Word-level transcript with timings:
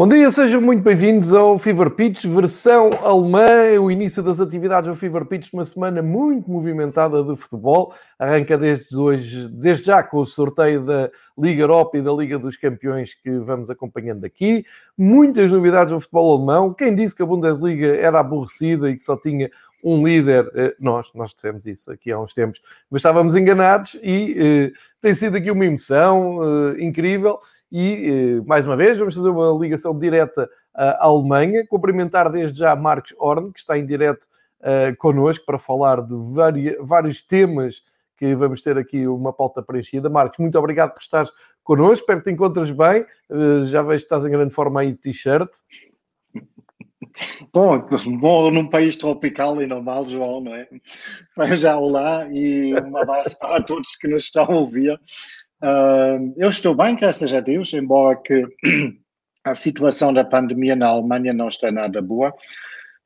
Bom 0.00 0.08
dia, 0.08 0.30
sejam 0.30 0.62
muito 0.62 0.82
bem-vindos 0.82 1.34
ao 1.34 1.58
Fever 1.58 1.90
Pitch, 1.90 2.24
versão 2.24 2.88
alemã, 3.02 3.78
o 3.78 3.90
início 3.90 4.22
das 4.22 4.40
atividades 4.40 4.88
do 4.88 4.96
Fever 4.96 5.26
Pitch, 5.26 5.52
uma 5.52 5.66
semana 5.66 6.00
muito 6.00 6.50
movimentada 6.50 7.22
de 7.22 7.36
futebol, 7.36 7.92
arranca 8.18 8.56
desde 8.56 8.96
hoje, 8.96 9.46
desde 9.48 9.84
já 9.84 10.02
com 10.02 10.16
o 10.20 10.24
sorteio 10.24 10.82
da 10.86 11.10
Liga 11.36 11.64
Europa 11.64 11.98
e 11.98 12.02
da 12.02 12.14
Liga 12.14 12.38
dos 12.38 12.56
Campeões 12.56 13.12
que 13.12 13.30
vamos 13.40 13.68
acompanhando 13.68 14.24
aqui, 14.24 14.64
muitas 14.96 15.52
novidades 15.52 15.92
no 15.92 16.00
futebol 16.00 16.34
alemão, 16.34 16.72
quem 16.72 16.94
disse 16.94 17.14
que 17.14 17.22
a 17.22 17.26
Bundesliga 17.26 17.94
era 17.98 18.20
aborrecida 18.20 18.88
e 18.88 18.96
que 18.96 19.02
só 19.02 19.18
tinha 19.18 19.50
um 19.84 20.06
líder, 20.06 20.50
eh, 20.54 20.74
nós, 20.80 21.10
nós 21.14 21.34
dissemos 21.34 21.66
isso 21.66 21.92
aqui 21.92 22.10
há 22.10 22.18
uns 22.18 22.32
tempos, 22.32 22.58
mas 22.90 23.00
estávamos 23.00 23.34
enganados 23.34 23.98
e 24.02 24.34
eh, 24.38 24.72
tem 25.00 25.14
sido 25.14 25.36
aqui 25.36 25.50
uma 25.50 25.64
emoção 25.64 26.40
eh, 26.42 26.84
incrível 26.84 27.38
e, 27.70 28.38
eh, 28.40 28.46
mais 28.46 28.66
uma 28.66 28.76
vez, 28.76 28.98
vamos 28.98 29.14
fazer 29.14 29.28
uma 29.28 29.56
ligação 29.58 29.96
direta 29.96 30.48
à 30.74 31.06
Alemanha. 31.06 31.66
Cumprimentar 31.66 32.30
desde 32.30 32.58
já 32.58 32.74
Marcos 32.74 33.14
Horn, 33.18 33.52
que 33.52 33.60
está 33.60 33.78
em 33.78 33.86
direto 33.86 34.26
uh, 34.60 34.96
connosco 34.98 35.44
para 35.44 35.58
falar 35.58 36.02
de 36.02 36.14
vários, 36.80 37.22
temas 37.22 37.82
que 38.16 38.34
vamos 38.34 38.60
ter 38.60 38.76
aqui 38.76 39.06
uma 39.06 39.32
pauta 39.32 39.62
preenchida. 39.62 40.10
Marcos, 40.10 40.38
muito 40.38 40.58
obrigado 40.58 40.92
por 40.92 41.00
estares 41.00 41.30
connosco. 41.62 42.02
Espero 42.02 42.18
que 42.20 42.24
te 42.24 42.34
encontres 42.34 42.70
bem. 42.70 43.04
Já 43.64 43.82
vejo 43.82 44.00
que 44.00 44.04
estás 44.04 44.24
em 44.24 44.30
grande 44.30 44.52
forma 44.52 44.80
aí 44.80 44.92
de 44.92 44.98
t-shirt. 44.98 45.50
Bom, 47.52 47.86
bom 48.18 48.50
num 48.50 48.66
país 48.66 48.96
tropical 48.96 49.60
e 49.60 49.66
normal, 49.66 50.06
João, 50.06 50.40
não 50.40 50.54
é? 50.54 50.68
Já 51.56 51.78
lá 51.78 52.26
e 52.30 52.74
um 52.74 52.96
abraço 52.96 53.38
para 53.38 53.62
todos 53.62 53.96
que 53.96 54.08
nos 54.08 54.24
estão 54.24 54.44
a 54.44 54.54
ouvir. 54.54 54.98
Uh, 55.62 56.32
eu 56.38 56.48
estou 56.48 56.74
bem, 56.74 56.96
graças 56.96 57.34
a 57.34 57.40
Deus, 57.40 57.74
embora 57.74 58.16
que 58.16 58.46
a 59.44 59.54
situação 59.54 60.12
da 60.12 60.24
pandemia 60.24 60.74
na 60.74 60.88
Alemanha 60.88 61.32
não 61.34 61.48
está 61.48 61.70
nada 61.70 62.00
boa. 62.00 62.34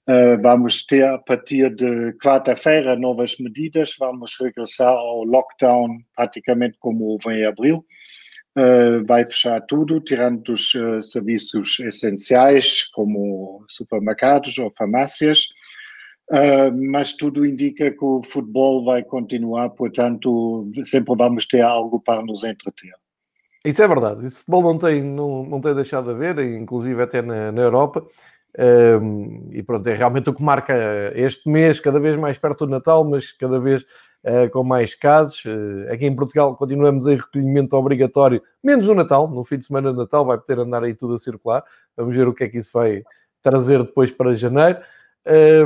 Uh, 0.08 0.41
vamos 0.41 0.84
ter, 0.84 1.05
a 1.05 1.19
partir 1.19 1.74
de 1.74 2.12
quarta-feira, 2.22 2.94
novas 2.94 3.36
medidas. 3.38 3.96
Vamos 3.98 4.36
regressar 4.38 4.92
ao 4.92 5.24
lockdown 5.24 5.98
praticamente 6.14 6.77
como 6.78 7.05
houve 7.05 7.30
em 7.30 7.44
abril. 7.44 7.84
Uh, 8.56 9.05
vai 9.05 9.24
fechar 9.24 9.61
tudo, 9.62 9.98
tirando 10.00 10.50
os 10.50 10.73
uh, 10.74 11.00
serviços 11.00 11.80
essenciais, 11.80 12.84
como 12.92 13.64
supermercados 13.68 14.58
ou 14.58 14.73
farmácias. 14.77 15.48
Uh, 16.30 16.73
mas 16.90 17.12
tudo 17.12 17.45
indica 17.45 17.90
que 17.90 18.05
o 18.05 18.23
futebol 18.23 18.85
vai 18.85 19.02
continuar, 19.02 19.70
portanto, 19.70 20.70
sempre 20.85 21.14
vamos 21.17 21.46
ter 21.46 21.61
algo 21.61 22.01
para 22.01 22.23
nos 22.23 22.45
entreter. 22.45 22.95
Isso 23.64 23.83
é 23.83 23.89
verdade. 23.89 24.27
Esse 24.27 24.39
futebol 24.39 24.62
não 24.62 24.79
tem, 24.79 25.02
não, 25.02 25.45
não 25.45 25.61
tem 25.61 25.74
deixado 25.74 26.05
de 26.05 26.11
haver, 26.12 26.39
inclusive 26.39 27.02
até 27.02 27.23
na, 27.23 27.52
na 27.52 27.62
Europa. 27.62 28.07
Um, 28.57 29.48
e 29.51 29.62
pronto, 29.62 29.86
é 29.89 29.95
realmente 29.95 30.30
o 30.30 30.35
que 30.35 30.42
marca 30.42 30.74
este 31.14 31.48
mês, 31.48 31.80
cada 31.80 31.98
vez 31.98 32.17
mais 32.17 32.39
perto 32.39 32.67
do 32.67 32.70
Natal, 32.70 33.05
mas 33.05 33.33
cada 33.33 33.58
vez 33.58 33.83
uh, 33.83 34.48
com 34.52 34.62
mais 34.62 34.95
casos. 34.95 35.45
Uh, 35.45 35.92
aqui 35.92 36.06
em 36.06 36.14
Portugal 36.14 36.56
continuamos 36.56 37.06
em 37.06 37.17
recolhimento 37.17 37.74
obrigatório, 37.74 38.42
menos 38.62 38.86
no 38.86 38.95
Natal, 38.95 39.29
no 39.29 39.42
fim 39.45 39.58
de 39.58 39.67
semana 39.67 39.91
de 39.91 39.98
Natal 39.98 40.24
vai 40.24 40.39
poder 40.39 40.61
andar 40.61 40.85
aí 40.85 40.95
tudo 40.95 41.14
a 41.14 41.18
circular. 41.18 41.64
Vamos 41.96 42.14
ver 42.14 42.29
o 42.29 42.35
que 42.35 42.45
é 42.45 42.48
que 42.48 42.58
isso 42.58 42.70
vai 42.73 43.02
trazer 43.42 43.79
depois 43.79 44.11
para 44.11 44.35
janeiro. 44.35 44.79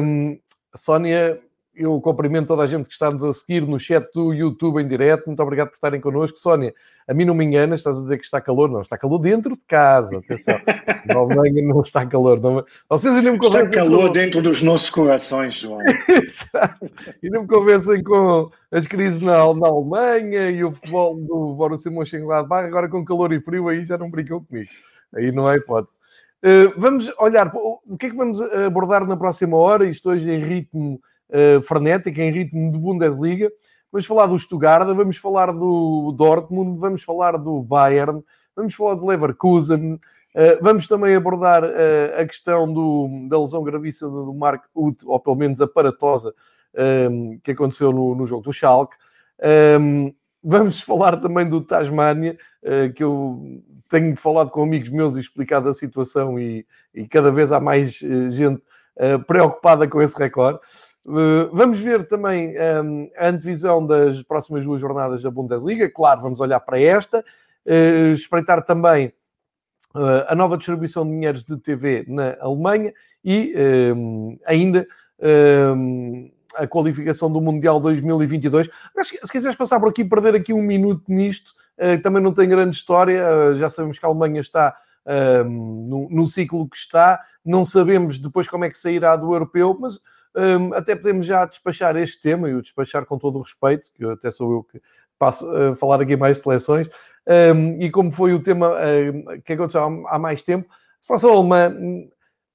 Um, 0.00 0.38
Sónia, 0.78 1.40
eu 1.78 2.00
cumprimento 2.00 2.48
toda 2.48 2.64
a 2.64 2.66
gente 2.66 2.86
que 2.86 2.92
está-nos 2.92 3.22
a 3.22 3.32
seguir 3.32 3.62
no 3.62 3.78
chat 3.78 4.04
do 4.12 4.32
YouTube 4.32 4.82
em 4.82 4.88
direto. 4.88 5.26
Muito 5.26 5.42
obrigado 5.42 5.68
por 5.68 5.74
estarem 5.74 6.00
connosco. 6.00 6.36
Sónia, 6.36 6.74
a 7.06 7.14
mim 7.14 7.24
não 7.24 7.34
me 7.34 7.44
enganas, 7.44 7.80
estás 7.80 7.98
a 7.98 8.00
dizer 8.00 8.18
que 8.18 8.24
está 8.24 8.40
calor. 8.40 8.68
Não, 8.68 8.80
está 8.80 8.98
calor 8.98 9.18
dentro 9.18 9.54
de 9.54 9.62
casa. 9.66 10.18
Atenção, 10.18 10.60
não, 11.06 11.28
não 11.28 11.80
está 11.80 12.04
calor. 12.04 12.40
Não... 12.40 12.64
Vocês 12.88 13.16
ainda 13.16 13.30
me 13.30 13.38
convencem. 13.38 13.68
Está 13.68 13.80
calor 13.80 14.06
com... 14.08 14.12
dentro 14.12 14.42
dos 14.42 14.60
nossos 14.60 14.90
corações, 14.90 15.54
João. 15.54 15.80
Exato. 16.08 16.90
E 17.22 17.30
não 17.30 17.42
me 17.42 17.48
convencem 17.48 18.02
com 18.02 18.50
as 18.72 18.86
crises 18.86 19.20
na, 19.20 19.36
na 19.54 19.68
Alemanha 19.68 20.50
e 20.50 20.64
o 20.64 20.72
futebol 20.72 21.14
do 21.14 21.54
Borussia 21.54 21.92
Mönchengladbach. 21.92 22.66
Agora 22.66 22.88
com 22.88 23.04
calor 23.04 23.32
e 23.32 23.40
frio 23.40 23.68
aí 23.68 23.84
já 23.86 23.96
não 23.96 24.10
brincam 24.10 24.44
comigo. 24.44 24.70
Aí 25.14 25.30
não 25.30 25.46
há 25.46 25.56
hipótese. 25.56 25.97
Uh, 26.40 26.72
vamos 26.76 27.12
olhar 27.18 27.50
o 27.52 27.96
que 27.98 28.06
é 28.06 28.10
que 28.10 28.16
vamos 28.16 28.40
abordar 28.40 29.04
na 29.06 29.16
próxima 29.16 29.56
hora. 29.56 29.86
Isto 29.86 30.10
hoje 30.10 30.30
em 30.30 30.38
ritmo 30.42 31.00
uh, 31.30 31.60
frenético, 31.62 32.20
em 32.20 32.30
ritmo 32.30 32.70
de 32.70 32.78
Bundesliga. 32.78 33.50
Vamos 33.90 34.06
falar 34.06 34.26
do 34.26 34.38
Stuttgart, 34.38 34.86
vamos 34.86 35.16
falar 35.16 35.52
do 35.52 36.12
Dortmund, 36.16 36.78
vamos 36.78 37.02
falar 37.02 37.36
do 37.38 37.62
Bayern, 37.62 38.22
vamos 38.54 38.74
falar 38.74 38.94
do 38.94 39.06
Leverkusen. 39.06 39.94
Uh, 39.94 40.62
vamos 40.62 40.86
também 40.86 41.16
abordar 41.16 41.64
a 41.64 42.24
questão 42.24 42.72
do, 42.72 43.26
da 43.28 43.38
lesão 43.40 43.64
gravíssima 43.64 44.10
do 44.10 44.32
Mark 44.32 44.64
Uth, 44.74 45.02
ou 45.04 45.18
pelo 45.18 45.34
menos 45.34 45.60
aparatosa, 45.60 46.32
um, 47.10 47.40
que 47.42 47.50
aconteceu 47.50 47.92
no, 47.92 48.14
no 48.14 48.26
jogo 48.26 48.42
do 48.42 48.52
Schalke. 48.52 48.94
Um, 49.80 50.14
vamos 50.44 50.80
falar 50.82 51.16
também 51.16 51.48
do 51.48 51.62
Tasmania, 51.62 52.38
que 52.94 53.02
eu 53.02 53.62
tenho 53.88 54.14
falado 54.16 54.50
com 54.50 54.62
amigos 54.62 54.90
meus 54.90 55.16
e 55.16 55.20
explicado 55.20 55.68
a 55.68 55.74
situação 55.74 56.38
e, 56.38 56.66
e 56.94 57.06
cada 57.08 57.30
vez 57.32 57.50
há 57.50 57.58
mais 57.58 58.00
uh, 58.02 58.30
gente 58.30 58.62
uh, 58.96 59.18
preocupada 59.26 59.88
com 59.88 60.02
esse 60.02 60.16
recorde. 60.16 60.58
Uh, 61.06 61.48
vamos 61.52 61.80
ver 61.80 62.06
também 62.06 62.54
um, 62.84 63.10
a 63.16 63.28
antevisão 63.28 63.84
das 63.86 64.22
próximas 64.22 64.64
duas 64.64 64.80
jornadas 64.80 65.22
da 65.22 65.30
Bundesliga. 65.30 65.88
Claro, 65.88 66.20
vamos 66.20 66.40
olhar 66.40 66.60
para 66.60 66.78
esta. 66.78 67.24
espreitar 68.12 68.64
também 68.64 69.12
a 70.28 70.34
nova 70.34 70.56
distribuição 70.56 71.04
de 71.04 71.10
dinheiros 71.10 71.42
de 71.42 71.56
TV 71.56 72.04
na 72.06 72.36
Alemanha 72.40 72.92
e 73.24 73.54
um, 73.94 74.38
ainda 74.46 74.86
um, 75.76 76.30
a 76.54 76.66
qualificação 76.66 77.32
do 77.32 77.40
Mundial 77.40 77.80
2022. 77.80 78.68
Mas, 78.94 79.08
se 79.08 79.32
quiseres 79.32 79.56
passar 79.56 79.80
por 79.80 79.88
aqui, 79.88 80.04
perder 80.04 80.34
aqui 80.34 80.52
um 80.52 80.62
minuto 80.62 81.04
nisto, 81.08 81.52
uh, 81.78 82.02
também 82.02 82.22
não 82.22 82.32
tem 82.32 82.48
grande 82.48 82.76
história. 82.76 83.24
Uh, 83.24 83.56
já 83.56 83.68
sabemos 83.68 83.98
que 83.98 84.04
a 84.04 84.08
Alemanha 84.08 84.40
está 84.40 84.76
uh, 85.06 85.44
no, 85.44 86.08
no, 86.10 86.26
ciclo 86.26 86.68
que 86.68 86.76
está, 86.76 87.20
não 87.44 87.64
sabemos 87.64 88.18
depois 88.18 88.48
como 88.48 88.64
é 88.64 88.70
que 88.70 88.78
sairá 88.78 89.16
do 89.16 89.32
europeu, 89.32 89.76
mas 89.80 90.00
um, 90.36 90.74
até 90.74 90.94
podemos 90.94 91.26
já 91.26 91.44
despachar 91.44 91.96
este 91.96 92.20
tema 92.20 92.48
e 92.48 92.54
o 92.54 92.62
despachar 92.62 93.04
com 93.06 93.18
todo 93.18 93.38
o 93.38 93.42
respeito, 93.42 93.90
que 93.94 94.04
até 94.04 94.30
sou 94.30 94.52
eu 94.52 94.64
que 94.64 94.80
passo 95.18 95.48
a 95.48 95.74
falar 95.74 96.00
aqui 96.00 96.16
mais 96.16 96.38
seleções. 96.38 96.88
Um, 97.26 97.80
e 97.80 97.90
como 97.90 98.12
foi 98.12 98.32
o 98.32 98.42
tema 98.42 98.74
que 99.44 99.52
aconteceu 99.52 99.82
há, 99.82 100.16
há 100.16 100.18
mais 100.18 100.42
tempo, 100.42 100.68
a 100.70 100.74
seleção 101.02 101.30
alemã 101.30 101.74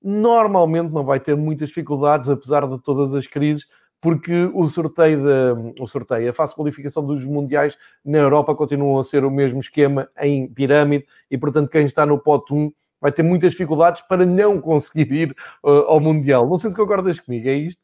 normalmente 0.01 0.91
não 0.91 1.03
vai 1.03 1.19
ter 1.19 1.35
muitas 1.35 1.69
dificuldades, 1.69 2.29
apesar 2.29 2.67
de 2.67 2.79
todas 2.81 3.13
as 3.13 3.25
crises, 3.25 3.67
porque 4.03 4.51
o 4.53 4.67
sorteio, 4.67 5.23
de, 5.23 5.81
o 5.81 5.87
sorteio, 5.87 6.29
a 6.29 6.33
fase 6.33 6.51
de 6.51 6.57
qualificação 6.57 7.07
dos 7.07 7.25
mundiais 7.25 7.77
na 8.03 8.17
Europa 8.17 8.53
continuam 8.53 8.99
a 8.99 9.03
ser 9.03 9.23
o 9.23 9.31
mesmo 9.31 9.61
esquema 9.61 10.09
em 10.19 10.45
pirâmide 10.45 11.05
e, 11.31 11.37
portanto, 11.37 11.69
quem 11.69 11.85
está 11.85 12.05
no 12.05 12.19
pote 12.19 12.53
1 12.53 12.69
vai 12.99 13.13
ter 13.13 13.23
muitas 13.23 13.53
dificuldades 13.53 14.01
para 14.01 14.25
não 14.25 14.59
conseguir 14.59 15.09
ir 15.13 15.35
uh, 15.63 15.85
ao 15.87 16.01
Mundial. 16.01 16.49
Não 16.49 16.57
sei 16.57 16.69
se 16.69 16.75
concordas 16.75 17.17
comigo, 17.17 17.47
é 17.47 17.53
isto? 17.53 17.81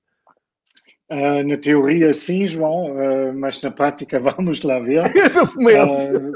Uh, 1.09 1.41
na 1.47 1.55
teoria, 1.55 2.13
sim, 2.13 2.45
João, 2.45 2.91
uh, 2.91 3.33
mas 3.33 3.61
na 3.61 3.71
prática 3.71 4.19
vamos 4.21 4.61
lá 4.61 4.77
ver. 4.79 5.05
uh, 5.55 6.33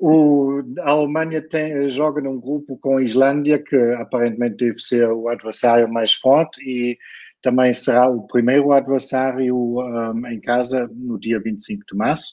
o, 0.00 0.62
a 0.80 0.90
Alemanha 0.92 1.42
tem, 1.42 1.90
joga 1.90 2.22
num 2.22 2.40
grupo 2.40 2.78
com 2.78 2.96
a 2.96 3.02
Islândia, 3.02 3.58
que 3.58 3.76
aparentemente 3.98 4.64
deve 4.64 4.80
ser 4.80 5.10
o 5.10 5.28
adversário 5.28 5.92
mais 5.92 6.14
forte, 6.14 6.58
e 6.62 6.98
também 7.44 7.74
será 7.74 8.08
o 8.08 8.26
primeiro 8.26 8.72
adversário 8.72 9.54
um, 9.54 10.26
em 10.26 10.40
casa 10.40 10.90
no 10.90 11.20
dia 11.20 11.38
25 11.38 11.84
de 11.92 11.96
março. 11.96 12.32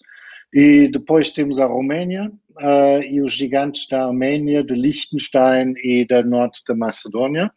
E 0.53 0.87
depois 0.87 1.29
temos 1.29 1.59
a 1.59 1.65
Roménia 1.65 2.31
uh, 2.51 3.03
e 3.03 3.21
os 3.21 3.33
gigantes 3.33 3.87
da 3.89 4.07
Arménia, 4.07 4.63
de 4.63 4.73
Liechtenstein 4.73 5.73
e 5.83 6.05
da 6.07 6.23
Norte 6.23 6.61
da 6.65 6.73
Macedônia. 6.73 7.51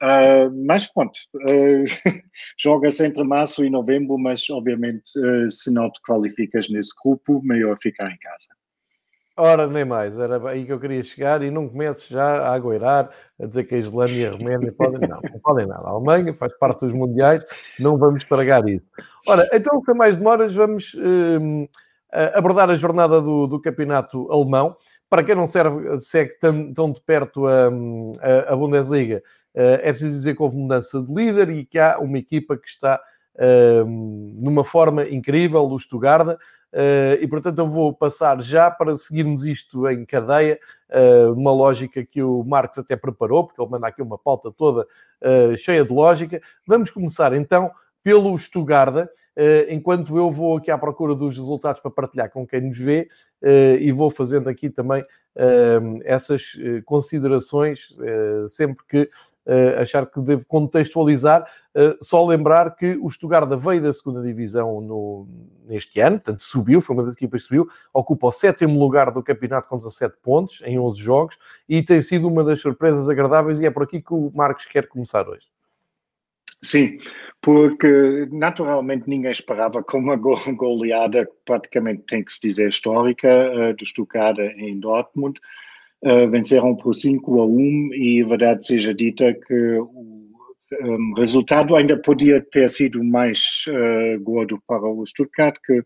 Uh, 0.00 0.64
mas 0.64 0.86
pronto, 0.86 1.18
uh, 1.34 1.84
joga-se 2.58 3.04
entre 3.04 3.24
março 3.24 3.64
e 3.64 3.70
novembro, 3.70 4.16
mas 4.16 4.48
obviamente 4.48 5.10
se 5.48 5.72
não 5.72 5.90
te 5.90 6.00
qualificas 6.02 6.68
nesse 6.68 6.92
grupo, 7.04 7.42
melhor 7.42 7.76
ficar 7.76 8.08
em 8.08 8.18
casa. 8.18 8.48
Ora, 9.36 9.66
nem 9.66 9.84
mais, 9.84 10.16
era 10.16 10.48
aí 10.48 10.64
que 10.64 10.72
eu 10.72 10.78
queria 10.78 11.02
chegar 11.02 11.42
e 11.42 11.50
não 11.50 11.68
começo 11.68 12.12
já 12.12 12.38
a 12.38 12.54
agoirar, 12.54 13.10
a 13.40 13.46
dizer 13.46 13.64
que 13.64 13.74
a 13.74 13.78
Islândia 13.78 14.14
e 14.14 14.26
a 14.26 14.30
Roménia 14.30 14.72
podem, 14.72 15.08
não, 15.08 15.20
não 15.20 15.40
podem 15.40 15.66
nada. 15.66 15.82
A 15.88 15.90
Alemanha 15.90 16.32
faz 16.34 16.56
parte 16.56 16.86
dos 16.86 16.92
mundiais, 16.92 17.44
não 17.80 17.98
vamos 17.98 18.22
estragar 18.22 18.68
isso. 18.68 18.88
Ora, 19.26 19.48
então, 19.52 19.82
sem 19.84 19.92
mais 19.92 20.16
demoras, 20.16 20.54
vamos 20.54 20.94
um, 20.94 21.66
abordar 22.32 22.70
a 22.70 22.76
jornada 22.76 23.20
do, 23.20 23.48
do, 23.48 23.60
campeonato 23.60 24.30
alemão. 24.30 24.76
Para 25.10 25.24
quem 25.24 25.34
não 25.34 25.48
serve, 25.48 25.98
segue 25.98 26.38
tão, 26.38 26.72
tão 26.72 26.92
de 26.92 27.00
perto 27.00 27.46
a, 27.48 27.66
a, 28.20 28.52
a 28.52 28.56
Bundesliga, 28.56 29.20
uh, 29.54 29.80
é 29.82 29.90
preciso 29.90 30.14
dizer 30.14 30.36
que 30.36 30.42
houve 30.42 30.56
mudança 30.56 31.02
de 31.02 31.12
líder 31.12 31.50
e 31.50 31.64
que 31.64 31.78
há 31.80 31.98
uma 31.98 32.18
equipa 32.18 32.56
que 32.56 32.68
está 32.68 33.00
uh, 33.34 33.84
numa 33.84 34.62
forma 34.62 35.08
incrível, 35.08 35.64
o 35.64 35.78
Stuttgart, 35.78 36.38
e 37.20 37.26
portanto 37.28 37.58
eu 37.58 37.66
vou 37.66 37.92
passar 37.92 38.40
já 38.42 38.70
para 38.70 38.96
seguirmos 38.96 39.44
isto 39.44 39.88
em 39.88 40.04
cadeia, 40.04 40.58
uh, 40.90 41.32
uma 41.32 41.52
lógica 41.52 42.04
que 42.04 42.22
o 42.22 42.42
Marcos 42.42 42.78
até 42.78 42.96
preparou, 42.96 43.46
porque 43.46 43.60
ele 43.60 43.70
manda 43.70 43.86
aqui 43.86 44.02
uma 44.02 44.18
pauta 44.18 44.50
toda 44.50 44.82
uh, 44.82 45.56
cheia 45.56 45.84
de 45.84 45.92
lógica. 45.92 46.40
Vamos 46.66 46.90
começar 46.90 47.32
então 47.32 47.70
pelo 48.02 48.36
Stuttgart, 48.38 49.08
enquanto 49.68 50.16
eu 50.16 50.30
vou 50.30 50.58
aqui 50.58 50.70
à 50.70 50.78
procura 50.78 51.14
dos 51.14 51.36
resultados 51.36 51.80
para 51.80 51.90
partilhar 51.90 52.30
com 52.30 52.46
quem 52.46 52.60
nos 52.60 52.78
vê 52.78 53.08
e 53.80 53.90
vou 53.90 54.10
fazendo 54.10 54.48
aqui 54.48 54.70
também 54.70 55.02
essas 56.04 56.52
considerações 56.84 57.96
sempre 58.46 58.84
que 58.86 59.10
achar 59.80 60.06
que 60.06 60.20
devo 60.20 60.44
contextualizar. 60.46 61.46
Uh, 61.74 61.96
só 62.00 62.24
lembrar 62.24 62.76
que 62.76 62.96
o 63.02 63.10
Stuttgart 63.10 63.48
veio 63.58 63.82
da 63.82 63.92
segunda 63.92 64.22
divisão 64.22 64.80
no, 64.80 65.26
neste 65.66 66.00
ano, 66.00 66.20
portanto 66.20 66.42
subiu, 66.42 66.80
foi 66.80 66.94
uma 66.94 67.02
das 67.02 67.14
equipas 67.14 67.42
que 67.42 67.48
subiu, 67.48 67.68
ocupa 67.92 68.28
o 68.28 68.32
sétimo 68.32 68.78
lugar 68.78 69.10
do 69.10 69.22
campeonato 69.22 69.68
com 69.68 69.76
17 69.76 70.14
pontos 70.22 70.62
em 70.64 70.78
11 70.78 71.00
jogos 71.00 71.36
e 71.68 71.82
tem 71.82 72.00
sido 72.00 72.28
uma 72.28 72.44
das 72.44 72.60
surpresas 72.60 73.08
agradáveis 73.08 73.60
e 73.60 73.66
é 73.66 73.70
por 73.70 73.82
aqui 73.82 74.00
que 74.00 74.14
o 74.14 74.30
Marcos 74.32 74.66
quer 74.66 74.86
começar 74.86 75.28
hoje. 75.28 75.46
Sim, 76.62 76.98
porque 77.42 78.26
naturalmente 78.32 79.06
ninguém 79.06 79.30
esperava 79.30 79.82
com 79.82 79.98
uma 79.98 80.16
goleada, 80.16 81.28
praticamente 81.44 82.04
tem 82.06 82.24
que 82.24 82.32
se 82.32 82.40
dizer 82.40 82.70
histórica, 82.70 83.28
uh, 83.28 83.74
do 83.74 83.84
Stuttgart 83.84 84.38
em 84.38 84.80
Dortmund. 84.80 85.38
Uh, 86.04 86.28
venceram 86.28 86.76
por 86.76 86.94
5 86.94 87.40
a 87.40 87.46
1 87.46 87.94
e 87.94 88.22
verdade 88.24 88.66
seja 88.66 88.92
dita 88.92 89.32
que 89.32 89.78
o 89.78 90.14
um, 90.82 91.14
resultado 91.16 91.74
ainda 91.74 91.96
podia 91.96 92.40
ter 92.40 92.68
sido 92.68 93.02
mais 93.02 93.64
uh, 93.68 94.20
gordo 94.22 94.60
para 94.66 94.86
o 94.86 95.04
Stuttgart, 95.06 95.56
que 95.64 95.82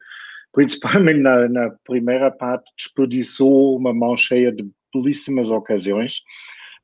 principalmente 0.53 1.20
na, 1.23 1.49
na, 1.49 1.70
primeira 1.85 2.31
parte 2.31 2.73
desperdiçou 2.76 3.76
uma 3.76 3.94
mão 3.94 4.17
cheia 4.17 4.50
de 4.50 4.69
belíssimas 4.93 5.50
ocasiões. 5.50 6.21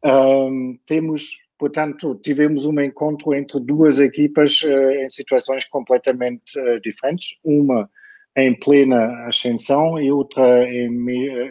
Um, 0.04 0.78
temos, 0.86 1.30
portanto, 1.58 2.14
tivemos 2.22 2.64
um 2.66 2.80
encontro 2.80 3.34
entre 3.34 3.58
duas 3.58 3.98
equipas 3.98 4.62
uh, 4.62 4.90
em 5.02 5.08
situações 5.08 5.64
completamente 5.64 6.54
diferentes. 6.82 7.36
Uma 7.42 7.88
em 8.36 8.58
plena 8.58 9.26
ascensão 9.26 9.98
e 9.98 10.10
outra 10.10 10.64
em, 10.64 10.90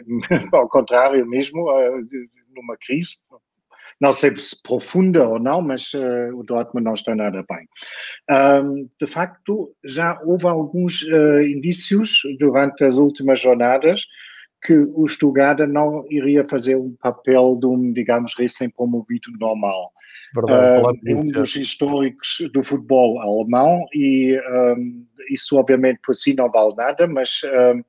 ao 0.52 0.68
contrário 0.68 1.26
mesmo, 1.26 1.70
eh, 1.70 1.90
numa 2.54 2.76
crise. 2.76 3.16
Não 4.00 4.12
sei 4.12 4.36
se 4.36 4.60
profunda 4.62 5.26
ou 5.28 5.38
não, 5.38 5.62
mas 5.62 5.94
uh, 5.94 6.36
o 6.36 6.42
Dortmund 6.42 6.84
não 6.84 6.94
está 6.94 7.14
nada 7.14 7.44
bem. 7.48 7.66
De 9.00 9.06
facto, 9.06 9.72
já 9.84 10.20
houve 10.24 10.46
alguns 10.46 11.02
uh, 11.02 11.42
indícios 11.42 12.20
durante 12.38 12.84
as 12.84 12.96
últimas 12.96 13.40
jornadas 13.40 14.02
que 14.64 14.74
o 14.74 15.06
Stuttgart 15.06 15.60
não 15.68 16.04
iria 16.10 16.46
fazer 16.48 16.76
um 16.76 16.96
papel 17.00 17.56
de 17.60 17.66
um, 17.66 17.92
digamos, 17.92 18.34
recém-promovido 18.36 19.30
normal. 19.38 19.92
Verdade, 20.34 20.80
uh, 20.80 20.98
é 21.06 21.14
um 21.14 21.28
dos 21.28 21.54
históricos 21.54 22.38
do 22.52 22.62
futebol 22.62 23.20
alemão 23.20 23.86
e 23.94 24.36
um, 24.76 25.06
isso 25.30 25.56
obviamente 25.56 26.00
por 26.04 26.14
si 26.14 26.34
não 26.34 26.50
vale 26.50 26.74
nada, 26.74 27.06
mas 27.06 27.40
um, 27.44 27.82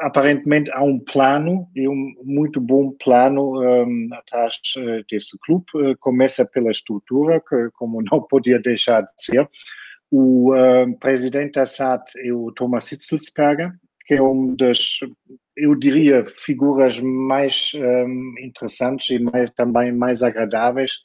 aparentemente 0.00 0.70
há 0.72 0.82
um 0.82 0.98
plano 0.98 1.68
e 1.74 1.88
um 1.88 2.14
muito 2.22 2.60
bom 2.60 2.92
plano 2.92 3.60
um, 3.60 4.08
atrás 4.12 4.60
uh, 4.76 5.04
desse 5.10 5.36
clube. 5.40 5.64
Uh, 5.74 5.96
começa 5.98 6.44
pela 6.44 6.70
estrutura, 6.70 7.40
que 7.40 7.70
como 7.72 8.02
não 8.10 8.22
podia 8.22 8.60
deixar 8.60 9.02
de 9.02 9.12
ser. 9.16 9.48
O 10.10 10.52
uh, 10.54 10.98
presidente 10.98 11.52
da 11.52 11.64
SAT 11.64 12.12
é 12.18 12.32
o 12.32 12.52
Thomas 12.52 12.90
Hitzelsperger, 12.90 13.72
que 14.06 14.14
é 14.14 14.22
um 14.22 14.54
das, 14.56 14.98
eu 15.56 15.74
diria, 15.74 16.24
figuras 16.26 17.00
mais 17.00 17.70
um, 17.76 18.34
interessantes 18.40 19.10
e 19.10 19.18
mais, 19.20 19.50
também 19.52 19.92
mais 19.92 20.22
agradáveis 20.22 20.98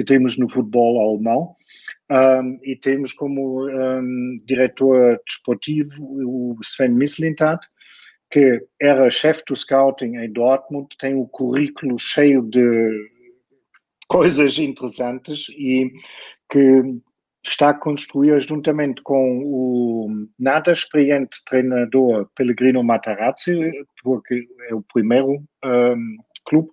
que 0.00 0.04
temos 0.04 0.38
no 0.38 0.48
futebol 0.48 0.98
alemão. 0.98 1.54
Um, 2.10 2.58
e 2.64 2.74
temos 2.74 3.12
como 3.12 3.68
um, 3.68 4.36
diretor 4.46 5.20
desportivo 5.26 5.92
o 6.00 6.56
Sven 6.62 6.88
Mislintat, 6.88 7.60
que 8.30 8.66
era 8.80 9.10
chefe 9.10 9.42
do 9.46 9.54
scouting 9.54 10.16
em 10.16 10.32
Dortmund, 10.32 10.88
tem 10.98 11.14
um 11.14 11.26
currículo 11.26 11.98
cheio 11.98 12.42
de 12.42 12.90
coisas 14.08 14.58
interessantes 14.58 15.48
e 15.50 15.92
que 16.50 16.82
está 17.44 17.70
a 17.70 17.74
construir 17.74 18.40
juntamente 18.40 19.02
com 19.02 19.42
o 19.44 20.08
nada 20.38 20.72
experiente 20.72 21.44
treinador 21.44 22.28
Pellegrino 22.34 22.82
Matarazzi, 22.82 23.70
porque 24.02 24.46
é 24.70 24.74
o 24.74 24.82
primeiro 24.82 25.42
um, 25.62 26.16
clube 26.46 26.70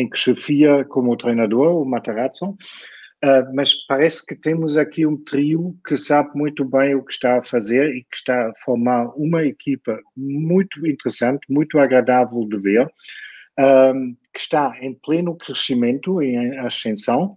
em 0.00 0.08
que 0.08 0.18
chefia 0.18 0.84
como 0.84 1.16
treinador, 1.16 1.82
o 1.82 1.84
Matarazzo, 1.84 2.50
uh, 2.50 3.54
mas 3.54 3.74
parece 3.86 4.24
que 4.24 4.34
temos 4.34 4.78
aqui 4.78 5.06
um 5.06 5.16
trio 5.16 5.76
que 5.86 5.96
sabe 5.96 6.30
muito 6.34 6.64
bem 6.64 6.94
o 6.94 7.04
que 7.04 7.12
está 7.12 7.38
a 7.38 7.42
fazer 7.42 7.94
e 7.94 8.02
que 8.02 8.16
está 8.16 8.48
a 8.48 8.54
formar 8.64 9.08
uma 9.16 9.44
equipa 9.44 9.98
muito 10.16 10.86
interessante, 10.86 11.40
muito 11.48 11.78
agradável 11.78 12.46
de 12.48 12.58
ver, 12.58 12.90
um, 13.58 14.14
que 14.32 14.40
está 14.40 14.74
em 14.80 14.94
pleno 14.94 15.36
crescimento, 15.36 16.22
em 16.22 16.58
ascensão, 16.58 17.36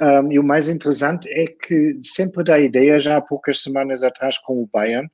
um, 0.00 0.32
e 0.32 0.38
o 0.38 0.44
mais 0.44 0.68
interessante 0.68 1.28
é 1.28 1.46
que 1.46 1.98
sempre 2.02 2.44
dá 2.44 2.58
ideia, 2.58 2.98
já 2.98 3.16
há 3.16 3.20
poucas 3.20 3.62
semanas 3.62 4.02
atrás 4.02 4.38
com 4.38 4.62
o 4.62 4.68
Bayern, 4.72 5.08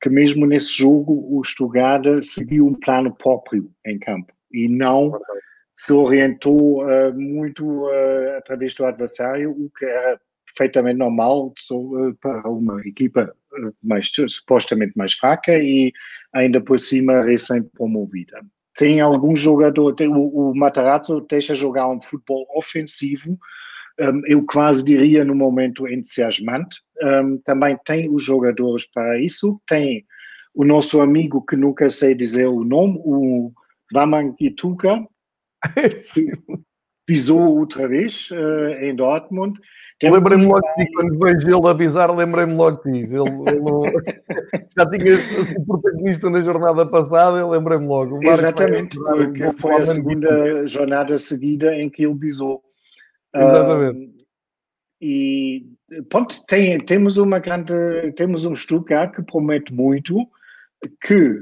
que 0.00 0.10
mesmo 0.10 0.46
nesse 0.46 0.76
jogo 0.76 1.26
o 1.30 1.42
Stuttgart 1.42 2.04
seguiu 2.22 2.66
um 2.66 2.74
plano 2.74 3.14
próprio 3.14 3.70
em 3.86 3.98
campo 3.98 4.32
e 4.52 4.68
não 4.68 5.18
se 5.76 5.92
orientou 5.92 6.84
uh, 6.84 7.12
muito 7.14 7.64
uh, 7.66 8.36
através 8.38 8.74
do 8.74 8.84
adversário, 8.84 9.50
o 9.50 9.70
que 9.70 9.84
era 9.84 10.18
perfeitamente 10.46 10.98
normal 10.98 11.52
uh, 11.70 12.14
para 12.20 12.48
uma 12.48 12.80
equipa 12.86 13.32
mais, 13.82 14.10
supostamente 14.28 14.96
mais 14.96 15.14
fraca 15.14 15.52
e 15.58 15.92
ainda 16.32 16.60
por 16.60 16.78
cima 16.78 17.22
recém-promovida. 17.22 18.40
Tem 18.76 19.00
algum 19.00 19.34
jogador, 19.34 19.94
tem, 19.94 20.08
o, 20.08 20.28
o 20.28 20.54
Matarazzo 20.54 21.20
deixa 21.28 21.54
jogar 21.54 21.88
um 21.88 22.00
futebol 22.00 22.46
ofensivo, 22.54 23.38
um, 23.98 24.22
eu 24.26 24.44
quase 24.44 24.84
diria 24.84 25.24
no 25.24 25.34
momento 25.34 25.88
entusiasmante. 25.88 26.80
Um, 27.02 27.38
também 27.38 27.78
tem 27.84 28.10
os 28.10 28.22
jogadores 28.22 28.86
para 28.86 29.18
isso, 29.20 29.60
tem 29.66 30.04
o 30.54 30.64
nosso 30.64 31.00
amigo 31.00 31.44
que 31.44 31.56
nunca 31.56 31.88
sei 31.88 32.14
dizer 32.14 32.46
o 32.46 32.64
nome, 32.64 33.00
o 33.04 33.52
Ituka, 34.40 35.06
pisou 37.06 37.58
outra 37.58 37.86
vez 37.86 38.30
uh, 38.30 38.84
em 38.84 38.94
Dortmund. 38.94 39.58
Lembrei-me 40.02 40.44
logo 40.44 40.60
de 40.60 40.84
ti, 40.84 40.92
quando 40.92 41.18
vejo 41.18 41.48
ele 41.48 41.68
a 41.68 41.74
pisar, 41.74 42.14
lembrei-me 42.14 42.54
logo 42.54 42.82
de 42.82 42.92
ti. 42.92 42.98
Ele, 42.98 43.16
ele 43.16 44.68
já 44.76 44.90
tinha 44.90 45.16
sido 45.16 45.64
protagonista 45.64 46.28
na 46.28 46.40
jornada 46.42 46.84
passada, 46.84 47.38
eu 47.38 47.48
lembrei-me 47.48 47.86
logo. 47.86 48.22
Exatamente, 48.22 48.98
porque 48.98 49.52
foi 49.58 49.74
a 49.76 49.86
segunda 49.86 50.66
jornada 50.66 51.16
seguida 51.16 51.74
em 51.74 51.88
que 51.88 52.04
ele 52.04 52.16
pisou. 52.16 52.62
Exatamente. 53.34 54.06
Uh, 54.06 54.16
e 55.00 55.66
pronto, 56.10 56.44
tem, 56.46 56.78
temos 56.78 57.16
uma 57.16 57.38
grande, 57.38 58.12
temos 58.16 58.44
um 58.44 58.54
Stuttgart 58.54 59.14
que 59.14 59.22
promete 59.22 59.72
muito, 59.72 60.26
que 61.00 61.40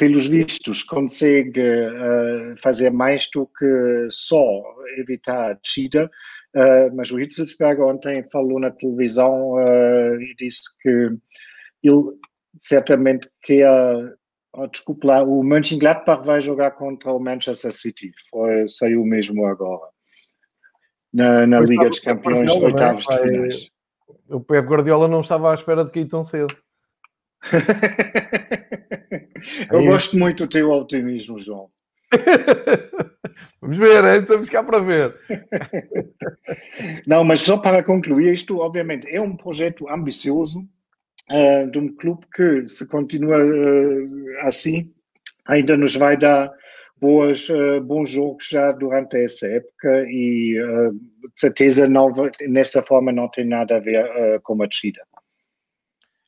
pelos 0.00 0.26
vistos, 0.28 0.82
consegue 0.82 1.60
uh, 1.60 2.56
fazer 2.56 2.88
mais 2.88 3.28
do 3.34 3.46
que 3.46 4.06
só 4.08 4.62
evitar 4.96 5.50
a 5.50 5.52
descida. 5.52 6.10
Uh, 6.56 6.96
mas 6.96 7.12
o 7.12 7.20
Hitzelsberger 7.20 7.84
ontem 7.84 8.24
falou 8.32 8.58
na 8.58 8.70
televisão 8.70 9.52
uh, 9.52 10.18
e 10.18 10.34
disse 10.38 10.62
que 10.80 11.10
ele 11.82 12.02
certamente 12.58 13.28
quer. 13.42 13.68
Oh, 14.54 14.66
desculpe 14.66 15.06
lá, 15.06 15.22
o 15.22 15.44
Mönchengladbach 15.44 16.26
vai 16.26 16.40
jogar 16.40 16.70
contra 16.72 17.12
o 17.12 17.20
Manchester 17.20 17.70
City. 17.70 18.10
Foi, 18.30 18.66
saiu 18.68 19.04
mesmo 19.04 19.44
agora. 19.44 19.86
Na, 21.12 21.46
na 21.46 21.60
Liga 21.60 21.90
dos 21.90 21.98
Campeões, 21.98 22.50
oitavos 22.52 23.04
de 23.04 23.18
finais. 23.18 23.70
O 24.30 24.40
Pep 24.40 24.66
Guardiola 24.66 25.06
não 25.06 25.20
estava 25.20 25.52
à 25.52 25.54
espera 25.54 25.84
de 25.84 25.90
cair 25.90 26.08
tão 26.08 26.24
cedo. 26.24 26.56
Eu 29.70 29.84
gosto 29.84 30.16
muito 30.16 30.44
do 30.44 30.50
teu 30.50 30.70
otimismo, 30.70 31.38
João. 31.38 31.70
Vamos 33.60 33.76
ver, 33.76 34.04
hein? 34.04 34.20
estamos 34.22 34.48
cá 34.48 34.62
para 34.62 34.78
ver. 34.78 35.14
Não, 37.06 37.22
mas 37.24 37.42
só 37.42 37.58
para 37.58 37.82
concluir, 37.82 38.32
isto 38.32 38.58
obviamente 38.58 39.06
é 39.08 39.20
um 39.20 39.36
projeto 39.36 39.88
ambicioso 39.88 40.66
uh, 41.30 41.70
de 41.70 41.78
um 41.78 41.94
clube 41.94 42.26
que, 42.34 42.66
se 42.68 42.86
continua 42.86 43.36
uh, 43.36 44.38
assim, 44.46 44.90
ainda 45.46 45.76
nos 45.76 45.94
vai 45.94 46.16
dar 46.16 46.50
boas, 46.98 47.48
uh, 47.48 47.80
bons 47.82 48.10
jogos 48.10 48.48
já 48.48 48.72
durante 48.72 49.16
essa 49.22 49.46
época 49.46 50.04
e 50.08 50.54
de 50.54 51.40
certeza 51.40 51.88
não, 51.88 52.12
nessa 52.48 52.82
forma 52.82 53.12
não 53.12 53.28
tem 53.28 53.46
nada 53.46 53.76
a 53.76 53.80
ver 53.80 54.40
com 54.42 54.62
a 54.62 54.66
descida. 54.66 55.00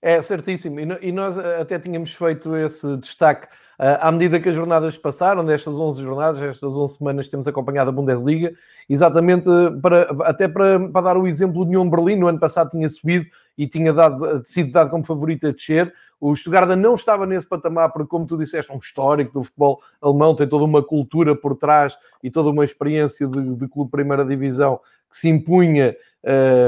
É 0.02 0.20
certíssimo. 0.20 0.80
E 0.80 1.12
nós 1.12 1.38
até 1.38 1.78
tínhamos 1.78 2.12
feito 2.12 2.56
esse 2.56 2.96
destaque 2.96 3.46
à 3.78 4.12
medida 4.12 4.38
que 4.38 4.48
as 4.48 4.54
jornadas 4.54 4.96
passaram, 4.96 5.44
destas 5.44 5.78
11 5.78 6.02
jornadas, 6.02 6.40
estas 6.40 6.76
11 6.76 6.98
semanas 6.98 7.28
temos 7.28 7.48
acompanhado 7.48 7.90
a 7.90 7.92
Bundesliga, 7.92 8.52
exatamente 8.88 9.44
para, 9.80 10.02
até 10.24 10.46
para, 10.46 10.78
para 10.88 11.00
dar 11.00 11.16
o 11.16 11.26
exemplo 11.26 11.62
de 11.62 11.68
União 11.68 11.88
Berlim, 11.88 12.16
no 12.16 12.28
ano 12.28 12.38
passado 12.38 12.70
tinha 12.70 12.88
subido 12.88 13.26
e 13.58 13.66
tinha 13.66 13.92
dado, 13.92 14.42
sido 14.44 14.70
dado 14.70 14.90
como 14.90 15.04
favorito 15.04 15.48
a 15.48 15.50
descer. 15.50 15.92
O 16.20 16.36
Stuttgart 16.36 16.68
não 16.76 16.94
estava 16.94 17.26
nesse 17.26 17.48
patamar, 17.48 17.92
porque, 17.92 18.08
como 18.08 18.24
tu 18.24 18.38
disseste, 18.38 18.70
é 18.70 18.74
um 18.74 18.78
histórico 18.78 19.32
do 19.32 19.42
futebol 19.42 19.80
alemão, 20.00 20.36
tem 20.36 20.48
toda 20.48 20.64
uma 20.64 20.82
cultura 20.82 21.34
por 21.34 21.56
trás 21.56 21.98
e 22.22 22.30
toda 22.30 22.50
uma 22.50 22.64
experiência 22.64 23.26
de, 23.26 23.56
de 23.56 23.68
clube 23.68 23.90
primeira 23.90 24.24
divisão 24.24 24.78
que 25.12 25.18
se 25.18 25.28
impunha 25.28 25.94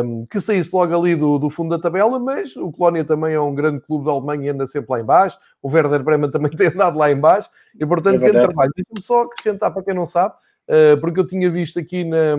um, 0.05 0.27
que 0.27 0.41
saísse 0.41 0.75
logo 0.75 0.97
ali 0.97 1.15
do, 1.15 1.39
do, 1.39 1.49
fundo 1.49 1.71
da 1.77 1.83
tabela, 1.83 2.19
mas 2.19 2.57
o 2.57 2.73
Colónia 2.73 3.05
também 3.05 3.35
é 3.35 3.41
um 3.41 3.55
grande 3.55 3.81
clube 3.81 4.05
da 4.05 4.11
Alemanha 4.11 4.47
e 4.47 4.49
anda 4.49 4.67
sempre 4.67 4.91
lá 4.91 5.01
embaixo. 5.01 5.39
O 5.63 5.69
Werder 5.69 6.03
Bremen 6.03 6.31
também 6.31 6.51
tem 6.57 6.69
andado 6.69 6.99
lá 6.99 7.11
embaixo 7.11 7.49
e, 7.79 7.87
portanto, 7.87 8.17
é 8.17 8.19
grande 8.19 8.47
trabalho. 8.47 8.73
Deixa-me 8.75 9.03
só 9.03 9.23
acrescentar 9.23 9.73
para 9.73 9.83
quem 9.83 9.95
não 9.95 10.07
sabe, 10.07 10.35
uh, 10.69 11.01
porque 11.01 11.21
eu 11.21 11.27
tinha 11.27 11.49
visto 11.51 11.79
aqui 11.79 12.05
na, 12.05 12.37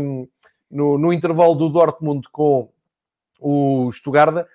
no, 0.69 0.97
no, 0.97 1.13
intervalo 1.13 1.55
do 1.55 1.69
Dortmund 1.69 2.27
com 2.31 2.69
o 3.39 3.91
Stuttgart, 3.91 4.45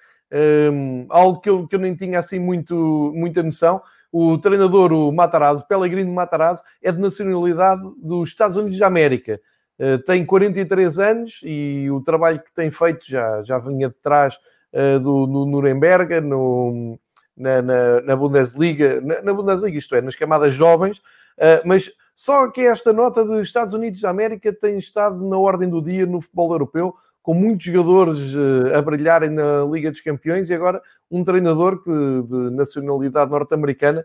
um, 0.72 1.06
algo 1.08 1.40
que 1.40 1.48
eu, 1.48 1.66
que 1.66 1.74
eu 1.74 1.80
nem 1.80 1.94
tinha 1.94 2.18
assim 2.18 2.38
muito, 2.38 3.12
muita 3.14 3.42
noção. 3.42 3.80
O 4.12 4.36
treinador, 4.38 4.92
o 4.92 5.12
Matarazzo, 5.12 5.66
Pellegrino 5.66 6.12
Matarazzo, 6.12 6.62
é 6.82 6.90
de 6.90 6.98
nacionalidade 6.98 7.82
dos 7.96 8.28
Estados 8.28 8.56
Unidos 8.56 8.78
da 8.78 8.88
América. 8.88 9.40
Uh, 9.80 9.96
tem 10.04 10.26
43 10.26 10.98
anos 10.98 11.40
e 11.42 11.90
o 11.90 12.02
trabalho 12.02 12.38
que 12.38 12.52
tem 12.54 12.70
feito 12.70 13.08
já, 13.08 13.42
já 13.42 13.56
vinha 13.56 13.88
de 13.88 13.94
trás 13.94 14.36
uh, 14.74 15.00
do, 15.00 15.26
no 15.26 15.46
Nuremberg, 15.46 16.20
no, 16.20 16.98
na, 17.34 17.62
na, 17.62 18.00
na 18.02 18.14
Bundesliga, 18.14 19.00
na, 19.00 19.22
na, 19.22 19.32
Bundesliga, 19.32 19.78
isto 19.78 19.94
é, 19.94 20.02
nas 20.02 20.14
camadas 20.14 20.52
jovens, 20.52 20.98
uh, 20.98 21.64
mas 21.64 21.90
só 22.14 22.50
que 22.50 22.60
esta 22.60 22.92
nota 22.92 23.24
dos 23.24 23.40
Estados 23.40 23.72
Unidos 23.72 24.02
da 24.02 24.10
América 24.10 24.52
tem 24.52 24.76
estado 24.76 25.26
na 25.26 25.38
ordem 25.38 25.70
do 25.70 25.80
dia 25.80 26.04
no 26.04 26.20
futebol 26.20 26.52
europeu, 26.52 26.94
com 27.22 27.32
muitos 27.32 27.64
jogadores 27.64 28.34
a 28.74 28.82
brilharem 28.82 29.30
na 29.30 29.64
Liga 29.64 29.90
dos 29.90 30.00
Campeões 30.02 30.50
e 30.50 30.54
agora 30.54 30.82
um 31.10 31.24
treinador 31.24 31.82
que, 31.82 31.90
de 31.90 32.50
nacionalidade 32.50 33.30
norte-americana 33.30 34.04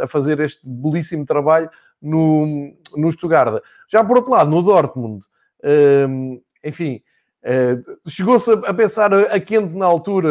a 0.00 0.06
fazer 0.08 0.40
este 0.40 0.60
belíssimo 0.68 1.24
trabalho 1.24 1.70
no, 2.00 2.72
no 2.96 3.12
Stuttgart. 3.12 3.62
Já 3.88 4.04
por 4.04 4.16
outro 4.16 4.32
lado, 4.32 4.50
no 4.50 4.62
Dortmund, 4.62 5.24
hum, 6.08 6.40
enfim, 6.64 7.02
eh, 7.42 7.78
chegou-se 8.08 8.50
a 8.52 8.74
pensar 8.74 9.14
a 9.14 9.38
quente 9.38 9.72
na 9.72 9.86
altura, 9.86 10.28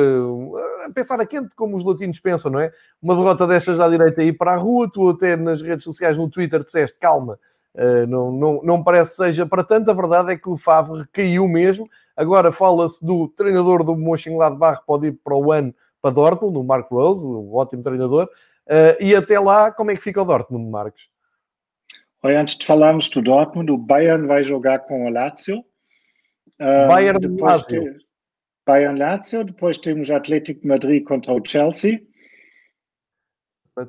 a 0.85 0.91
pensar 0.91 1.19
a 1.21 1.25
quente 1.25 1.55
como 1.55 1.77
os 1.77 1.83
latinos 1.85 2.19
pensam, 2.19 2.51
não 2.51 2.59
é? 2.59 2.71
Uma 3.01 3.15
derrota 3.15 3.47
destas 3.47 3.79
à 3.79 3.87
direita 3.87 4.21
aí 4.21 4.33
para 4.33 4.51
a 4.51 4.57
rua, 4.57 4.89
tu 4.91 5.09
até 5.09 5.37
nas 5.37 5.61
redes 5.61 5.85
sociais, 5.85 6.17
no 6.17 6.29
Twitter, 6.29 6.61
disseste 6.61 6.97
calma, 6.99 7.39
eh, 7.73 8.05
não, 8.05 8.31
não, 8.31 8.61
não 8.63 8.83
parece 8.83 9.15
seja 9.15 9.45
para 9.45 9.63
tanto. 9.63 9.89
A 9.89 9.93
verdade 9.93 10.33
é 10.33 10.37
que 10.37 10.49
o 10.49 10.57
Favre 10.57 11.05
caiu 11.13 11.47
mesmo. 11.47 11.87
Agora 12.17 12.51
fala-se 12.51 13.05
do 13.05 13.27
treinador 13.29 13.83
do 13.83 13.95
Mönchengladbach 13.95 14.81
pode 14.85 15.07
ir 15.07 15.19
para 15.23 15.35
o 15.35 15.51
ano 15.51 15.73
para 16.01 16.11
Dortmund, 16.11 16.57
o 16.57 16.63
Marco 16.63 16.95
Rose, 16.95 17.25
o 17.25 17.55
ótimo 17.55 17.81
treinador. 17.81 18.29
Eh, 18.67 18.97
e 18.99 19.15
até 19.15 19.39
lá, 19.39 19.71
como 19.71 19.91
é 19.91 19.95
que 19.95 20.01
fica 20.01 20.21
o 20.21 20.25
Dortmund, 20.25 20.69
Marcos? 20.69 21.14
Olha, 22.25 22.41
antes 22.41 22.57
de 22.57 22.65
falarmos 22.65 23.07
do 23.09 23.21
Dortmund, 23.21 23.71
o 23.71 23.77
Bayern 23.77 24.25
vai 24.25 24.43
jogar 24.43 24.79
com 24.79 25.05
o 25.05 25.09
Lazio. 25.09 25.59
Uh, 26.59 26.87
Bayern 26.87 27.39
Lazio. 27.39 27.97
Bayern 28.65 28.97
Lazio, 28.97 29.43
depois 29.43 29.77
temos 29.77 30.09
Atlético 30.09 30.67
Madrid 30.67 31.03
contra 31.03 31.31
o 31.31 31.41
Chelsea. 31.45 32.01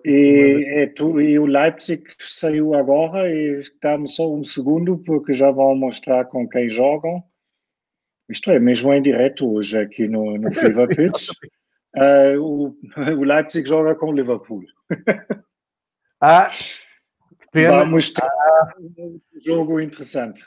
E, 0.04 0.66
é 0.68 0.86
tu, 0.88 1.18
e, 1.18 1.38
o 1.38 1.46
Leipzig 1.46 2.04
saiu 2.20 2.74
agora 2.74 3.26
e 3.26 3.62
dá-me 3.80 4.06
só 4.06 4.30
um 4.30 4.44
segundo 4.44 4.98
porque 4.98 5.32
já 5.32 5.50
vão 5.50 5.74
mostrar 5.74 6.26
com 6.26 6.46
quem 6.46 6.68
jogam. 6.68 7.24
Isto 8.28 8.50
é 8.50 8.58
mesmo 8.58 8.92
em 8.92 9.00
direto 9.00 9.50
hoje 9.50 9.78
aqui 9.78 10.06
no, 10.06 10.36
no 10.36 10.52
Fever 10.52 10.88
Pitch. 10.88 11.30
Uh, 11.96 12.38
o, 12.38 12.76
o 13.18 13.24
Leipzig 13.24 13.66
joga 13.66 13.94
com 13.94 14.10
o 14.10 14.12
Liverpool. 14.12 14.62
ah, 16.20 16.50
pena. 17.56 17.84
Vamos 17.84 18.10
ter 18.10 18.22
um 19.02 19.20
jogo 19.44 19.80
interessante. 19.80 20.44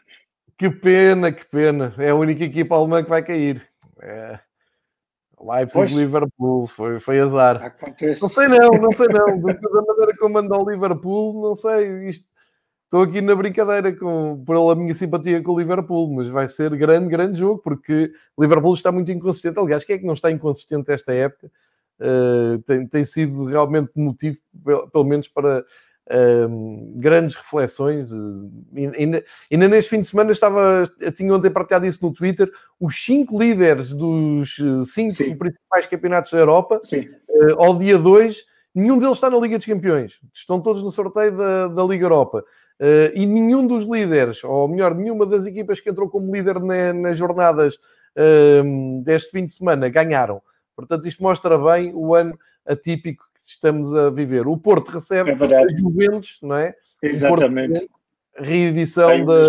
Que 0.58 0.70
pena, 0.70 1.32
que 1.32 1.46
pena. 1.46 1.94
É 1.98 2.10
a 2.10 2.16
única 2.16 2.44
equipa 2.44 2.75
alemã 2.75 3.04
que 3.04 3.10
vai 3.10 3.24
cair. 3.24 3.66
É. 4.01 4.39
Leipzig 5.42 5.96
Liverpool, 5.96 6.68
foi, 6.68 7.00
foi 7.00 7.20
azar. 7.20 7.63
Acontece. 7.63 8.22
Não 8.22 8.30
sei 8.30 8.48
não, 8.48 8.70
não 8.72 8.92
sei 8.92 9.08
não. 9.08 9.39
Da 9.39 9.82
maneira 9.88 10.18
como 10.20 10.34
mandou 10.34 10.66
o 10.66 10.70
Liverpool, 10.70 11.42
não 11.42 11.56
sei. 11.56 12.10
Isto, 12.10 12.28
estou 12.84 13.04
aqui 13.04 13.22
na 13.22 13.34
brincadeira 13.36 13.96
com, 13.96 14.44
pela 14.46 14.75
minha 14.75 14.94
simpatia 14.94 15.42
com 15.42 15.54
o 15.54 15.60
Liverpool, 15.60 16.13
mas 16.13 16.28
vai 16.28 16.48
ser 16.48 16.75
grande, 16.75 17.08
grande 17.08 17.39
jogo, 17.39 17.62
porque 17.62 18.12
o 18.36 18.42
Liverpool 18.42 18.74
está 18.74 18.92
muito 18.92 19.12
inconsistente. 19.12 19.58
Aliás, 19.58 19.86
quem 19.86 19.96
é 19.96 20.00
que 20.00 20.06
não 20.06 20.13
está 20.13 20.30
inconsistente 20.30 20.92
esta 20.92 21.13
época? 21.13 21.50
Uh, 22.01 22.62
tem, 22.63 22.88
tem 22.88 23.06
sido 23.06 23.46
realmente 23.46 23.92
motivo, 23.96 24.38
pelo 24.92 25.06
menos 25.06 25.30
para 25.30 25.63
um, 26.10 26.94
grandes 26.96 27.36
reflexões. 27.36 28.12
Ainda, 28.74 29.24
ainda 29.51 29.68
neste 29.68 29.89
fim 29.89 30.01
de 30.01 30.08
semana 30.08 30.32
estava, 30.32 30.89
tinha 31.16 31.34
ontem 31.34 31.51
partilhado 31.51 31.86
isso 31.86 32.04
no 32.06 32.13
Twitter, 32.13 32.51
os 32.80 33.04
cinco 33.04 33.39
líderes 33.39 33.94
dos 33.94 34.58
eh, 34.60 34.86
cinco 34.86 35.13
Sim. 35.13 35.36
principais 35.36 35.86
campeonatos 35.86 36.32
da 36.32 36.39
Europa, 36.39 36.80
uh, 36.80 37.62
ao 37.63 37.78
dia 37.78 37.98
2, 37.98 38.46
nenhum 38.74 38.98
deles 38.98 39.18
está 39.18 39.30
na 39.30 39.38
Liga 39.38 39.58
dos 39.58 39.68
Campeões. 39.68 40.20
Estão 40.34 40.60
todos 40.62 40.82
no 40.82 40.89
sorteio 40.89 41.36
da, 41.36 41.68
da 41.68 41.84
Liga 41.84 42.06
Europa. 42.06 42.44
Uh, 42.80 43.12
e 43.13 43.25
nenhum 43.25 43.68
dos 43.68 43.84
líderes, 43.84 44.44
ou 44.44 44.68
melhor, 44.68 44.96
nenhuma 44.96 45.25
das 45.25 45.46
equipas 45.46 45.82
que 45.82 45.89
entrou 45.89 46.10
como 46.10 46.34
líder 46.34 46.62
na, 46.62 46.94
nas 46.94 47.18
jornadas 47.18 47.75
uh, 47.75 49.01
deste 49.04 49.32
fim 49.32 49.46
de 49.46 49.51
semana 49.51 49.89
ganharam. 49.89 50.42
Portanto, 50.75 51.06
isto 51.06 51.22
mostra 51.22 51.58
bem 51.58 51.92
o 51.94 52.16
ano 52.16 52.39
atípico 52.66 53.28
estamos 53.50 53.94
a 53.96 54.10
viver. 54.10 54.48
O 54.48 54.58
Porto 54.58 54.89
recebe 54.89 55.32
é 55.32 55.34
a 55.34 55.75
Juventus, 55.75 56.39
não 56.41 56.56
é? 56.56 56.75
Exatamente. 57.01 57.89
Reedição 58.38 59.25
da 59.25 59.44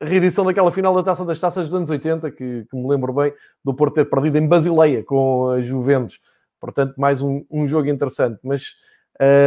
reedição 0.00 0.44
daquela 0.44 0.72
final 0.72 0.94
da 0.94 1.02
Taça 1.02 1.24
das 1.24 1.38
Taças 1.38 1.66
dos 1.66 1.74
anos 1.74 1.88
80, 1.88 2.30
que, 2.32 2.66
que, 2.68 2.76
me 2.76 2.88
lembro 2.88 3.12
bem 3.12 3.32
do 3.64 3.72
Porto 3.72 3.94
ter 3.94 4.04
perdido 4.04 4.36
em 4.36 4.48
Basileia 4.48 5.02
com 5.04 5.50
a 5.50 5.62
Juventus. 5.62 6.20
Portanto, 6.60 6.94
mais 6.96 7.22
um, 7.22 7.44
um 7.50 7.66
jogo 7.66 7.88
interessante. 7.88 8.38
Mas 8.42 8.74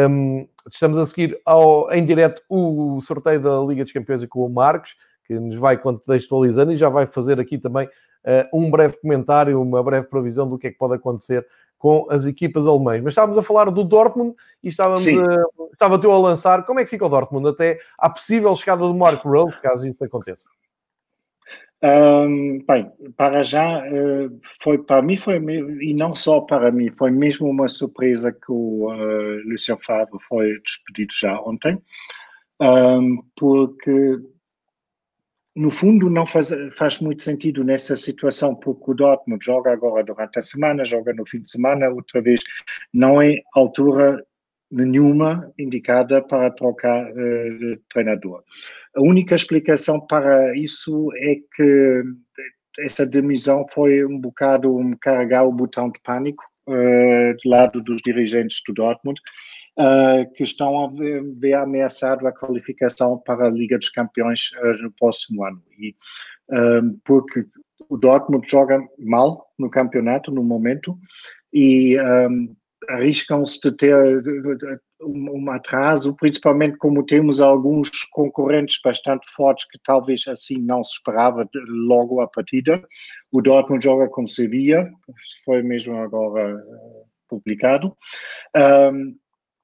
um, 0.10 0.48
estamos 0.72 0.98
a 0.98 1.06
seguir 1.06 1.40
ao, 1.46 1.92
em 1.92 2.06
direto 2.06 2.42
o 2.50 3.00
sorteio 3.02 3.40
da 3.40 3.60
Liga 3.62 3.84
dos 3.84 3.92
Campeões 3.92 4.24
e 4.24 4.28
com 4.28 4.46
o 4.46 4.50
Marcos, 4.50 4.96
que 5.26 5.38
nos 5.40 5.58
vai 5.58 5.78
contextualizando 5.78 6.72
e 6.72 6.78
já 6.78 6.88
vai 6.88 7.06
fazer 7.06 7.40
aqui 7.40 7.58
também 7.58 7.88
uh, 7.88 8.58
um 8.58 8.70
breve 8.72 8.98
comentário, 9.02 9.62
uma 9.62 9.84
breve 9.84 10.08
previsão 10.08 10.48
do 10.48 10.58
que 10.58 10.68
é 10.68 10.72
que 10.72 10.78
pode 10.78 10.96
acontecer 10.96 11.46
com 11.77 12.08
as 12.10 12.25
equipas 12.25 12.65
alemãs. 12.65 13.01
Mas 13.01 13.12
estávamos 13.12 13.38
a 13.38 13.44
falar 13.44 13.70
do 13.70 13.84
Dortmund 13.84 14.36
e 14.63 14.70
estávamos 14.70 15.08
a, 15.08 15.72
estava 15.72 16.00
eu 16.03 16.12
a 16.12 16.20
lançar 16.20 16.65
como 16.65 16.79
é 16.79 16.84
que 16.84 16.89
fica 16.89 17.05
o 17.05 17.10
Dortmund 17.10 17.50
até 17.50 17.79
à 17.98 18.10
possível 18.10 18.55
chegada 18.55 18.82
do 18.82 18.96
Mark 18.96 19.24
Rowe, 19.24 19.53
caso 19.62 19.88
isso 19.88 20.03
aconteça. 20.03 20.50
Um, 21.84 22.63
bem, 22.65 22.91
para 23.15 23.44
já 23.44 23.86
eh, 23.86 24.29
foi 24.60 24.77
para 24.77 25.03
mim 25.03 25.17
foi 25.17 25.36
e 25.36 25.94
não 25.94 26.15
só 26.15 26.41
para 26.41 26.72
mim 26.72 26.89
foi 26.89 27.12
mesmo 27.12 27.48
uma 27.48 27.67
surpresa 27.67 28.32
que 28.32 28.51
o 28.51 28.89
uh, 28.91 29.48
Lucien 29.48 29.77
Favre 29.82 30.17
foi 30.27 30.58
despedido 30.62 31.13
já 31.13 31.39
ontem 31.41 31.79
um, 32.60 33.22
porque 33.36 34.20
no 35.56 35.72
fundo, 35.72 36.10
não 36.10 36.26
faz, 36.26 36.50
faz 36.74 37.00
muito 37.00 37.24
sentido 37.24 37.64
nessa 37.64 37.96
situação, 37.96 38.54
porque 38.54 38.92
o 38.92 38.94
Dortmund 38.94 39.44
joga 39.44 39.72
agora 39.72 40.04
durante 40.04 40.38
a 40.38 40.42
semana, 40.42 40.84
joga 40.84 41.14
no 41.14 41.26
fim 41.26 41.42
de 41.42 41.50
semana, 41.50 41.90
outra 41.90 42.22
vez. 42.22 42.42
Não 42.94 43.22
é 43.22 43.38
altura 43.54 44.22
nenhuma 44.70 45.52
indicada 45.58 46.22
para 46.22 46.52
trocar 46.52 47.10
uh, 47.10 47.78
treinador. 47.90 48.44
A 48.96 49.02
única 49.02 49.36
explicação 49.36 50.00
para 50.02 50.56
isso 50.58 51.10
é 51.16 51.36
que 51.56 52.04
essa 52.80 53.06
demissão 53.06 53.66
foi 53.68 54.04
um 54.06 54.20
bocado 54.20 54.76
um 54.76 54.94
carregar 55.00 55.46
o 55.46 55.54
botão 55.54 55.90
de 55.90 56.00
pânico 56.02 56.44
do 56.68 57.50
lado 57.50 57.82
dos 57.82 58.02
dirigentes 58.02 58.62
do 58.68 58.74
Dortmund 58.74 59.20
uh, 59.78 60.32
que 60.34 60.44
estão 60.44 60.86
a 60.86 60.90
ver, 60.90 61.24
ver 61.36 61.54
ameaçado 61.54 62.26
a 62.28 62.32
qualificação 62.32 63.18
para 63.20 63.48
a 63.48 63.50
Liga 63.50 63.78
dos 63.78 63.90
Campeões 63.90 64.52
uh, 64.62 64.84
no 64.84 64.92
próximo 64.92 65.44
ano. 65.44 65.62
E, 65.80 65.96
porque 67.04 67.46
o 67.90 67.98
Dortmund 67.98 68.48
joga 68.50 68.80
mal 69.00 69.52
no 69.58 69.70
campeonato 69.70 70.32
no 70.32 70.44
momento 70.44 70.98
e 71.52 72.00
um, 72.00 72.56
arriscam-se 72.89 73.60
de 73.62 73.72
ter 73.72 74.24
um 75.01 75.51
atraso, 75.51 76.15
principalmente 76.15 76.77
como 76.77 77.06
temos 77.06 77.42
alguns 77.42 77.89
concorrentes 78.12 78.80
bastante 78.84 79.25
fortes 79.36 79.68
que 79.70 79.80
talvez 79.84 80.27
assim 80.27 80.58
não 80.58 80.84
se 80.84 80.94
esperava 80.94 81.48
logo 81.68 82.22
a 82.22 82.27
partida. 82.27 82.82
O 83.32 83.42
Dortmund 83.42 83.84
joga 83.84 84.08
com 84.10 84.25
Sevilla, 84.25 84.89
foi 85.44 85.62
mesmo 85.62 85.98
agora 85.98 86.62
publicado. 87.30 87.96
Um, 88.56 89.15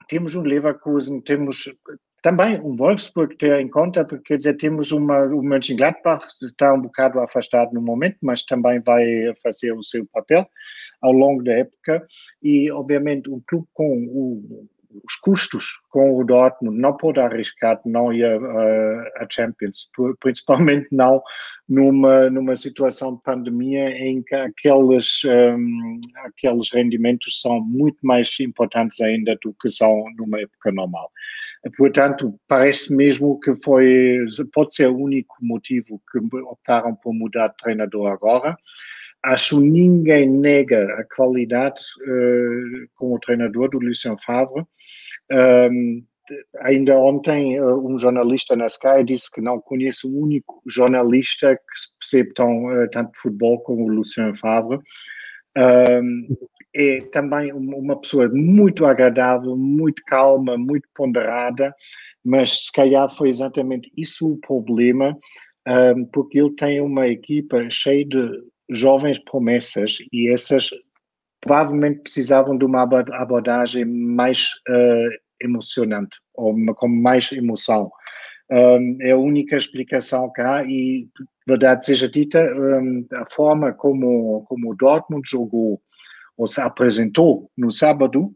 temos 0.08 0.36
um 0.36 0.42
Leverkusen, 0.42 1.22
temos 1.22 1.70
também 2.22 2.60
um 2.62 2.76
Wolfsburg 2.76 3.36
ter 3.38 3.60
em 3.60 3.70
conta, 3.70 4.06
porque 4.06 4.24
quer 4.24 4.38
dizer, 4.38 4.54
temos 4.56 4.92
uma, 4.92 5.26
o 5.26 5.42
Mönchengladbach 5.42 6.28
está 6.44 6.74
um 6.74 6.82
bocado 6.82 7.20
afastado 7.20 7.74
no 7.74 7.82
momento, 7.82 8.18
mas 8.22 8.44
também 8.44 8.80
vai 8.80 9.04
fazer 9.42 9.72
o 9.74 9.84
seu 9.84 10.06
papel 10.12 10.48
ao 11.02 11.12
longo 11.12 11.44
da 11.44 11.54
época 11.54 12.06
e, 12.42 12.72
obviamente, 12.72 13.30
um 13.30 13.42
clube 13.48 13.68
com 13.74 14.06
o, 14.08 14.68
os 15.06 15.16
custos 15.16 15.80
com 15.90 16.18
o 16.18 16.24
Dortmund 16.24 16.78
não 16.78 16.96
pode 16.96 17.20
arriscar 17.20 17.80
não 17.86 18.12
ir 18.12 18.26
a, 18.26 19.24
a 19.24 19.28
Champions, 19.30 19.90
principalmente 20.20 20.88
não 20.92 21.22
numa, 21.68 22.30
numa 22.30 22.56
situação 22.56 23.16
de 23.16 23.24
pandemia 23.24 23.90
em 23.90 24.22
que 24.22 24.36
aqueles, 24.36 25.22
um, 25.26 26.00
aqueles 26.26 26.72
rendimentos 26.72 27.42
são 27.42 27.62
muito 27.62 27.98
mais 28.04 28.40
importantes 28.40 29.00
ainda 29.02 29.38
do 29.42 29.56
que 29.62 29.70
são 29.70 30.04
numa 30.18 30.40
época 30.40 30.72
normal. 30.72 31.10
Portanto, 31.78 32.34
parece 32.48 32.96
mesmo 32.96 33.40
que 33.40 33.54
foi, 33.56 34.18
pode 34.52 34.74
ser 34.74 34.88
o 34.88 34.98
único 34.98 35.36
motivo 35.42 36.02
que 36.12 36.20
optaram 36.40 36.96
por 36.96 37.14
mudar 37.14 37.50
de 37.50 37.58
treinador 37.58 38.12
agora. 38.12 38.58
Acho 39.24 39.60
ninguém 39.60 40.28
nega 40.30 40.84
a 40.96 41.04
qualidade 41.16 41.80
uh, 42.02 42.88
como 42.96 43.20
treinador 43.20 43.70
do 43.70 43.80
Lucien 43.80 44.16
Favre. 44.18 44.66
Um, 45.32 46.04
ainda 46.60 46.98
ontem 46.98 47.60
uh, 47.60 47.88
um 47.88 47.98
jornalista 47.98 48.56
na 48.56 48.66
Sky 48.66 49.04
disse 49.06 49.30
que 49.32 49.42
não 49.42 49.60
conhece 49.60 50.08
o 50.08 50.18
único 50.18 50.62
jornalista 50.68 51.56
que 51.56 51.62
percebe 52.00 52.34
tão, 52.34 52.66
uh, 52.66 52.90
tanto 52.90 53.12
futebol 53.22 53.60
como 53.62 53.86
o 53.86 53.94
Lucien 53.94 54.36
Favre. 54.38 54.80
Um, 55.58 56.28
é 56.74 57.02
também 57.12 57.52
uma 57.52 58.00
pessoa 58.00 58.30
muito 58.30 58.86
agradável, 58.86 59.58
muito 59.58 60.02
calma, 60.08 60.58
muito 60.58 60.88
ponderada, 60.96 61.76
mas 62.24 62.66
se 62.66 62.72
calhar 62.72 63.10
foi 63.10 63.30
exatamente 63.30 63.92
isso 63.98 64.32
o 64.32 64.38
problema, 64.38 65.18
um, 65.68 66.06
porque 66.06 66.40
ele 66.40 66.56
tem 66.56 66.80
uma 66.80 67.08
equipa 67.08 67.70
cheia 67.70 68.06
de 68.06 68.51
jovens 68.72 69.20
promessas 69.20 69.98
e 70.12 70.32
essas 70.32 70.70
provavelmente 71.42 72.02
precisavam 72.02 72.58
de 72.58 72.64
uma 72.64 72.84
abordagem 72.84 73.84
mais 73.86 74.50
uh, 74.70 75.10
emocionante 75.42 76.18
ou 76.36 76.56
com 76.76 76.88
mais 76.88 77.32
emoção. 77.32 77.92
Um, 78.50 78.98
é 79.02 79.12
a 79.12 79.18
única 79.18 79.56
explicação 79.56 80.32
que 80.34 80.42
há 80.42 80.64
e, 80.64 81.08
verdade 81.48 81.86
seja 81.86 82.08
dita, 82.08 82.40
um, 82.54 83.06
a 83.14 83.26
forma 83.30 83.74
como, 83.74 84.44
como 84.48 84.72
o 84.72 84.76
Dortmund 84.76 85.28
jogou 85.30 85.82
ou 86.38 86.48
se 86.48 86.62
apresentou 86.62 87.50
no 87.58 87.72
sábado, 87.72 88.34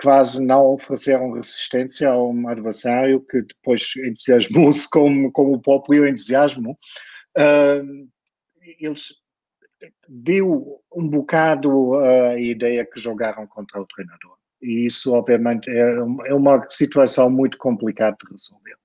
quase 0.00 0.44
não 0.44 0.72
ofereceram 0.72 1.32
resistência 1.32 2.10
a 2.10 2.22
um 2.22 2.48
adversário 2.48 3.24
que 3.30 3.42
depois 3.42 3.92
entusiasmou-se 4.04 4.88
com, 4.90 5.30
com 5.30 5.52
o 5.52 5.60
próprio 5.60 6.08
entusiasmo. 6.08 6.76
Um, 7.38 8.08
eles 8.78 9.21
deu 10.08 10.80
um 10.94 11.08
bocado 11.08 11.94
a 11.96 12.38
ideia 12.38 12.84
que 12.84 13.00
jogaram 13.00 13.46
contra 13.46 13.80
o 13.80 13.86
treinador. 13.86 14.36
E 14.60 14.86
isso, 14.86 15.12
obviamente, 15.12 15.68
é, 15.68 15.96
é 16.26 16.34
uma 16.34 16.64
situação 16.68 17.28
muito 17.28 17.58
complicada 17.58 18.16
de 18.22 18.30
resolver. 18.30 18.76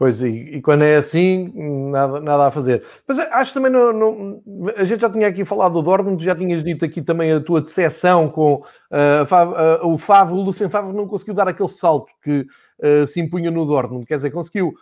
Pois, 0.00 0.22
e, 0.22 0.28
e, 0.28 0.62
quando 0.62 0.82
é 0.82 0.96
assim, 0.96 1.52
nada, 1.90 2.20
nada 2.20 2.46
a 2.46 2.50
fazer. 2.50 2.82
Mas 3.06 3.18
acho 3.18 3.52
também, 3.52 3.70
no, 3.70 4.42
a 4.74 4.84
gente 4.84 5.02
já 5.02 5.10
tinha 5.10 5.28
aqui 5.28 5.44
falado 5.44 5.74
do 5.74 5.82
Dortmund, 5.82 6.24
já 6.24 6.34
tinhas 6.34 6.64
dito 6.64 6.86
aqui 6.86 7.02
também 7.02 7.30
a 7.32 7.38
tua 7.38 7.60
decepção 7.60 8.26
com 8.26 8.54
uh, 8.90 9.86
o 9.86 9.98
Favre, 9.98 10.32
o 10.32 10.40
Lucien 10.40 10.70
Favre 10.70 10.94
não 10.94 11.06
conseguiu 11.06 11.34
dar 11.34 11.48
aquele 11.48 11.68
salto 11.68 12.10
que 12.24 12.46
uh, 12.82 13.06
se 13.06 13.20
impunha 13.20 13.50
no 13.50 13.64
Dortmund, 13.64 14.06
quer 14.06 14.16
dizer, 14.16 14.30
conseguiu 14.30 14.74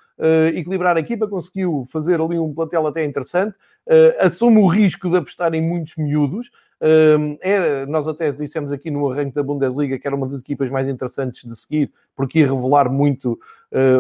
equilibrar 0.53 0.97
a 0.97 1.01
equipa, 1.01 1.29
conseguiu 1.29 1.85
fazer 1.93 2.21
ali 2.21 2.37
um 2.41 2.53
plantel 2.53 2.89
até 2.89 3.05
interessante, 3.05 3.55
assume 4.19 4.59
o 4.59 4.67
risco 4.67 5.09
de 5.09 5.17
apostar 5.17 5.55
em 5.55 5.63
muitos 5.63 5.95
miúdos, 5.97 6.51
era, 7.41 7.87
nós 7.87 8.09
até 8.09 8.33
dissemos 8.33 8.73
aqui 8.73 8.91
no 8.91 9.09
arranque 9.09 9.37
da 9.37 9.45
Bundesliga 9.45 9.97
que 9.97 10.09
era 10.09 10.17
uma 10.17 10.27
das 10.27 10.41
equipas 10.41 10.73
mais 10.73 10.89
interessantes 10.89 11.45
de 11.45 11.55
seguir, 11.55 11.93
porque 12.17 12.41
ia 12.41 12.53
revelar 12.53 12.91
muito, 12.91 13.39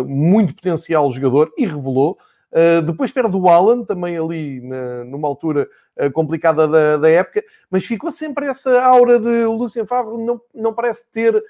muito 0.04 0.56
potencial 0.56 1.08
jogador, 1.12 1.52
e 1.56 1.64
revelou. 1.64 2.18
Uh, 2.50 2.80
depois 2.80 3.12
perde 3.12 3.36
o 3.36 3.48
Alan, 3.48 3.84
também 3.84 4.16
ali 4.16 4.60
na, 4.62 5.04
numa 5.04 5.28
altura 5.28 5.68
uh, 5.98 6.10
complicada 6.10 6.66
da, 6.66 6.96
da, 6.96 7.10
época, 7.10 7.44
mas 7.70 7.84
ficou 7.84 8.10
sempre 8.10 8.46
essa 8.46 8.80
aura 8.82 9.18
de 9.18 9.44
Lucien 9.44 9.84
Favre, 9.84 10.16
não, 10.16 10.40
não 10.54 10.72
parece 10.72 11.04
ter 11.12 11.36
uh, 11.36 11.42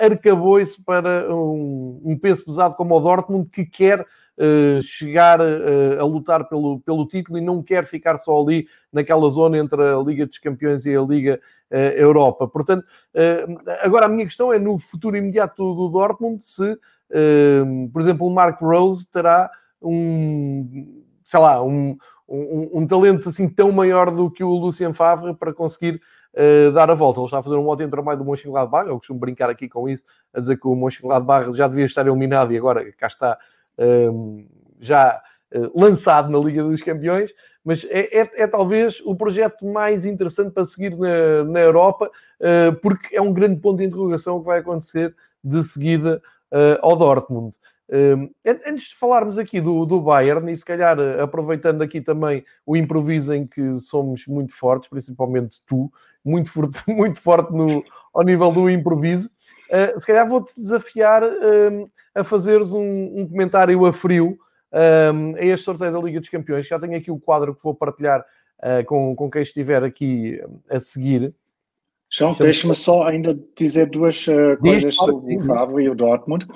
arcabouço 0.00 0.82
para 0.84 1.34
um, 1.34 2.00
um 2.04 2.18
peso 2.18 2.44
pesado 2.44 2.74
como 2.74 2.94
o 2.94 3.00
Dortmund, 3.00 3.48
que 3.50 3.64
quer 3.64 4.00
uh, 4.00 4.82
chegar 4.82 5.40
uh, 5.40 6.00
a 6.00 6.04
lutar 6.04 6.48
pelo, 6.48 6.80
pelo 6.80 7.06
título 7.06 7.38
e 7.38 7.40
não 7.40 7.62
quer 7.62 7.84
ficar 7.84 8.18
só 8.18 8.40
ali 8.40 8.66
naquela 8.92 9.28
zona 9.30 9.58
entre 9.58 9.82
a 9.82 9.98
Liga 9.98 10.26
dos 10.26 10.38
Campeões 10.38 10.84
e 10.84 10.94
a 10.94 11.00
Liga 11.00 11.40
uh, 11.70 11.74
Europa. 11.74 12.46
Portanto, 12.46 12.84
agora 13.82 14.06
a 14.06 14.08
minha 14.08 14.24
questão 14.24 14.52
é 14.52 14.58
no 14.58 14.78
futuro 14.78 15.16
imediato 15.16 15.74
do 15.74 15.88
Dortmund 15.88 16.44
se, 16.44 16.78
por 17.92 18.00
exemplo, 18.00 18.26
o 18.26 18.30
Mark 18.30 18.60
Rose 18.60 19.10
terá 19.10 19.50
um, 19.82 21.02
sei 21.24 21.40
lá, 21.40 21.62
um, 21.62 21.96
um, 22.28 22.70
um, 22.74 22.86
talento 22.86 23.28
assim 23.28 23.48
tão 23.48 23.72
maior 23.72 24.10
do 24.10 24.30
que 24.30 24.44
o 24.44 24.50
Lucien 24.50 24.92
Favre 24.92 25.34
para 25.34 25.52
conseguir 25.52 26.00
uh, 26.34 26.72
dar 26.72 26.90
a 26.90 26.94
volta. 26.94 27.20
Ele 27.20 27.26
está 27.26 27.38
a 27.38 27.42
fazer 27.42 27.56
um 27.56 27.68
ótimo 27.68 27.90
trabalho 27.90 28.18
do 28.18 28.24
Mönchengladbach, 28.24 28.88
eu 28.88 28.96
costumo 28.96 29.18
brincar 29.18 29.50
aqui 29.50 29.68
com 29.68 29.88
isso, 29.88 30.04
a 30.32 30.40
dizer 30.40 30.58
que 30.58 30.66
o 30.66 30.74
Mönchengladbach 30.74 31.52
já 31.54 31.68
devia 31.68 31.84
estar 31.84 32.06
eliminado 32.06 32.52
e 32.52 32.56
agora 32.56 32.90
cá 32.92 33.06
está 33.06 33.38
um, 33.78 34.46
já 34.78 35.20
uh, 35.54 35.80
lançado 35.80 36.30
na 36.30 36.38
Liga 36.38 36.62
dos 36.62 36.82
Campeões, 36.82 37.32
mas 37.64 37.84
é, 37.90 38.20
é, 38.20 38.30
é, 38.42 38.46
talvez 38.46 39.00
o 39.04 39.14
projeto 39.14 39.66
mais 39.66 40.06
interessante 40.06 40.52
para 40.52 40.64
seguir 40.64 40.96
na, 40.96 41.44
na 41.44 41.60
Europa, 41.60 42.10
uh, 42.40 42.74
porque 42.80 43.14
é 43.14 43.20
um 43.20 43.32
grande 43.32 43.60
ponto 43.60 43.78
de 43.78 43.84
interrogação 43.84 44.36
o 44.36 44.40
que 44.40 44.46
vai 44.46 44.60
acontecer 44.60 45.14
de 45.42 45.62
seguida 45.62 46.20
ao 46.82 46.96
Dortmund. 46.96 47.54
Um, 47.92 48.30
antes 48.44 48.90
de 48.90 48.94
falarmos 48.94 49.36
aqui 49.36 49.60
do, 49.60 49.84
do 49.84 50.00
Bayern, 50.00 50.52
e 50.52 50.56
se 50.56 50.64
calhar 50.64 50.96
aproveitando 51.20 51.82
aqui 51.82 52.00
também 52.00 52.44
o 52.64 52.76
improviso 52.76 53.34
em 53.34 53.44
que 53.44 53.74
somos 53.74 54.26
muito 54.28 54.52
fortes, 54.52 54.88
principalmente 54.88 55.60
tu, 55.66 55.92
muito 56.24 56.50
forte, 56.50 56.80
muito 56.88 57.20
forte 57.20 57.52
no, 57.52 57.84
ao 58.12 58.22
nível 58.22 58.50
do 58.52 58.68
improviso, 58.68 59.30
uh, 59.70 59.98
se 59.98 60.06
calhar 60.06 60.28
vou-te 60.28 60.52
desafiar 60.56 61.22
uh, 61.22 61.90
a 62.14 62.24
fazeres 62.24 62.72
um, 62.72 63.20
um, 63.20 63.28
comentário 63.28 63.84
a 63.86 63.92
frio 63.92 64.38
um, 65.12 65.36
a 65.36 65.44
este 65.44 65.64
sorteio 65.64 65.92
da 65.92 66.00
Liga 66.00 66.20
dos 66.20 66.28
Campeões. 66.28 66.66
Já 66.66 66.78
tenho 66.78 66.96
aqui 66.96 67.10
o 67.10 67.18
quadro 67.18 67.54
que 67.54 67.62
vou 67.62 67.74
partilhar 67.74 68.24
uh, 68.58 68.84
com, 68.86 69.14
com 69.14 69.30
quem 69.30 69.42
estiver 69.42 69.82
aqui 69.82 70.40
a 70.68 70.80
seguir. 70.80 71.34
João, 72.12 72.34
deixa-me 72.34 72.74
só 72.74 73.06
ainda 73.06 73.38
dizer 73.56 73.86
duas 73.86 74.26
uh, 74.26 74.56
coisas 74.60 74.94
sobre 74.94 75.36
o 75.36 75.42
Favre 75.42 75.84
e 75.84 75.88
o 75.88 75.94
Dortmund. 75.94 76.46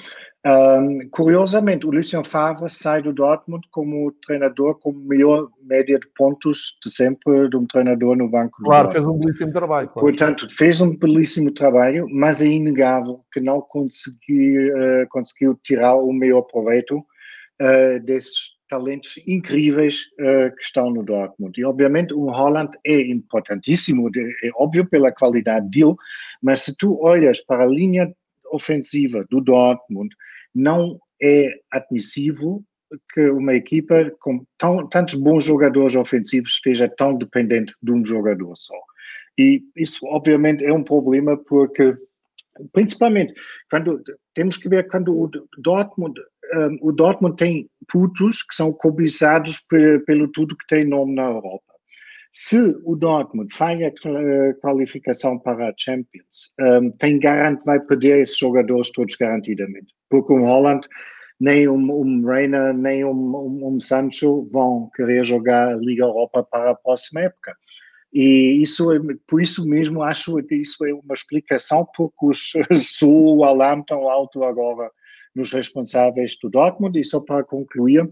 Um, 0.47 1.09
curiosamente, 1.11 1.87
o 1.87 1.90
Lucien 1.90 2.23
Favre 2.23 2.69
sai 2.69 3.01
do 3.01 3.14
Dortmund 3.14 3.67
como 3.71 4.12
treinador 4.27 4.79
com 4.79 4.93
melhor 4.93 5.49
média 5.62 5.99
de 5.99 6.07
pontos 6.14 6.77
de 6.85 6.90
sempre 6.90 7.49
de 7.49 7.57
um 7.57 7.67
treinador 7.67 8.14
no 8.14 8.29
banco. 8.29 8.62
Claro, 8.62 8.90
fez 8.90 9.07
um 9.07 9.17
belíssimo 9.17 9.53
trabalho. 9.53 9.88
Claro. 9.88 10.07
Portanto, 10.07 10.47
fez 10.51 10.83
um 10.83 10.95
belíssimo 10.95 11.51
trabalho, 11.51 12.07
mas 12.11 12.43
é 12.43 12.47
inegável 12.47 13.25
que 13.33 13.40
não 13.40 13.62
consegui, 13.62 14.71
uh, 14.71 15.09
conseguiu 15.09 15.59
tirar 15.62 15.95
o 15.95 16.12
melhor 16.12 16.43
proveito 16.43 16.99
uh, 16.99 18.01
desses 18.05 18.54
talentos 18.68 19.14
incríveis 19.27 20.03
uh, 20.20 20.55
que 20.57 20.62
estão 20.62 20.90
no 20.90 21.03
Dortmund. 21.03 21.61
E, 21.61 21.64
obviamente, 21.64 22.14
o 22.14 22.31
Holland 22.31 22.77
é 22.85 23.00
importantíssimo, 23.03 24.11
é 24.16 24.50
óbvio 24.57 24.87
pela 24.88 25.12
qualidade 25.12 25.68
dele, 25.70 25.94
mas 26.42 26.61
se 26.61 26.77
tu 26.77 26.98
olhas 27.00 27.40
para 27.40 27.64
a 27.64 27.68
linha 27.68 28.12
ofensiva 28.53 29.24
do 29.31 29.40
Dortmund, 29.40 30.14
não 30.55 30.98
é 31.20 31.48
admissível 31.70 32.62
que 33.12 33.29
uma 33.31 33.55
equipa 33.55 34.11
com 34.20 34.44
tão, 34.59 34.87
tantos 34.88 35.14
bons 35.14 35.44
jogadores 35.44 35.96
ofensivos 35.96 36.53
esteja 36.53 36.88
tão 36.88 37.16
dependente 37.16 37.74
de 37.83 37.92
um 37.92 38.05
jogador 38.05 38.55
só. 38.55 38.79
E 39.38 39.62
isso, 39.77 40.07
obviamente, 40.07 40.64
é 40.64 40.72
um 40.72 40.85
problema 40.85 41.37
porque, 41.37 41.96
principalmente, 42.72 43.35
quando 43.68 44.00
temos 44.33 44.57
que 44.57 44.68
ver 44.68 44.88
quando 44.88 45.12
o 45.12 45.29
Dortmund, 45.59 46.20
um, 46.52 46.78
o 46.88 46.92
Dortmund 46.92 47.37
tem 47.37 47.68
putos 47.88 48.42
que 48.42 48.54
são 48.54 48.72
cobiçados 48.72 49.61
pelo 50.07 50.28
tudo 50.28 50.57
que 50.57 50.66
tem 50.66 50.85
nome 50.85 51.14
na 51.14 51.24
Europa. 51.24 51.74
Se 52.37 52.59
o 52.85 52.96
Dortmund 52.96 53.54
falha 53.54 53.88
a 53.88 54.54
qualificação 54.61 55.38
para 55.38 55.68
a 55.68 55.74
Champions, 55.78 56.52
um, 56.61 56.90
tem 56.90 57.18
garante 57.18 57.64
vai 57.64 57.78
perder 57.78 58.20
esses 58.20 58.37
jogadores 58.37 58.90
todos 58.90 59.14
garantidamente. 59.14 59.94
Porque 60.11 60.33
o 60.33 60.42
Holland, 60.42 60.85
nem 61.38 61.68
um, 61.68 61.92
um 61.92 62.26
Reina, 62.26 62.72
nem 62.72 63.04
um, 63.04 63.11
um, 63.11 63.68
um, 63.68 63.80
Sancho 63.80 64.48
vão 64.50 64.90
querer 64.96 65.24
jogar 65.24 65.74
a 65.74 65.76
Liga 65.76 66.02
Europa 66.02 66.42
para 66.42 66.70
a 66.72 66.74
próxima 66.74 67.20
época. 67.20 67.54
E 68.12 68.61
isso, 68.61 68.92
é, 68.92 68.98
por 69.28 69.40
isso 69.40 69.64
mesmo, 69.64 70.02
acho 70.02 70.37
que 70.42 70.57
isso 70.57 70.85
é 70.85 70.92
uma 70.92 71.14
explicação 71.14 71.87
porque 71.96 72.26
os 72.26 72.52
Sul, 72.96 73.44
Alam 73.44 73.80
estão 73.80 74.09
alto 74.11 74.42
agora 74.42 74.90
nos 75.35 75.53
responsáveis 75.53 76.37
do 76.40 76.49
Dortmund. 76.49 76.99
E 76.99 77.05
só 77.05 77.20
para 77.20 77.44
concluir, 77.44 78.09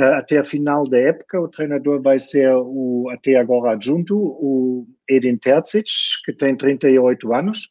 Uh, 0.00 0.14
até 0.14 0.38
a 0.38 0.44
final 0.44 0.88
da 0.88 0.96
época, 0.96 1.40
o 1.40 1.48
treinador 1.48 2.00
vai 2.00 2.20
ser 2.20 2.52
o, 2.54 3.10
até 3.10 3.34
agora 3.34 3.72
adjunto, 3.72 4.16
o 4.16 4.86
Edin 5.08 5.36
Terzic, 5.36 5.90
que 6.24 6.32
tem 6.32 6.56
38 6.56 7.34
anos. 7.34 7.68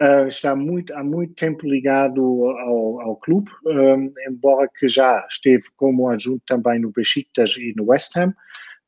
Uh, 0.00 0.26
está 0.26 0.56
muito, 0.56 0.94
há 0.94 1.04
muito 1.04 1.34
tempo 1.34 1.68
ligado 1.68 2.22
ao, 2.46 3.02
ao 3.02 3.16
clube, 3.16 3.50
um, 3.66 4.10
embora 4.26 4.66
que 4.74 4.88
já 4.88 5.26
esteve 5.28 5.64
como 5.76 6.08
adjunto 6.08 6.42
também 6.46 6.80
no 6.80 6.90
Besiktas 6.90 7.54
e 7.58 7.74
no 7.76 7.90
West 7.90 8.16
Ham 8.16 8.34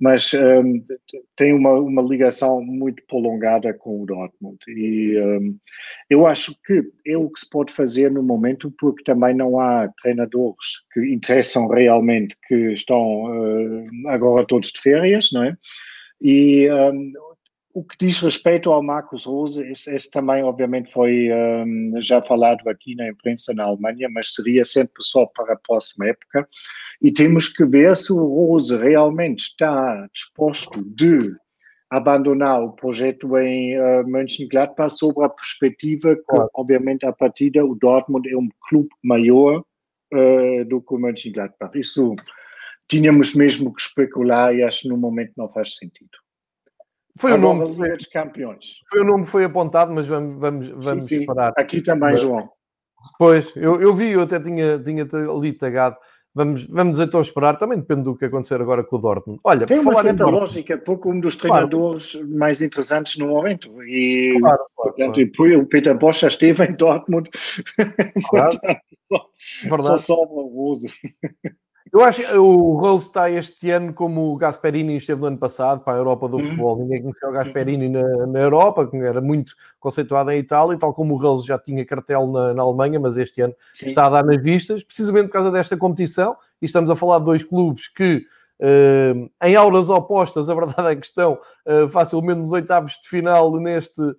mas 0.02 0.32
um, 0.34 0.84
tem 1.36 1.52
uma, 1.52 1.74
uma 1.74 2.02
ligação 2.02 2.60
muito 2.60 3.00
prolongada 3.06 3.72
com 3.72 4.02
o 4.02 4.04
Dortmund. 4.04 4.58
E 4.66 5.16
um, 5.16 5.56
eu 6.10 6.26
acho 6.26 6.56
que 6.66 6.82
é 7.06 7.16
o 7.16 7.30
que 7.30 7.38
se 7.38 7.48
pode 7.48 7.72
fazer 7.72 8.10
no 8.10 8.20
momento, 8.20 8.68
porque 8.80 9.04
também 9.04 9.32
não 9.32 9.60
há 9.60 9.88
treinadores 10.02 10.80
que 10.92 11.00
interessam 11.12 11.68
realmente, 11.68 12.36
que 12.48 12.72
estão 12.72 13.26
uh, 13.26 14.08
agora 14.08 14.44
todos 14.44 14.72
de 14.72 14.80
férias, 14.80 15.30
não 15.32 15.44
é? 15.44 15.56
E 16.20 16.68
um, 16.68 17.12
o 17.72 17.84
que 17.84 17.96
diz 17.96 18.20
respeito 18.20 18.72
ao 18.72 18.82
Marcos 18.82 19.24
Rose, 19.24 19.64
esse, 19.70 19.88
esse 19.94 20.10
também 20.10 20.42
obviamente 20.42 20.90
foi 20.90 21.30
um, 21.32 21.92
já 22.02 22.20
falado 22.20 22.68
aqui 22.68 22.96
na 22.96 23.08
imprensa 23.08 23.54
na 23.54 23.66
Alemanha, 23.66 24.08
mas 24.10 24.34
seria 24.34 24.64
sempre 24.64 25.00
só 25.00 25.26
para 25.26 25.54
a 25.54 25.56
próxima 25.56 26.08
época. 26.08 26.48
E 27.02 27.12
temos 27.12 27.48
que 27.48 27.64
ver 27.64 27.96
se 27.96 28.12
o 28.12 28.24
Rose 28.24 28.76
realmente 28.76 29.40
está 29.40 30.08
disposto 30.14 30.82
de 30.84 31.34
abandonar 31.90 32.62
o 32.62 32.72
projeto 32.72 33.36
em 33.36 33.78
uh, 33.78 34.06
Mönchengladbach 34.06 34.96
sobre 34.96 35.24
a 35.24 35.28
perspectiva 35.28 36.14
que, 36.14 36.22
claro. 36.22 36.48
obviamente, 36.54 37.04
a 37.04 37.12
partida 37.12 37.64
o 37.64 37.74
Dortmund 37.74 38.26
é 38.30 38.36
um 38.36 38.48
clube 38.68 38.88
maior 39.02 39.64
uh, 40.14 40.64
do 40.64 40.80
que 40.80 40.94
o 40.94 40.98
Mönchengladbach. 40.98 41.76
Isso 41.78 42.14
tínhamos 42.88 43.34
mesmo 43.34 43.74
que 43.74 43.82
especular 43.82 44.54
e 44.54 44.62
acho 44.62 44.82
que 44.82 44.88
no 44.88 44.96
momento 44.96 45.32
não 45.36 45.48
faz 45.48 45.76
sentido. 45.76 46.10
Foi 47.18 47.32
o 47.32 47.38
nome 47.38 47.74
Liga 47.74 47.96
dos 47.96 48.06
Campeões. 48.06 48.76
Foi 48.88 49.00
o 49.00 49.04
nome 49.04 49.24
que 49.24 49.30
foi 49.30 49.44
apontado, 49.44 49.92
mas 49.92 50.08
vamos, 50.08 50.38
vamos, 50.38 50.68
vamos 50.68 51.04
sim, 51.04 51.18
sim. 51.20 51.26
Aqui 51.58 51.82
também, 51.82 52.16
João. 52.16 52.48
Pois, 53.18 53.54
eu, 53.56 53.80
eu 53.80 53.92
vi, 53.92 54.10
eu 54.10 54.22
até 54.22 54.40
tinha, 54.40 54.78
tinha 54.78 55.06
ali 55.30 55.52
tagado. 55.52 55.96
Vamos, 56.34 56.64
vamos 56.64 56.98
então 56.98 57.20
esperar, 57.20 57.58
também 57.58 57.78
depende 57.78 58.04
do 58.04 58.16
que 58.16 58.24
acontecer 58.24 58.58
agora 58.60 58.82
com 58.82 58.96
o 58.96 58.98
Dortmund. 58.98 59.38
Olha, 59.44 59.66
tem 59.66 59.78
uma 59.80 59.94
certa 59.94 60.24
lógica, 60.24 60.78
porque 60.78 61.06
um 61.06 61.20
dos 61.20 61.36
treinadores 61.36 62.12
claro. 62.12 62.28
mais 62.30 62.62
interessantes 62.62 63.18
no 63.18 63.28
momento. 63.28 63.82
E, 63.82 64.38
claro, 64.40 64.64
claro, 64.74 64.94
portanto, 64.96 65.32
claro. 65.36 65.60
o 65.60 65.66
Peter 65.66 65.98
Bosch 65.98 66.20
já 66.20 66.28
esteve 66.28 66.64
em 66.64 66.72
Dortmund. 66.72 67.28
Claro. 68.30 68.58
portanto, 69.68 69.78
só, 69.78 69.78
só 69.78 69.96
sobra 69.98 70.34
o 70.34 70.70
uso. 70.70 70.88
Eu 71.90 72.02
acho 72.04 72.22
que 72.22 72.32
o 72.32 72.76
Rose 72.78 73.06
está 73.06 73.30
este 73.30 73.70
ano 73.70 73.92
como 73.92 74.32
o 74.32 74.36
Gasperini 74.36 74.96
esteve 74.96 75.20
no 75.20 75.26
ano 75.26 75.38
passado 75.38 75.80
para 75.80 75.94
a 75.94 75.96
Europa 75.96 76.28
do 76.28 76.36
uhum. 76.36 76.42
futebol. 76.42 76.78
Ninguém 76.78 77.02
conhecia 77.02 77.28
o 77.28 77.32
Gasperini 77.32 77.88
na, 77.88 78.26
na, 78.26 78.38
Europa, 78.38 78.86
que 78.86 78.96
era 78.96 79.20
muito 79.20 79.54
conceituado 79.80 80.30
em 80.30 80.38
Itália, 80.38 80.74
e 80.74 80.78
tal 80.78 80.94
como 80.94 81.14
o 81.14 81.16
Rose 81.16 81.46
já 81.46 81.58
tinha 81.58 81.84
cartel 81.84 82.26
na, 82.28 82.54
na 82.54 82.62
Alemanha, 82.62 83.00
mas 83.00 83.16
este 83.16 83.40
ano 83.40 83.54
Sim. 83.72 83.88
está 83.88 84.06
a 84.06 84.10
dar 84.10 84.24
nas 84.24 84.42
vistas, 84.42 84.84
precisamente 84.84 85.26
por 85.26 85.32
causa 85.32 85.50
desta 85.50 85.76
competição. 85.76 86.36
E 86.60 86.66
estamos 86.66 86.90
a 86.90 86.96
falar 86.96 87.18
de 87.18 87.24
dois 87.24 87.42
clubes 87.42 87.88
que, 87.88 88.24
uh, 88.60 89.30
em 89.42 89.56
aulas 89.56 89.90
opostas, 89.90 90.48
a 90.50 90.54
verdade 90.54 90.88
é 90.88 90.96
que 90.96 91.06
estão 91.06 91.38
uh, 91.66 91.88
facilmente 91.88 92.40
nos 92.40 92.52
oitavos 92.52 92.92
de 92.92 93.08
final 93.08 93.58
neste, 93.58 94.00
uh, 94.00 94.16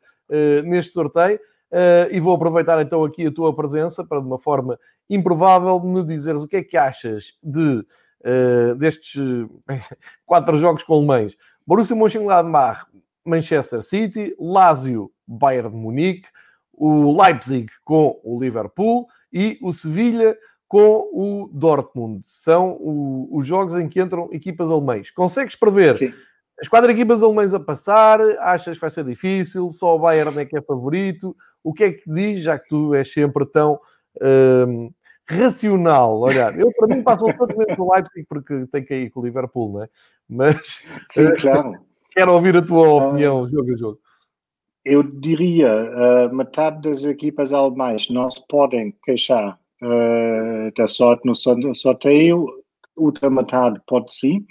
neste 0.66 0.92
sorteio. 0.92 1.40
Uh, 1.74 2.06
e 2.12 2.20
vou 2.20 2.36
aproveitar 2.36 2.80
então 2.84 3.04
aqui 3.04 3.26
a 3.26 3.32
tua 3.32 3.56
presença 3.56 4.06
para, 4.06 4.22
de 4.22 4.28
uma 4.28 4.38
forma 4.38 4.80
improvável, 5.10 5.80
me 5.80 6.04
dizeres 6.04 6.44
o 6.44 6.48
que 6.48 6.58
é 6.58 6.64
que 6.64 6.78
achas 6.78 7.34
de, 7.42 7.84
uh, 8.24 8.76
destes 8.76 9.20
quatro 10.24 10.56
jogos 10.60 10.84
com 10.84 10.94
alemães. 10.94 11.36
Borussia 11.66 11.96
Mönchengladbach, 11.96 12.86
Manchester 13.26 13.82
City, 13.82 14.36
Lazio, 14.40 15.12
Bayern 15.26 15.72
de 15.72 15.76
Munique, 15.76 16.28
o 16.72 17.20
Leipzig 17.20 17.68
com 17.84 18.20
o 18.24 18.40
Liverpool 18.40 19.08
e 19.32 19.58
o 19.60 19.72
Sevilha 19.72 20.38
com 20.68 21.10
o 21.12 21.50
Dortmund. 21.52 22.22
São 22.26 22.74
o, 22.80 23.30
os 23.32 23.48
jogos 23.48 23.76
em 23.76 23.90
que 23.90 24.00
entram 24.00 24.30
equipas 24.32 24.70
alemães. 24.70 25.10
Consegues 25.10 25.56
prever 25.56 25.96
Sim. 25.96 26.14
as 26.62 26.68
quatro 26.68 26.92
equipas 26.92 27.24
alemães 27.24 27.52
a 27.52 27.60
passar? 27.60 28.22
Achas 28.40 28.76
que 28.76 28.82
vai 28.82 28.92
ser 28.92 29.06
difícil? 29.06 29.72
Só 29.72 29.96
o 29.96 30.00
Bayern 30.00 30.38
é 30.40 30.46
que 30.46 30.56
é 30.56 30.62
favorito? 30.62 31.36
O 31.64 31.74
que 31.74 31.84
é 31.86 31.92
que 31.92 32.04
diz, 32.12 32.42
já 32.42 32.60
que 32.60 32.68
tu 32.68 32.94
és 32.94 33.12
sempre 33.12 33.46
tão 33.46 33.80
hum, 34.68 34.92
racional? 35.28 36.20
Olha, 36.20 36.54
eu 36.58 36.72
para 36.74 36.94
mim 36.94 37.02
passo 37.02 37.26
totalmente 37.26 37.80
o 37.80 37.92
Leipzig 37.92 38.26
porque 38.28 38.68
tem 38.68 38.84
que 38.84 38.94
ir 38.94 39.10
com 39.10 39.22
o 39.22 39.26
Liverpool, 39.26 39.72
não 39.72 39.84
é? 39.84 39.90
Mas 40.28 40.84
Sim, 41.12 41.28
eh, 41.28 41.36
claro. 41.40 41.74
quero 42.12 42.34
ouvir 42.34 42.58
a 42.58 42.62
tua 42.62 42.88
ah, 42.88 43.08
opinião, 43.08 43.44
uh, 43.44 43.50
jogo 43.50 43.74
a 43.74 43.78
jogo. 43.78 44.00
Eu 44.84 45.04
diria, 45.04 45.70
uh, 45.74 46.36
metade 46.36 46.82
das 46.82 47.06
equipas 47.06 47.54
alemãs 47.54 48.10
não 48.10 48.30
se 48.30 48.46
podem 48.50 48.94
queixar 49.06 49.58
uh, 49.82 50.74
da 50.76 50.88
sorte 50.88 51.26
no 51.26 51.34
sorteio, 51.74 52.46
outra 52.96 53.30
metade 53.30 53.82
pode 53.88 54.14
sim. 54.14 54.46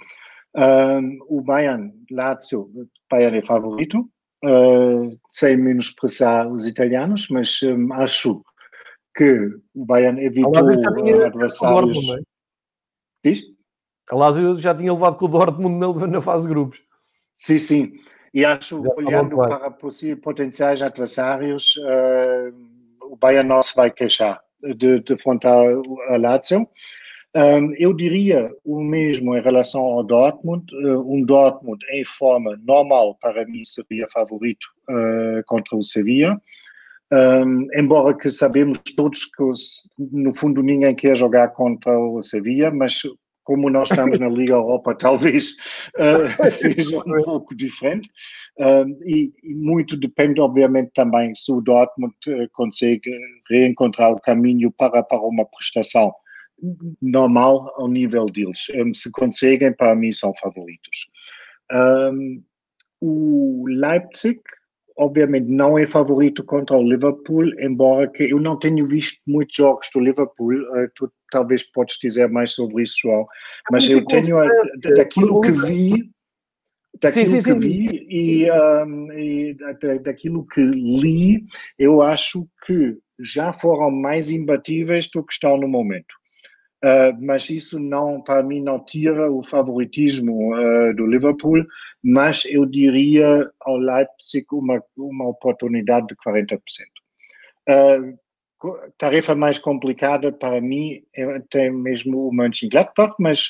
o 1.27 1.41
Bayern, 1.41 1.93
Lazio, 2.11 2.69
Bayern 3.09 3.37
é 3.37 3.43
favorito, 3.43 4.09
uh, 4.43 5.19
sem 5.31 5.57
menosprezar 5.57 6.47
os 6.47 6.67
italianos, 6.67 7.27
mas 7.29 7.61
um, 7.63 7.93
acho 7.93 8.43
que 9.15 9.49
o 9.73 9.85
Bayern 9.85 10.23
evitou 10.23 10.57
adversários. 10.57 12.05
Dortmund, 12.05 12.19
é? 12.19 13.29
Diz? 13.29 13.43
A 14.09 14.15
Lazio 14.15 14.55
já 14.55 14.75
tinha 14.75 14.93
levado 14.93 15.17
com 15.17 15.25
o 15.25 15.29
Dortmund 15.29 15.75
na, 15.75 16.07
na 16.07 16.21
fase 16.21 16.47
de 16.47 16.53
grupos. 16.53 16.81
Sim, 17.37 17.59
sim. 17.59 17.93
E 18.33 18.43
acho, 18.43 18.83
já 18.83 18.89
olhando 18.95 19.37
para 19.37 19.71
possíveis 19.71 20.19
potenciais 20.19 20.81
adversários, 20.81 21.75
uh, 21.77 23.11
o 23.11 23.15
Bayern 23.15 23.47
não 23.47 23.61
se 23.61 23.75
vai 23.75 23.91
queixar 23.91 24.41
de, 24.75 24.99
de 24.99 25.13
enfrentar 25.13 25.55
a 26.09 26.17
Lazio. 26.17 26.67
Eu 27.79 27.93
diria 27.93 28.51
o 28.63 28.79
mesmo 28.79 29.35
em 29.35 29.41
relação 29.41 29.81
ao 29.81 30.03
Dortmund. 30.03 30.65
Uh, 30.75 31.01
um 31.11 31.23
Dortmund 31.23 31.83
em 31.91 32.05
forma 32.05 32.59
normal, 32.63 33.17
para 33.19 33.43
mim, 33.45 33.63
seria 33.63 34.07
favorito 34.11 34.67
uh, 34.87 35.43
contra 35.47 35.75
o 35.75 35.83
Sevilla. 35.83 36.39
Um, 37.11 37.67
embora 37.75 38.15
que 38.15 38.29
sabemos 38.29 38.79
todos 38.95 39.25
que, 39.25 39.43
no 39.97 40.33
fundo, 40.35 40.61
ninguém 40.61 40.93
quer 40.93 41.15
jogar 41.15 41.49
contra 41.49 41.97
o 41.97 42.21
Sevilla, 42.21 42.71
mas 42.71 43.01
como 43.43 43.69
nós 43.69 43.89
estamos 43.89 44.19
na 44.19 44.29
Liga 44.29 44.53
Europa, 44.53 44.93
talvez 44.97 45.55
uh, 45.97 46.45
seja 46.51 46.99
um 46.99 47.23
pouco 47.23 47.55
diferente. 47.55 48.09
E, 49.05 49.33
e, 49.43 49.55
muito 49.55 49.97
depende, 49.97 50.39
obviamente, 50.39 50.91
também 50.93 51.33
se 51.33 51.51
o 51.51 51.61
Dortmund 51.61 52.15
consegue 52.51 53.09
reencontrar 53.49 54.11
o 54.11 54.21
caminho 54.21 54.71
para, 54.71 55.01
para 55.01 55.19
uma 55.19 55.45
prestação 55.45 56.13
normal 57.01 57.73
ao 57.75 57.87
nível 57.87 58.25
deles. 58.25 58.67
Um, 58.75 58.93
se 58.93 59.11
conseguem, 59.11 59.73
para 59.73 59.95
mim, 59.95 60.11
são 60.11 60.33
favoritos. 60.41 61.07
Um, 61.71 62.43
o 63.01 63.65
Leipzig, 63.67 64.39
obviamente, 64.97 65.47
não 65.47 65.77
é 65.77 65.85
favorito 65.85 66.43
contra 66.43 66.77
o 66.77 66.87
Liverpool, 66.87 67.47
embora 67.59 68.09
que 68.09 68.23
eu 68.23 68.39
não 68.39 68.57
tenho 68.57 68.87
visto 68.87 69.19
muitos 69.27 69.55
jogos 69.55 69.89
do 69.93 69.99
Liverpool. 69.99 70.53
Uh, 70.53 70.89
tu 70.95 71.11
talvez 71.31 71.63
podes 71.71 71.97
dizer 72.01 72.29
mais 72.29 72.53
sobre 72.53 72.83
isso, 72.83 72.95
João. 73.01 73.25
Mas 73.71 73.89
eu 73.89 74.05
tenho, 74.05 74.37
a, 74.37 74.47
daquilo 74.95 75.41
que 75.41 75.51
vi, 75.51 76.11
daquilo 77.01 77.25
sim, 77.25 77.41
sim, 77.41 77.53
que 77.53 77.59
vi 77.59 78.05
e, 78.09 78.51
um, 78.51 79.11
e 79.11 79.57
daquilo 80.01 80.45
que 80.45 80.61
li, 80.61 81.43
eu 81.77 82.01
acho 82.01 82.47
que 82.65 82.97
já 83.19 83.51
foram 83.51 83.91
mais 83.91 84.29
imbatíveis 84.29 85.09
do 85.09 85.23
que 85.23 85.33
estão 85.33 85.57
no 85.57 85.67
momento. 85.67 86.22
Uh, 86.83 87.15
mas 87.21 87.49
isso 87.49 87.79
não, 87.79 88.21
para 88.21 88.43
mim, 88.43 88.61
não 88.61 88.77
tira 88.77 89.31
o 89.31 89.41
favoritismo 89.41 90.53
uh, 90.53 90.93
do 90.93 91.05
Liverpool, 91.05 91.65
mas 92.03 92.43
eu 92.45 92.65
diria 92.65 93.49
ao 93.61 93.77
Leipzig 93.77 94.45
uma, 94.51 94.83
uma 94.97 95.29
oportunidade 95.29 96.07
de 96.07 96.15
40%. 96.15 96.59
Uh, 97.69 98.19
tarefa 98.97 99.33
mais 99.33 99.57
complicada 99.57 100.31
para 100.31 100.59
mim 100.59 101.01
é 101.15 101.23
até 101.23 101.69
mesmo 101.69 102.27
o 102.27 102.33
Mönchengladbach, 102.33 103.15
mas 103.19 103.49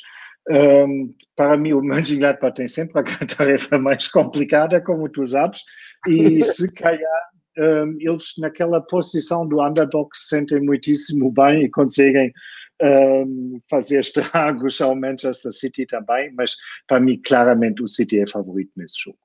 Um, 0.50 1.16
para 1.38 1.56
mim, 1.56 1.72
o 1.72 1.82
Mönchengladbach 1.82 2.54
tem 2.54 2.68
sempre 2.68 3.00
a 3.00 3.04
tarefa 3.26 3.80
mais 3.80 4.10
complicada, 4.10 4.82
como 4.82 5.08
tu 5.08 5.26
sabes, 5.26 5.62
e 6.06 6.44
se 6.44 6.70
calhar 6.74 7.22
um, 7.58 7.96
eles 8.00 8.34
naquela 8.38 8.82
posição 8.82 9.48
do 9.48 9.62
underdog 9.62 10.10
se 10.14 10.28
sentem 10.28 10.60
muitíssimo 10.60 11.32
bem 11.32 11.64
e 11.64 11.70
conseguem 11.70 12.34
um, 12.82 13.60
fazer 13.70 14.00
estragos 14.00 14.80
ao 14.82 14.96
Manchester 14.96 15.52
City 15.52 15.86
também, 15.86 16.34
mas 16.36 16.56
para 16.88 17.00
mim, 17.00 17.20
claramente, 17.24 17.82
o 17.82 17.88
City 17.88 18.20
é 18.20 18.28
favorito 18.28 18.72
nesse 18.76 19.04
jogo. 19.06 19.18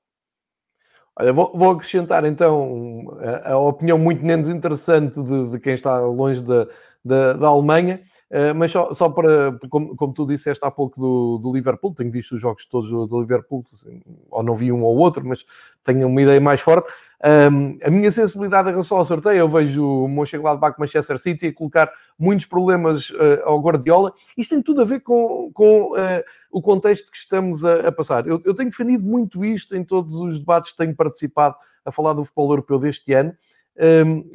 Olha, 1.19 1.33
vou, 1.33 1.51
vou 1.53 1.71
acrescentar 1.71 2.23
então 2.23 3.17
a, 3.19 3.51
a, 3.51 3.57
opinião 3.57 3.97
muito 3.97 4.25
menos 4.25 4.47
interessante 4.47 5.21
de, 5.21 5.51
de 5.51 5.59
quem 5.59 5.73
está 5.73 5.99
longe 5.99 6.41
da, 6.41 6.67
da, 7.03 7.33
da 7.33 7.47
Alemanha. 7.47 8.01
Uh, 8.29 8.53
mas 8.55 8.71
só, 8.71 8.93
só 8.93 9.09
para, 9.09 9.57
como, 9.69 9.95
como, 9.95 10.13
tu 10.13 10.27
disseste 10.27 10.63
há 10.63 10.69
pouco 10.69 10.99
do, 10.99 11.37
do, 11.39 11.51
Liverpool, 11.51 11.95
tenho 11.95 12.11
visto 12.11 12.35
os 12.35 12.41
jogos 12.41 12.63
todos 12.65 12.87
do, 12.87 13.07
do 13.07 13.21
Liverpool, 13.21 13.65
assim, 13.71 14.01
ou 14.29 14.43
não 14.43 14.53
vi 14.53 14.71
um 14.71 14.83
ou 14.83 14.95
outro, 14.97 15.25
mas 15.25 15.43
tenho 15.83 16.07
uma 16.07 16.21
ideia 16.21 16.39
mais 16.39 16.61
forte. 16.61 16.91
Um, 17.21 17.77
a 17.83 17.89
minha 17.89 18.09
sensibilidade 18.11 18.69
em 18.69 18.71
relação 18.71 18.97
ao 18.97 19.03
sorteio, 19.03 19.39
eu 19.39 19.47
vejo 19.47 19.83
o 19.83 20.07
Mönchengladbach 20.07 20.79
Manchester 20.79 21.17
City 21.17 21.47
a 21.47 21.53
colocar 21.53 21.91
muitos 22.17 22.45
problemas 22.45 23.09
uh, 23.09 23.41
ao 23.43 23.59
Guardiola. 23.59 24.13
Isto 24.37 24.55
tem 24.55 24.61
tudo 24.61 24.81
a 24.81 24.85
ver 24.85 25.01
com, 25.01 25.51
com 25.53 25.93
uh, 25.93 26.23
o 26.51 26.61
contexto 26.61 27.11
que 27.11 27.17
estamos 27.17 27.65
a, 27.65 27.87
a 27.87 27.91
passar. 27.91 28.25
Eu, 28.25 28.41
eu, 28.45 28.53
tenho 28.53 28.69
defendido 28.69 29.03
muito 29.03 29.43
isto 29.43 29.75
em 29.75 29.83
todos 29.83 30.15
os 30.15 30.39
debates 30.39 30.71
que 30.71 30.77
tenho 30.77 30.95
participado 30.95 31.55
a 31.83 31.91
falar 31.91 32.13
do 32.13 32.23
futebol 32.23 32.51
europeu 32.51 32.79
deste 32.79 33.11
ano, 33.11 33.35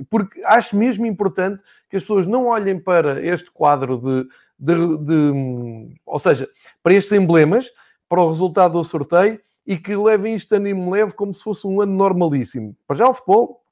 porque 0.08 0.42
acho 0.44 0.76
mesmo 0.76 1.06
importante 1.06 1.62
que 1.90 1.96
as 1.96 2.02
pessoas 2.02 2.26
não 2.26 2.46
olhem 2.46 2.78
para 2.78 3.24
este 3.24 3.50
quadro 3.50 3.98
de, 3.98 4.28
de, 4.58 4.98
de 4.98 5.94
ou 6.06 6.18
seja, 6.18 6.48
para 6.82 6.94
estes 6.94 7.12
emblemas, 7.12 7.70
para 8.08 8.20
o 8.20 8.28
resultado 8.28 8.72
do 8.72 8.84
sorteio 8.84 9.40
e 9.66 9.76
que 9.76 9.94
levem 9.96 10.34
isto 10.34 10.52
a 10.52 10.56
ânimo 10.56 10.90
leve 10.90 11.14
como 11.14 11.34
se 11.34 11.42
fosse 11.42 11.66
um 11.66 11.80
ano 11.80 11.92
normalíssimo. 11.92 12.76
Para 12.86 12.96
já 12.96 13.08
o 13.08 13.14
futebol, 13.14 13.63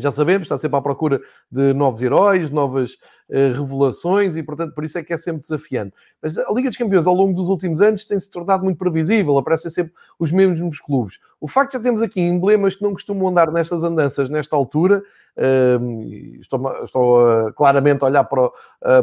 já 0.00 0.10
sabemos, 0.10 0.46
está 0.46 0.56
sempre 0.58 0.78
à 0.78 0.80
procura 0.80 1.20
de 1.50 1.72
novos 1.72 2.00
heróis, 2.02 2.50
novas 2.50 2.94
uh, 3.28 3.52
revelações 3.54 4.36
e, 4.36 4.42
portanto, 4.42 4.74
por 4.74 4.84
isso 4.84 4.98
é 4.98 5.02
que 5.02 5.12
é 5.12 5.16
sempre 5.16 5.42
desafiante. 5.42 5.94
Mas 6.22 6.38
a 6.38 6.52
Liga 6.52 6.68
dos 6.68 6.78
Campeões, 6.78 7.06
ao 7.06 7.14
longo 7.14 7.34
dos 7.34 7.48
últimos 7.48 7.80
anos, 7.80 8.04
tem-se 8.04 8.30
tornado 8.30 8.64
muito 8.64 8.78
previsível, 8.78 9.36
aparecem 9.38 9.70
sempre 9.70 9.92
os 10.18 10.32
mesmos 10.32 10.80
clubes. 10.80 11.18
O 11.40 11.46
facto 11.48 11.72
de 11.72 11.78
já 11.78 11.82
termos 11.82 12.02
aqui 12.02 12.20
emblemas 12.20 12.76
que 12.76 12.82
não 12.82 12.92
costumam 12.92 13.28
andar 13.28 13.50
nestas 13.52 13.84
andanças 13.84 14.28
nesta 14.28 14.56
altura, 14.56 15.02
uh, 15.36 16.02
estou, 16.40 16.84
estou 16.84 17.20
uh, 17.20 17.52
claramente 17.54 18.02
a 18.02 18.06
olhar 18.06 18.24
para 18.24 18.46
uh, 18.46 18.52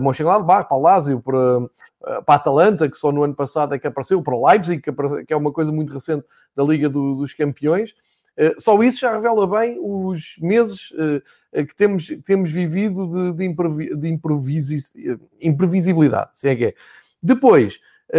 Mönchengladbach, 0.02 0.68
para 0.68 0.78
o 0.78 0.82
Lazio, 0.82 1.22
para 1.22 1.68
para 2.26 2.36
a 2.36 2.36
Atalanta, 2.36 2.90
que 2.90 2.96
só 2.96 3.12
no 3.12 3.24
ano 3.24 3.34
passado 3.34 3.74
é 3.74 3.80
que 3.80 3.88
apareceu, 3.88 4.22
para 4.22 4.36
o 4.36 4.48
Leipzig, 4.48 4.82
que, 4.82 5.34
é 5.34 5.36
uma 5.36 5.52
coisa 5.52 5.72
muito 5.72 5.92
recente 5.92 6.26
da 6.56 6.64
Liga 6.64 6.88
do, 6.88 7.16
dos 7.16 7.34
Campeões. 7.34 7.94
Eh, 8.38 8.56
só 8.60 8.82
isso 8.84 9.00
já 9.00 9.12
revela 9.12 9.48
bem 9.48 9.78
os 9.82 10.38
meses 10.40 10.94
eh, 11.54 11.66
que 11.66 11.76
temos, 11.76 12.08
temos 12.24 12.52
vivido 12.52 13.08
de, 13.08 13.38
de, 13.38 13.46
improvi, 13.46 13.96
de 13.96 14.20
imprevisibilidade, 15.42 16.30
se 16.34 16.48
é 16.48 16.56
que 16.56 16.66
é. 16.66 16.74
Depois, 17.22 17.80
um, 18.14 18.18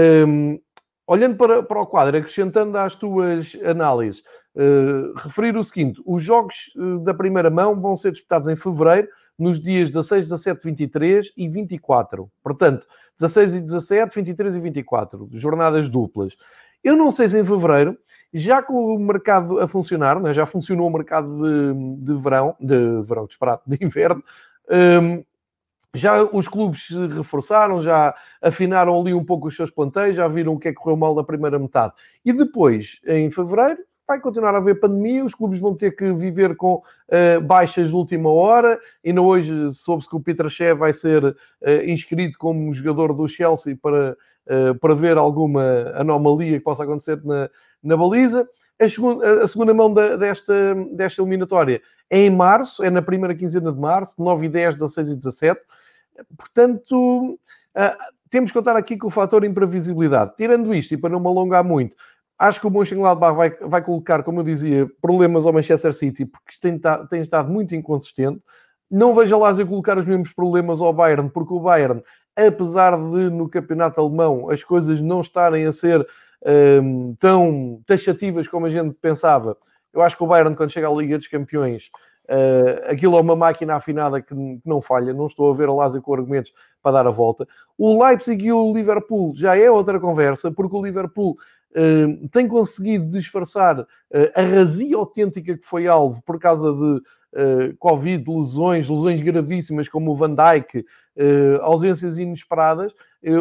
ehm, 0.50 0.61
olhando 1.07 1.37
para, 1.37 1.62
para 1.62 1.81
o 1.81 1.87
quadro, 1.87 2.16
acrescentando 2.16 2.76
às 2.76 2.96
tuas 2.96 3.57
análises, 3.64 4.24
uh, 4.57 5.12
referir 5.16 5.57
o 5.57 5.62
seguinte: 5.62 6.02
os 6.04 6.20
jogos 6.22 6.72
da 7.04 7.14
primeira 7.14 7.48
mão 7.48 7.81
vão 7.81 7.94
ser 7.94 8.11
disputados 8.11 8.48
em 8.48 8.57
fevereiro, 8.57 9.09
nos 9.38 9.61
dias 9.61 9.88
16, 9.88 10.24
17, 10.28 10.64
23 10.64 11.33
e 11.37 11.48
24. 11.48 12.28
Portanto, 12.42 12.88
16 13.20 13.54
e 13.54 13.61
17, 13.61 14.14
23 14.16 14.57
e 14.57 14.61
24, 14.61 15.28
jornadas 15.33 15.88
duplas. 15.88 16.37
Eu 16.83 16.97
não 16.97 17.11
sei 17.11 17.29
se 17.29 17.38
em 17.38 17.45
fevereiro, 17.45 17.97
já 18.33 18.62
com 18.62 18.95
o 18.95 18.99
mercado 18.99 19.59
a 19.59 19.67
funcionar, 19.67 20.21
né, 20.21 20.33
já 20.35 20.47
funcionou 20.47 20.87
o 20.87 20.93
mercado 20.93 21.29
de, 21.43 22.05
de 22.05 22.14
verão, 22.14 22.55
de 22.61 23.03
verão 23.03 23.27
disparado, 23.27 23.62
de 23.67 23.79
inverno, 23.81 24.23
um, 24.71 25.25
já 25.95 26.23
os 26.23 26.47
clubes 26.47 26.87
se 26.87 27.07
reforçaram, 27.09 27.81
já 27.81 28.14
afinaram 28.43 29.01
ali 29.01 29.14
um 29.14 29.25
pouco 29.25 29.49
os 29.49 29.57
seus 29.57 29.71
planteios, 29.71 30.17
já 30.17 30.29
viram 30.29 30.53
o 30.53 30.59
que 30.59 30.69
é 30.69 30.73
que 30.73 30.79
correu 30.79 30.97
mal 30.97 31.14
na 31.14 31.25
primeira 31.25 31.59
metade. 31.59 31.95
E 32.25 32.33
depois, 32.33 33.01
em 33.07 33.31
fevereiro, 33.31 33.79
vai 34.07 34.21
continuar 34.21 34.55
a 34.55 34.59
haver 34.59 34.81
pandemia, 34.81 35.25
os 35.25 35.35
clubes 35.35 35.59
vão 35.59 35.75
ter 35.75 35.97
que 35.97 36.12
viver 36.12 36.57
com 36.57 36.77
uh, 36.77 37.41
baixas 37.43 37.88
de 37.88 37.95
última 37.95 38.31
hora. 38.31 38.79
Ainda 39.05 39.21
hoje 39.21 39.71
soube-se 39.73 40.09
que 40.09 40.17
o 40.17 40.21
Peter 40.21 40.49
Shea 40.49 40.75
vai 40.75 40.93
ser 40.93 41.25
uh, 41.25 41.35
inscrito 41.87 42.38
como 42.38 42.73
jogador 42.73 43.12
do 43.12 43.27
Chelsea 43.27 43.77
para, 43.81 44.17
uh, 44.49 44.75
para 44.79 44.95
ver 44.95 45.17
alguma 45.17 45.93
anomalia 45.95 46.59
que 46.59 46.65
possa 46.65 46.85
acontecer 46.85 47.23
na, 47.25 47.49
na 47.83 47.97
baliza. 47.97 48.49
A 48.81 48.89
segunda, 48.89 49.45
a 49.45 49.49
segunda 49.49 49.75
mão 49.75 49.93
da, 49.93 50.17
desta, 50.17 50.75
desta 50.93 51.21
eliminatória 51.21 51.83
é 52.09 52.21
em 52.21 52.31
março, 52.31 52.83
é 52.83 52.91
na 52.91 53.03
primeira 53.03 53.35
quinzena 53.35 53.73
de 53.73 53.79
março, 53.79 54.15
9 54.19 54.47
e 54.47 54.49
10, 54.49 54.75
16 54.77 55.11
e 55.11 55.17
17. 55.17 55.61
Portanto, 56.37 57.39
temos 58.31 58.51
que 58.51 58.59
contar 58.59 58.77
aqui 58.77 58.97
com 58.97 59.09
o 59.09 59.11
fator 59.11 59.45
imprevisibilidade. 59.45 60.35
Tirando 60.37 60.75
isto, 60.75 60.95
e 60.95 60.97
para 60.97 61.11
não 61.11 61.21
me 61.21 61.27
alongar 61.27 61.63
muito, 61.63 61.95
Acho 62.39 62.61
que 62.61 62.69
o 62.69 62.71
Mönchengladbach 62.71 63.37
vai, 63.37 63.51
vai 63.51 63.83
colocar, 63.83 64.23
como 64.23 64.39
eu 64.41 64.45
dizia, 64.45 64.89
problemas 65.03 65.45
ao 65.45 65.53
Manchester 65.53 65.93
City, 65.93 66.25
porque 66.25 66.57
tem, 66.61 66.81
tem 67.11 67.21
estado 67.21 67.51
muito 67.51 67.75
inconsistente. 67.75 68.41
Não 68.89 69.13
vejo 69.13 69.35
a 69.35 69.39
Lazio 69.39 69.67
colocar 69.67 69.99
os 69.99 70.07
mesmos 70.07 70.33
problemas 70.33 70.81
ao 70.81 70.93
Bayern, 70.93 71.29
porque 71.31 71.53
o 71.53 71.59
Bayern, 71.59 72.01
apesar 72.46 72.96
de 72.96 73.31
no 73.31 73.48
campeonato 73.48 74.01
alemão 74.01 74.48
as 74.51 74.62
coisas 74.62 75.01
não 75.01 75.20
estarem 75.20 75.66
a 75.66 75.72
ser 75.72 76.07
um, 76.83 77.14
tão 77.18 77.81
taxativas 77.87 78.46
como 78.46 78.66
a 78.66 78.70
gente 78.70 78.94
pensava, 78.94 79.57
eu 79.92 80.03
acho 80.03 80.16
que 80.16 80.22
o 80.22 80.27
Bayern, 80.27 80.55
quando 80.55 80.70
chega 80.70 80.88
à 80.88 80.92
Liga 80.92 81.18
dos 81.18 81.29
Campeões, 81.29 81.90
uh, 82.29 82.90
aquilo 82.90 83.16
é 83.16 83.20
uma 83.20 83.35
máquina 83.35 83.74
afinada 83.74 84.20
que, 84.20 84.35
que, 84.35 84.61
não 84.64 84.81
falha. 84.81 85.12
Não 85.12 85.27
estou 85.27 85.51
a 85.51 85.55
ver 85.55 85.68
a 85.68 85.72
Lazio 85.72 86.03
com 86.03 86.14
argumentos 86.14 86.53
para 86.83 86.92
dar 86.92 87.07
a 87.07 87.11
volta. 87.11 87.46
O 87.77 88.05
Leipzig 88.05 88.44
e 88.46 88.53
o 88.53 88.72
Liverpool 88.72 89.33
já 89.35 89.57
é 89.57 89.70
outra 89.70 89.98
conversa, 89.98 90.51
porque 90.51 90.77
o 90.77 90.83
Liverpool 90.83 91.37
uh, 91.72 92.29
tem 92.29 92.46
conseguido 92.46 93.11
disfarçar 93.11 93.81
uh, 93.81 93.87
a 94.35 94.42
razia 94.42 94.96
autêntica 94.96 95.57
que 95.57 95.64
foi 95.64 95.87
alvo 95.87 96.22
por 96.22 96.38
causa 96.38 96.72
de 96.72 97.03
uh, 97.35 97.77
Covid, 97.79 98.25
lesões, 98.29 98.88
lesões 98.88 99.23
gravíssimas 99.23 99.88
como 99.88 100.11
o 100.11 100.14
Van 100.14 100.35
Dijk, 100.35 100.85
ausências 101.62 102.17
inesperadas. 102.17 102.95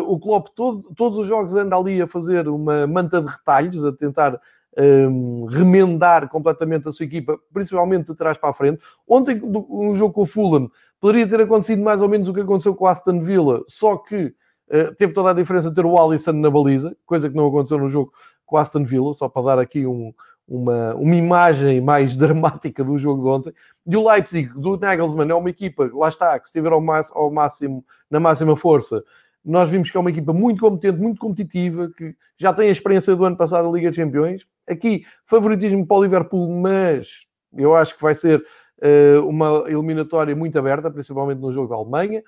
o 0.08 0.20
Klopp, 0.20 0.48
todo, 0.56 0.92
todos 0.96 1.16
os 1.20 1.28
jogos 1.28 1.56
anda 1.56 1.76
ali 1.76 2.02
a 2.02 2.08
fazer 2.08 2.48
uma 2.48 2.88
manta 2.88 3.22
de 3.22 3.28
retalhos, 3.28 3.84
a 3.84 3.92
tentar 3.92 4.42
um, 4.78 5.46
remendar 5.46 6.30
completamente 6.30 6.88
a 6.88 6.92
sua 6.92 7.06
equipa, 7.06 7.40
principalmente 7.52 8.08
de 8.08 8.16
trás 8.16 8.38
para 8.38 8.50
a 8.50 8.54
frente. 8.54 8.80
Ontem, 9.08 9.42
um 9.44 9.96
jogo 9.96 10.14
com 10.14 10.22
o 10.22 10.26
Fulham, 10.26 10.70
poderia 11.00 11.28
ter 11.28 11.42
acontecido 11.42 11.82
mais 11.82 12.02
ou 12.02 12.10
menos 12.10 12.28
o 12.28 12.34
que 12.34 12.42
aconteceu 12.42 12.76
com 12.76 12.86
o 12.86 12.88
Aston 12.88 13.20
Villa, 13.20 13.64
só 13.68 13.98
que 13.98 14.34
eh, 14.70 14.92
teve 14.98 15.14
toda 15.14 15.32
a 15.32 15.34
diferença 15.34 15.74
ter 15.74 15.86
o 15.86 15.98
Alisson 15.98 16.34
na 16.34 16.50
baliza, 16.50 16.96
coisa 17.06 17.30
que 17.30 17.36
não 17.36 17.48
aconteceu 17.48 17.78
no 17.78 17.90
jogo 17.90 18.14
com 18.46 18.56
o 18.56 18.60
Aston 18.60 18.84
Villa, 18.84 19.14
só 19.14 19.28
para 19.28 19.42
dar 19.42 19.60
aqui 19.60 19.86
um, 19.86 20.14
uma, 20.48 20.94
uma 20.96 21.16
imagem 21.16 21.82
mais 21.82 22.16
dramática 22.18 22.84
do 22.84 22.98
jogo 22.98 23.24
de 23.24 23.30
ontem. 23.30 23.54
E 23.88 23.96
o 23.96 24.06
Leipzig, 24.06 24.50
do 24.54 24.78
Nagelsmann, 24.78 25.32
é 25.32 25.34
uma 25.34 25.50
equipa, 25.50 25.90
lá 25.94 26.10
está, 26.10 26.38
que 26.38 26.48
se 26.48 26.52
estiver 26.52 26.74
ao, 26.74 26.84
ao 27.14 27.32
máximo, 27.32 27.86
na 28.12 28.20
máxima 28.20 28.56
força, 28.56 29.02
nós 29.44 29.70
vimos 29.70 29.90
que 29.90 29.96
é 29.96 30.00
uma 30.00 30.10
equipa 30.10 30.34
muito 30.34 30.60
competente, 30.60 31.00
muito 31.00 31.20
competitiva, 31.22 31.90
que 31.96 32.14
já 32.36 32.54
tem 32.54 32.68
a 32.68 32.72
experiência 32.72 33.16
do 33.16 33.24
ano 33.24 33.38
passado 33.38 33.66
da 33.66 33.74
Liga 33.74 33.90
dos 33.90 33.98
Campeões. 33.98 34.46
Aqui, 34.70 35.06
favoritismo 35.26 35.88
para 35.88 35.98
o 35.98 36.04
Liverpool, 36.04 36.50
mas 36.50 37.26
eu 37.56 37.74
acho 37.74 37.96
que 37.96 38.02
vai 38.02 38.14
ser 38.14 38.44
uh, 38.84 39.26
uma 39.26 39.64
eliminatória 39.68 40.36
muito 40.36 40.60
aberta, 40.60 40.92
principalmente 40.92 41.40
no 41.40 41.50
jogo 41.54 41.70
da 41.70 41.76
Alemanha. 41.76 42.22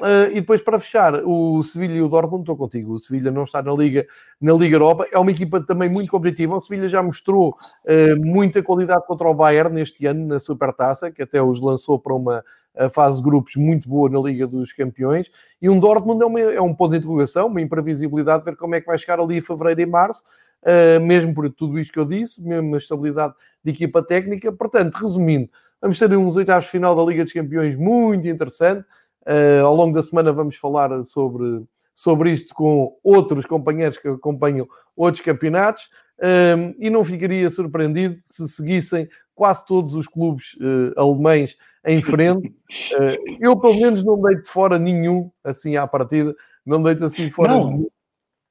Uh, 0.00 0.30
e 0.30 0.40
depois, 0.40 0.62
para 0.62 0.78
fechar, 0.78 1.22
o 1.24 1.62
Sevilha 1.62 1.94
e 1.94 2.02
o 2.02 2.08
Dortmund, 2.08 2.42
estou 2.42 2.56
contigo. 2.56 2.94
O 2.94 2.98
Sevilha 2.98 3.30
não 3.30 3.44
está 3.44 3.62
na 3.62 3.72
Liga, 3.72 4.06
na 4.40 4.54
Liga 4.54 4.76
Europa, 4.76 5.06
é 5.12 5.18
uma 5.18 5.30
equipa 5.30 5.60
também 5.60 5.90
muito 5.90 6.10
competitiva. 6.10 6.56
O 6.56 6.60
Sevilha 6.60 6.88
já 6.88 7.02
mostrou 7.02 7.50
uh, 7.84 8.16
muita 8.18 8.62
qualidade 8.62 9.06
contra 9.06 9.28
o 9.28 9.34
Bayern 9.34 9.74
neste 9.74 10.06
ano, 10.06 10.26
na 10.26 10.40
Supertaça, 10.40 11.10
que 11.10 11.22
até 11.22 11.42
os 11.42 11.60
lançou 11.60 11.98
para 11.98 12.14
uma 12.14 12.44
fase 12.92 13.18
de 13.18 13.24
grupos 13.24 13.56
muito 13.56 13.88
boa 13.88 14.08
na 14.08 14.20
Liga 14.20 14.46
dos 14.46 14.72
Campeões. 14.72 15.30
E 15.60 15.68
um 15.68 15.78
Dortmund 15.78 16.22
é, 16.22 16.26
uma, 16.26 16.40
é 16.40 16.60
um 16.60 16.72
ponto 16.72 16.92
de 16.92 16.98
interrogação, 16.98 17.48
uma 17.48 17.60
imprevisibilidade, 17.60 18.44
ver 18.44 18.56
como 18.56 18.74
é 18.74 18.80
que 18.80 18.86
vai 18.86 18.96
chegar 18.96 19.20
ali 19.20 19.38
em 19.38 19.40
fevereiro 19.40 19.80
e 19.80 19.86
março, 19.86 20.22
uh, 20.62 21.04
mesmo 21.04 21.34
por 21.34 21.50
tudo 21.50 21.78
isto 21.78 21.92
que 21.92 21.98
eu 21.98 22.04
disse, 22.04 22.46
mesmo 22.46 22.74
a 22.74 22.78
estabilidade 22.78 23.34
de 23.62 23.72
equipa 23.72 24.02
técnica. 24.02 24.52
Portanto, 24.52 24.94
resumindo, 24.94 25.50
vamos 25.80 25.98
ter 25.98 26.16
uns 26.16 26.36
oitavos 26.36 26.64
de 26.64 26.70
final 26.70 26.94
da 26.94 27.02
Liga 27.02 27.24
dos 27.24 27.32
Campeões 27.32 27.76
muito 27.76 28.26
interessante. 28.28 28.84
Uh, 29.26 29.64
ao 29.64 29.74
longo 29.74 29.94
da 29.94 30.02
semana 30.02 30.32
vamos 30.32 30.56
falar 30.56 31.04
sobre, 31.04 31.62
sobre 31.94 32.32
isto 32.32 32.54
com 32.54 32.96
outros 33.04 33.44
companheiros 33.44 33.98
que 33.98 34.08
acompanham 34.08 34.66
outros 34.96 35.22
campeonatos 35.22 35.84
uh, 36.18 36.74
e 36.78 36.88
não 36.88 37.04
ficaria 37.04 37.50
surpreendido 37.50 38.18
se 38.24 38.48
seguissem 38.48 39.08
quase 39.34 39.64
todos 39.64 39.94
os 39.94 40.06
clubes 40.06 40.54
uh, 40.54 40.92
alemães 41.00 41.56
em 41.84 42.02
frente. 42.02 42.54
eu, 43.40 43.58
pelo 43.58 43.80
menos, 43.80 44.04
não 44.04 44.20
deito 44.20 44.48
fora 44.48 44.78
nenhum 44.78 45.30
assim 45.42 45.76
à 45.76 45.86
partida, 45.86 46.34
não 46.64 46.82
deito 46.82 47.04
assim 47.04 47.30
fora 47.30 47.54
não. 47.54 47.70
nenhum. 47.70 47.90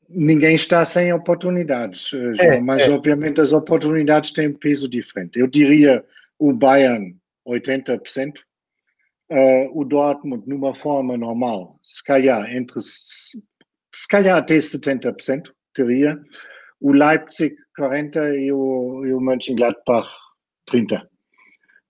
ninguém 0.09 0.55
está 0.55 0.83
sem 0.83 1.13
oportunidades, 1.13 2.11
eh, 2.13 2.33
João, 2.33 2.53
é, 2.53 2.61
mas 2.61 2.83
é. 2.83 2.91
obviamente 2.91 3.39
as 3.39 3.53
oportunidades 3.53 4.31
têm 4.31 4.51
peso 4.51 4.89
diferente. 4.89 5.39
Eu 5.39 5.45
diria 5.45 6.03
o 6.39 6.51
Bayern 6.51 7.15
80%, 7.47 8.39
uh, 9.31 9.35
eh, 9.35 9.69
o 9.73 9.83
Dortmund 9.83 10.47
numa 10.47 10.73
forma 10.73 11.17
normal, 11.17 11.79
se 11.83 12.03
calhar 12.03 12.49
entre 12.55 12.79
se 12.81 14.07
calhar 14.07 14.37
até 14.37 14.55
70%, 14.55 15.51
teria, 15.73 16.19
o 16.79 16.91
Leipzig 16.91 17.55
40% 17.77 18.35
e 18.35 18.51
o, 18.51 19.05
e 19.05 19.13
o 19.13 19.19
Mönchengladbach 19.19 20.09
30%. 20.69 21.01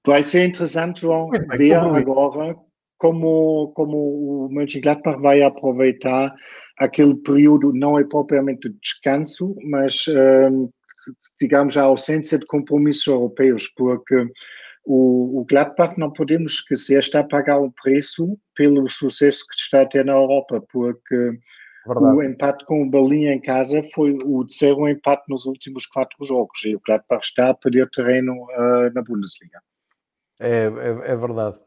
Vai 0.05 0.23
ser 0.23 0.45
interessante, 0.45 1.01
João, 1.01 1.29
ver 1.57 1.75
agora 1.75 2.55
como, 2.97 3.71
como 3.75 4.45
o 4.45 4.49
Mönchengladbach 4.49 5.21
vai 5.21 5.41
aproveitar 5.41 6.33
aquele 6.77 7.15
período, 7.15 7.73
não 7.73 7.99
é 7.99 8.03
propriamente 8.03 8.69
de 8.69 8.79
descanso, 8.79 9.55
mas, 9.63 10.05
hum, 10.07 10.69
digamos, 11.39 11.75
a 11.77 11.83
ausência 11.83 12.39
de 12.39 12.45
compromissos 12.45 13.05
europeus, 13.07 13.67
porque 13.75 14.25
o, 14.91 15.41
o 15.41 15.45
Gladbach, 15.45 15.99
não 15.99 16.11
podemos 16.11 16.53
esquecer, 16.53 16.97
está 16.97 17.19
a 17.19 17.23
pagar 17.23 17.59
um 17.59 17.69
preço 17.69 18.35
pelo 18.55 18.89
sucesso 18.89 19.45
que 19.47 19.53
está 19.53 19.83
a 19.83 19.85
ter 19.85 20.03
na 20.03 20.13
Europa, 20.13 20.63
porque 20.73 21.39
Verdade. 21.85 22.15
o 22.17 22.23
empate 22.23 22.65
com 22.65 22.81
o 22.81 22.89
Berlim 22.89 23.25
em 23.25 23.39
casa 23.39 23.83
foi 23.93 24.17
o 24.25 24.43
terceiro 24.45 24.89
empate 24.89 25.25
nos 25.29 25.45
últimos 25.45 25.85
quatro 25.85 26.17
jogos, 26.25 26.65
e 26.65 26.75
o 26.75 26.81
Gladbach 26.83 27.23
está 27.23 27.49
a 27.49 27.53
perder 27.53 27.87
terreno 27.91 28.33
uh, 28.33 28.91
na 28.95 29.03
Bundesliga. 29.03 29.61
É, 30.39 30.63
é, 30.63 31.11
é 31.11 31.15
verdade. 31.15 31.57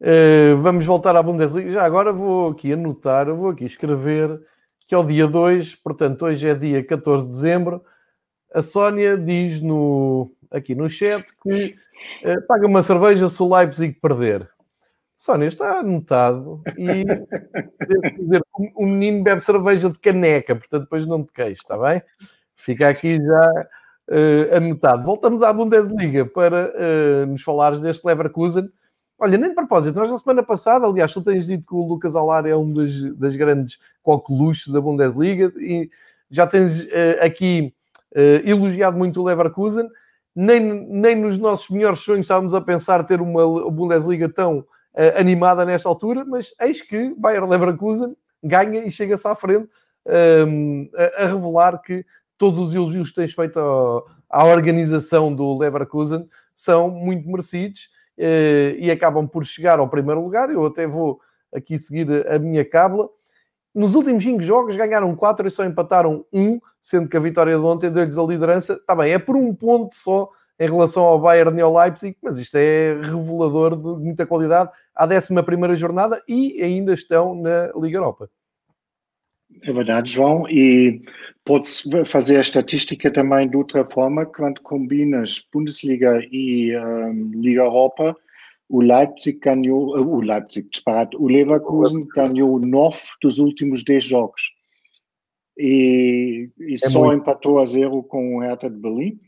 Uh, 0.00 0.60
vamos 0.60 0.84
voltar 0.84 1.14
à 1.14 1.22
Bundesliga. 1.22 1.70
Já 1.70 1.84
agora 1.84 2.12
vou 2.12 2.50
aqui 2.50 2.72
anotar, 2.72 3.32
vou 3.32 3.50
aqui 3.50 3.66
escrever 3.66 4.40
que 4.88 4.96
é 4.96 4.98
o 4.98 5.04
dia 5.04 5.28
2, 5.28 5.76
portanto, 5.76 6.24
hoje 6.24 6.48
é 6.48 6.54
dia 6.54 6.84
14 6.84 7.24
de 7.24 7.32
dezembro. 7.32 7.84
A 8.52 8.60
Sónia 8.62 9.16
diz 9.16 9.60
no, 9.60 10.34
aqui 10.50 10.74
no 10.74 10.90
chat 10.90 11.24
que 11.40 11.76
uh, 12.24 12.46
paga 12.46 12.66
uma 12.66 12.82
cerveja 12.82 13.28
se 13.28 13.42
o 13.42 13.54
Leipzig 13.54 13.98
perder. 14.00 14.48
Sónia, 15.16 15.46
está 15.46 15.78
anotado 15.78 16.60
e 16.76 17.04
dizer, 18.20 18.42
o 18.74 18.84
menino 18.84 19.22
bebe 19.22 19.40
cerveja 19.40 19.88
de 19.88 19.98
caneca, 19.98 20.54
portanto 20.54 20.82
depois 20.82 21.06
não 21.06 21.24
te 21.24 21.32
queixes, 21.32 21.60
está 21.60 21.78
bem? 21.78 22.02
Fica 22.56 22.88
aqui 22.88 23.16
já 23.16 23.66
uh, 24.10 24.56
anotado. 24.56 25.04
Voltamos 25.04 25.42
à 25.42 25.50
Bundesliga 25.50 26.26
para 26.26 26.70
uh, 26.74 27.26
nos 27.26 27.42
falares 27.42 27.80
deste 27.80 28.06
Leverkusen. 28.06 28.68
Olha, 29.18 29.38
nem 29.38 29.48
de 29.48 29.54
propósito, 29.54 29.98
nós 29.98 30.10
na 30.10 30.18
semana 30.18 30.42
passada, 30.42 30.84
aliás, 30.84 31.12
tu 31.12 31.22
tens 31.22 31.46
dito 31.46 31.64
que 31.66 31.74
o 31.74 31.86
Lucas 31.86 32.14
Alar 32.14 32.46
é 32.46 32.54
um 32.54 32.70
dos, 32.70 33.16
das 33.16 33.34
grandes 33.34 33.78
coqueluches 34.02 34.70
da 34.70 34.80
Bundesliga 34.80 35.52
e 35.56 35.88
já 36.30 36.46
tens 36.46 36.84
uh, 36.84 37.24
aqui 37.24 37.72
elogiado 38.44 38.96
muito 38.96 39.20
o 39.20 39.24
Leverkusen. 39.24 39.88
Nem, 40.34 40.60
nem 40.88 41.16
nos 41.16 41.38
nossos 41.38 41.68
melhores 41.70 42.00
sonhos 42.00 42.22
estávamos 42.22 42.54
a 42.54 42.60
pensar 42.60 43.04
ter 43.04 43.20
uma 43.20 43.70
Bundesliga 43.70 44.28
tão 44.28 44.66
animada 45.16 45.64
nesta 45.64 45.88
altura, 45.88 46.24
mas 46.24 46.54
eis 46.60 46.80
que 46.80 47.14
Bayer 47.16 47.44
Leverkusen 47.44 48.16
ganha 48.42 48.84
e 48.84 48.92
chega-se 48.92 49.26
à 49.26 49.34
frente 49.34 49.68
um, 50.46 50.88
a, 50.94 51.24
a, 51.24 51.26
revelar 51.26 51.80
que 51.80 52.04
todos 52.36 52.58
os 52.58 52.74
elogios 52.74 53.08
que 53.08 53.16
tens 53.16 53.32
feito 53.32 53.58
à, 54.28 54.44
organização 54.44 55.34
do 55.34 55.56
Leverkusen 55.56 56.28
são 56.54 56.90
muito 56.90 57.28
merecidos 57.28 57.88
uh, 58.18 58.76
e 58.78 58.90
acabam 58.90 59.26
por 59.26 59.44
chegar 59.44 59.78
ao 59.78 59.88
primeiro 59.88 60.22
lugar. 60.22 60.50
Eu 60.50 60.66
até 60.66 60.86
vou 60.86 61.20
aqui 61.52 61.78
seguir 61.78 62.26
a 62.28 62.38
minha 62.38 62.64
cábula. 62.64 63.08
Nos 63.74 63.94
últimos 63.94 64.22
5 64.22 64.40
jogos 64.42 64.76
ganharam 64.76 65.16
4 65.16 65.48
e 65.48 65.50
só 65.50 65.64
empataram 65.64 66.24
1, 66.32 66.60
sendo 66.80 67.08
que 67.08 67.16
a 67.16 67.20
vitória 67.20 67.56
de 67.56 67.64
ontem 67.64 67.90
deu-lhes 67.90 68.16
a 68.16 68.22
liderança. 68.22 68.74
Está 68.74 68.94
bem, 68.94 69.12
é 69.12 69.18
por 69.18 69.34
um 69.34 69.52
ponto 69.52 69.96
só 69.96 70.30
em 70.60 70.70
relação 70.70 71.02
ao 71.02 71.20
Bayern 71.20 71.58
e 71.58 71.60
ao 71.60 71.76
Leipzig, 71.76 72.16
mas 72.22 72.38
isto 72.38 72.54
é 72.56 72.94
revelador 73.02 73.76
de 73.76 74.04
muita 74.04 74.24
qualidade 74.24 74.70
à 74.94 75.06
11 75.06 75.76
jornada 75.76 76.22
e 76.28 76.62
ainda 76.62 76.94
estão 76.94 77.34
na 77.34 77.72
Liga 77.74 77.98
Europa. 77.98 78.30
É 79.62 79.72
verdade, 79.72 80.12
João, 80.12 80.48
e 80.48 81.02
pode-se 81.44 81.88
fazer 82.04 82.36
a 82.36 82.40
estatística 82.40 83.10
também 83.10 83.48
de 83.48 83.56
outra 83.56 83.84
forma, 83.84 84.26
quando 84.26 84.60
combinas 84.60 85.46
Bundesliga 85.52 86.20
e 86.30 86.76
um, 86.76 87.30
Liga 87.34 87.62
Europa, 87.62 88.16
o 88.68 88.80
Leipzig 88.80 89.38
ganhou, 89.38 89.96
uh, 89.96 90.08
o 90.08 90.20
Leipzig, 90.20 90.68
disparado, 90.70 91.22
o 91.22 91.28
Leverkusen 91.28 92.06
ganhou 92.14 92.58
nove 92.58 93.02
dos 93.22 93.38
últimos 93.38 93.84
dez 93.84 94.04
jogos 94.04 94.42
e, 95.56 96.50
e 96.58 96.74
é 96.74 96.76
só 96.76 97.04
muito. 97.04 97.20
empatou 97.20 97.58
a 97.58 97.66
zero 97.66 98.02
com 98.02 98.36
o 98.36 98.40
Hertha 98.40 98.68
de 98.68 98.76
Berlim. 98.76 99.20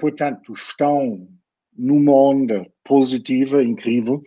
Portanto, 0.00 0.52
estão 0.52 1.28
numa 1.76 2.12
onda 2.12 2.66
positiva, 2.82 3.62
incrível. 3.62 4.22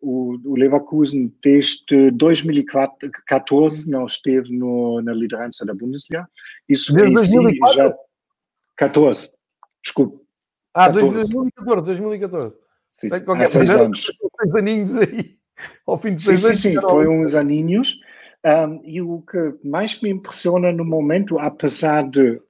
O, 0.00 0.36
o, 0.44 0.56
Leverkusen 0.56 1.32
desde 1.42 2.10
2014 2.12 3.90
não 3.90 4.06
esteve 4.06 4.52
no, 4.52 5.00
na 5.00 5.12
liderança 5.12 5.64
da 5.64 5.74
Bundesliga. 5.74 6.28
Isso 6.68 6.92
desde 6.92 7.14
2004? 7.14 7.70
Si 7.70 7.76
já 7.76 7.96
14, 8.76 9.32
desculpe. 9.82 10.25
Ah, 10.76 10.90
2014, 10.90 11.86
2014. 11.86 12.54
Sim, 12.90 13.08
sim. 13.08 13.16
Há 13.26 13.46
seis 13.46 13.70
anos. 13.70 14.12
Seis 14.40 14.54
aninhos 14.54 14.94
aí, 14.94 15.36
ao 15.86 15.96
fim 15.96 16.14
de 16.14 16.22
seis 16.22 16.40
sim, 16.40 16.46
anos. 16.46 16.60
Sim, 16.60 16.72
sim, 16.74 16.80
foi 16.82 17.08
uns 17.08 17.34
aninhos. 17.34 17.98
Um, 18.44 18.80
e 18.84 19.00
o 19.00 19.22
que 19.22 19.54
mais 19.64 20.00
me 20.02 20.10
impressiona 20.10 20.70
no 20.70 20.84
momento, 20.84 21.38
apesar 21.38 22.08
de 22.08 22.40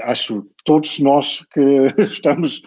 acho 0.00 0.48
todos 0.64 0.98
nós 1.00 1.44
que 1.52 1.60
estamos 2.00 2.62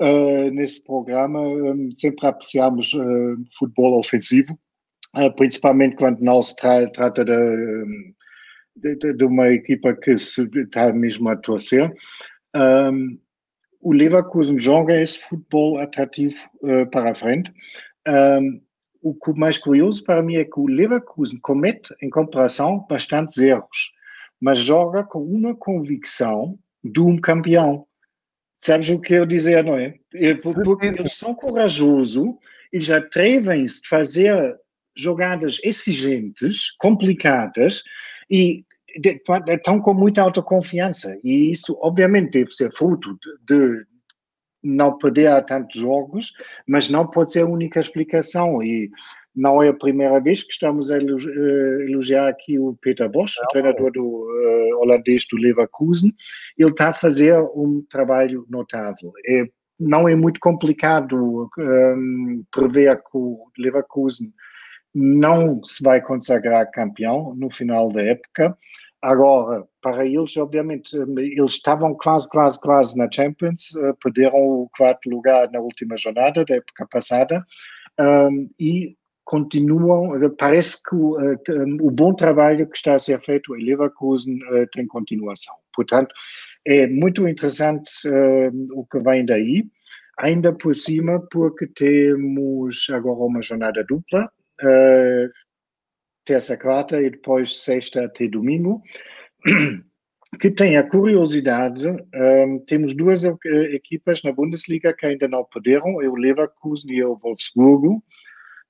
uh, 0.00 0.50
nesse 0.50 0.82
programa 0.82 1.40
um, 1.40 1.90
sempre 1.94 2.26
apreciamos 2.26 2.94
uh, 2.94 3.36
futebol 3.58 3.98
ofensivo, 3.98 4.58
uh, 5.14 5.30
principalmente 5.36 5.96
quando 5.96 6.20
não 6.20 6.40
se 6.40 6.56
tra 6.56 6.88
trata 6.90 7.22
de, 7.22 8.14
de, 8.76 9.12
de, 9.12 9.24
uma 9.24 9.50
equipa 9.50 9.94
que 9.94 10.16
se 10.16 10.48
está 10.56 10.90
mesmo 10.90 11.28
a 11.28 11.36
torcer. 11.36 11.92
Um, 12.56 13.18
Leverkusen 13.84 14.58
joga 14.60 15.00
esse 15.00 15.18
futebol 15.18 15.78
atrativo 15.78 16.36
para 16.90 17.12
a 17.12 17.14
frente. 17.14 17.52
Um, 18.06 18.60
o 19.02 19.16
mais 19.36 19.56
curioso 19.56 20.02
para 20.02 20.22
mim 20.22 20.36
é 20.36 20.44
que 20.44 20.58
o 20.58 20.66
Leverkusen 20.66 21.38
comete, 21.40 21.94
em 22.02 22.10
comparação, 22.10 22.84
bastantes 22.88 23.38
erros, 23.38 23.92
mas 24.40 24.58
joga 24.58 25.04
com 25.04 25.20
uma 25.20 25.54
convicção 25.54 26.58
de 26.82 27.00
um 27.00 27.16
campeão. 27.20 27.86
Sabes 28.60 28.88
o 28.88 29.00
que 29.00 29.14
eu 29.14 29.24
dizer, 29.24 29.64
não 29.64 29.76
é? 29.76 29.94
Porque 30.64 30.86
eles 30.86 31.12
são 31.12 31.34
corajosos, 31.34 32.34
eles 32.72 32.90
atrevem-se 32.90 33.80
a 33.84 33.88
fazer 33.88 34.56
jogadas 34.96 35.58
exigentes, 35.62 36.72
complicadas 36.78 37.82
e 38.28 38.64
estão 39.48 39.80
com 39.80 39.94
muita 39.94 40.22
autoconfiança. 40.22 41.18
E 41.22 41.50
isso, 41.50 41.78
obviamente, 41.80 42.38
deve 42.38 42.50
ser 42.52 42.72
fruto 42.72 43.18
de, 43.46 43.84
não 44.62 44.96
perder 44.98 45.28
a 45.28 45.42
tantos 45.42 45.80
jogos, 45.80 46.32
mas 46.66 46.88
não 46.88 47.06
pode 47.06 47.32
ser 47.32 47.42
a 47.42 47.48
única 47.48 47.80
explicação. 47.80 48.62
E 48.62 48.90
não 49.34 49.62
é 49.62 49.68
a 49.68 49.74
primeira 49.74 50.20
vez 50.20 50.42
que 50.42 50.52
estamos 50.52 50.90
a 50.90 50.96
eh, 50.98 51.86
elogiar 51.88 52.28
aqui 52.28 52.58
o 52.58 52.76
Peter 52.80 53.08
Bosch, 53.08 53.36
o 53.38 53.48
treinador 53.48 53.92
do 53.92 54.04
uh, 54.04 54.78
holandês 54.80 55.24
do 55.30 55.38
Leverkusen. 55.38 56.12
Ele 56.56 56.70
está 56.70 56.88
a 56.88 56.92
fazer 56.92 57.38
um 57.54 57.84
trabalho 57.88 58.44
notável. 58.48 59.12
É, 59.26 59.44
não 59.78 60.08
é 60.08 60.16
muito 60.16 60.40
complicado 60.40 61.14
um, 61.16 61.48
ehm, 61.62 62.42
prever 62.50 62.96
que 62.96 63.16
o 63.16 63.46
Leverkusen 63.56 64.32
não 64.98 65.62
se 65.62 65.82
vai 65.82 66.00
consagrar 66.00 66.70
campeão 66.72 67.34
no 67.36 67.48
final 67.48 67.88
da 67.88 68.02
época. 68.02 68.56
Agora, 69.00 69.64
para 69.80 70.04
eles, 70.04 70.36
obviamente, 70.36 70.96
eles 70.96 71.52
estavam 71.52 71.94
quase, 71.94 72.28
quase, 72.28 72.60
quase 72.60 72.98
na 72.98 73.08
Champions, 73.10 73.70
uh, 73.76 73.94
perderam 74.02 74.38
o 74.38 74.70
quarto 74.76 75.08
lugar 75.08 75.48
na 75.52 75.60
última 75.60 75.96
jornada 75.96 76.44
da 76.44 76.56
época 76.56 76.86
passada. 76.90 77.44
Um, 77.98 78.04
ehm, 78.04 78.48
e 78.58 78.96
continuam, 79.24 80.18
parece 80.36 80.82
que 80.82 80.96
o, 80.96 81.16
uh, 81.16 81.86
o, 81.86 81.90
bom 81.90 82.12
trabalho 82.14 82.66
que 82.66 82.76
está 82.76 82.94
a 82.94 82.98
ser 82.98 83.20
feito 83.20 83.54
em 83.54 83.64
Leverkusen 83.64 84.34
uh, 84.34 84.66
tem 84.72 84.86
continuação. 84.86 85.54
Portanto, 85.74 86.12
é 86.66 86.88
muito 86.88 87.28
interessante 87.28 87.90
uh, 88.08 88.50
o 88.72 88.84
que 88.86 88.98
vem 88.98 89.24
daí, 89.24 89.64
ainda 90.18 90.52
por 90.52 90.74
cima, 90.74 91.20
porque 91.30 91.66
temos 91.68 92.88
agora 92.90 93.20
uma 93.20 93.42
jornada 93.42 93.84
dupla, 93.84 94.28
terça, 96.24 96.56
quarta 96.56 97.00
e 97.00 97.10
depois 97.10 97.62
sexta 97.62 98.04
até 98.04 98.28
domingo, 98.28 98.82
que 100.40 100.50
tem 100.50 100.76
a 100.76 100.88
curiosidade, 100.88 101.86
temos 102.66 102.94
duas 102.94 103.24
equipas 103.24 104.22
na 104.22 104.32
Bundesliga 104.32 104.92
que 104.92 105.06
ainda 105.06 105.26
não 105.26 105.44
perderam, 105.44 106.02
é 106.02 106.08
o 106.08 106.14
Leverkusen 106.14 106.92
e 106.92 107.02
o 107.02 107.16
Wolfsburgo, 107.16 108.02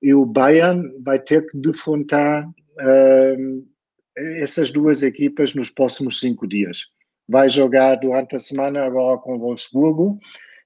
e 0.03 0.15
o 0.15 0.25
Bayern 0.25 0.89
vai 1.03 1.19
ter 1.19 1.47
que 1.47 1.59
defrontar 1.59 2.47
uh, 2.47 3.67
essas 4.41 4.71
duas 4.71 5.03
equipas 5.03 5.55
nos 5.55 5.71
próximos 5.71 6.21
cinco 6.21 6.47
dias. 6.47 6.85
Vai 7.29 7.49
jogar 7.49 7.97
durante 7.97 8.37
a 8.37 8.39
semana 8.39 8.85
agora 8.85 9.19
com 9.19 9.37
o 9.37 9.39
Wolfsburgo 9.39 10.19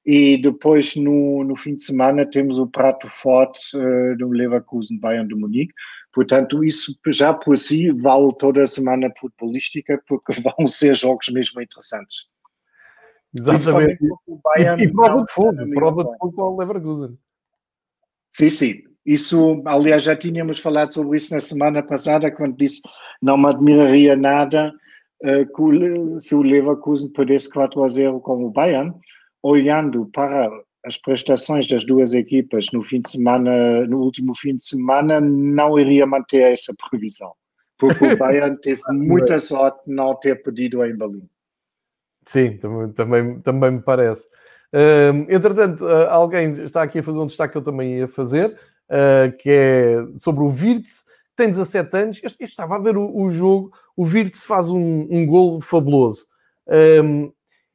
e 0.05 0.37
depois 0.37 0.97
no, 0.97 1.45
no 1.45 1.55
fim 1.55 1.77
de 1.77 1.83
semana 1.83 2.29
temos 2.29 2.59
o 2.59 2.67
prato 2.67 3.09
forte 3.09 3.77
uh, 3.77 4.17
do 4.17 4.29
Leverkusen 4.29 4.99
Bayern 4.99 5.29
de 5.29 5.35
Munique. 5.35 5.73
Portanto, 6.13 6.63
isso 6.65 6.95
já 7.09 7.33
por 7.33 7.57
si 7.57 7.91
vale 7.91 8.33
toda 8.39 8.63
a 8.63 8.67
semana 8.67 9.13
futebolística, 9.19 10.03
porque 10.07 10.33
vão 10.43 10.67
ser 10.67 10.97
jogos 10.97 11.29
mesmo 11.29 11.61
interessantes. 11.61 12.27
Exatamente. 13.35 13.99
E, 14.59 14.85
e 14.85 14.93
prova 14.93 15.25
de 15.25 15.33
fogo, 15.33 15.71
prova 15.75 16.05
de 16.05 16.19
fogo 16.19 16.33
para 16.33 16.45
o 16.45 16.59
Leverkusen. 16.59 17.19
Sim, 18.31 18.51
sim. 18.51 18.83
Isso, 19.05 19.63
aliás, 19.67 20.05
já 20.05 20.15
tínhamos 20.15 20.59
falado 20.59 20.95
sobre 20.95 21.17
isso 21.17 21.35
na 21.35 21.41
semana 21.41 21.83
passada, 21.83 22.31
quando 22.31 22.57
disse 22.57 22.81
não 23.21 23.37
me 23.37 23.49
admiraria 23.49 24.17
nada 24.17 24.73
uh, 25.25 26.21
se 26.21 26.35
o 26.35 26.43
Leverkusen 26.43 27.11
perdesse 27.11 27.51
4 27.51 27.83
a 27.83 27.89
0 27.89 28.21
com 28.21 28.45
o 28.45 28.51
Bayern, 28.51 28.95
olhando 29.43 30.07
para 30.07 30.51
as 30.85 30.97
prestações 30.97 31.69
das 31.69 31.85
duas 31.85 32.13
equipas 32.13 32.67
no 32.73 32.83
fim 32.83 33.01
de 33.01 33.11
semana, 33.11 33.87
no 33.87 34.01
último 34.01 34.35
fim 34.37 34.57
de 34.57 34.65
semana, 34.65 35.21
não 35.21 35.79
iria 35.79 36.07
manter 36.07 36.53
essa 36.53 36.75
previsão, 36.91 37.33
porque 37.79 38.05
o 38.05 38.17
Bayern 38.19 38.57
teve 38.61 38.81
muita 38.91 39.39
sorte 39.39 39.85
de 39.87 39.95
não 39.95 40.15
ter 40.17 40.43
pedido 40.43 40.85
em 40.85 40.97
Berlim. 40.97 41.29
Sim, 42.27 42.57
também, 42.57 42.93
também, 42.93 43.41
também 43.41 43.71
me 43.73 43.83
parece. 43.83 44.27
Uh, 44.73 45.27
entretanto, 45.29 45.85
uh, 45.85 46.09
alguém 46.09 46.51
está 46.53 46.83
aqui 46.83 47.01
a 47.01 47.03
fazer 47.03 47.19
um 47.19 47.27
destaque 47.27 47.53
que 47.53 47.59
eu 47.59 47.63
também 47.63 47.99
ia 47.99 48.09
fazer, 48.09 48.57
uh, 48.89 49.37
que 49.39 49.51
é 49.51 49.97
sobre 50.15 50.43
o 50.43 50.49
Virtus, 50.49 51.05
tem 51.37 51.49
17 51.49 51.97
anos. 51.97 52.21
Eu, 52.23 52.31
eu 52.39 52.47
estava 52.47 52.77
a 52.77 52.79
ver 52.79 52.97
o, 52.97 53.15
o, 53.15 53.31
jogo, 53.31 53.73
o 53.97 54.05
Virtus 54.05 54.45
faz 54.45 54.71
um, 54.71 55.07
um 55.11 55.27
golo 55.27 55.61
fabuloso. 55.61 56.27
Um, 57.05 57.33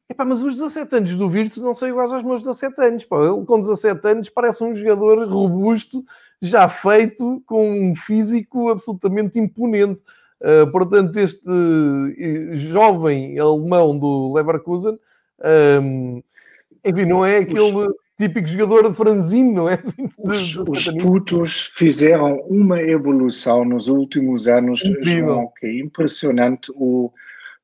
epá, 0.09 0.25
mas 0.25 0.41
os 0.41 0.53
17 0.53 0.95
anos 0.95 1.15
do 1.15 1.29
Virtus 1.29 1.57
não 1.57 1.73
são 1.73 1.87
iguais 1.87 2.11
aos 2.11 2.23
meus 2.23 2.41
17 2.41 2.81
anos. 2.81 3.05
Pá. 3.05 3.17
Ele 3.17 3.45
com 3.45 3.59
17 3.59 4.07
anos 4.07 4.29
parece 4.29 4.63
um 4.63 4.73
jogador 4.73 5.27
robusto, 5.27 6.03
já 6.41 6.67
feito, 6.69 7.41
com 7.45 7.69
um 7.69 7.95
físico 7.95 8.69
absolutamente 8.69 9.39
imponente. 9.39 10.01
Uh, 10.39 10.69
portanto, 10.71 11.17
este 11.17 11.49
uh, 11.49 12.55
jovem 12.55 13.39
alemão 13.39 13.97
do 13.97 14.33
Leverkusen, 14.33 14.99
um, 15.81 16.21
enfim, 16.85 17.05
não 17.05 17.25
é 17.25 17.37
aquele 17.37 17.87
típico 18.19 18.47
jogador 18.47 18.89
de 18.89 18.95
franzino, 18.95 19.53
não 19.53 19.69
é? 19.69 19.81
Os, 20.17 20.55
os 20.57 20.87
putos 21.01 21.61
fizeram 21.73 22.39
uma 22.47 22.81
evolução 22.81 23.63
nos 23.65 23.87
últimos 23.87 24.47
anos, 24.47 24.81
João, 25.03 25.51
que 25.59 25.67
é 25.67 25.79
impressionante. 25.79 26.71
O 26.75 27.11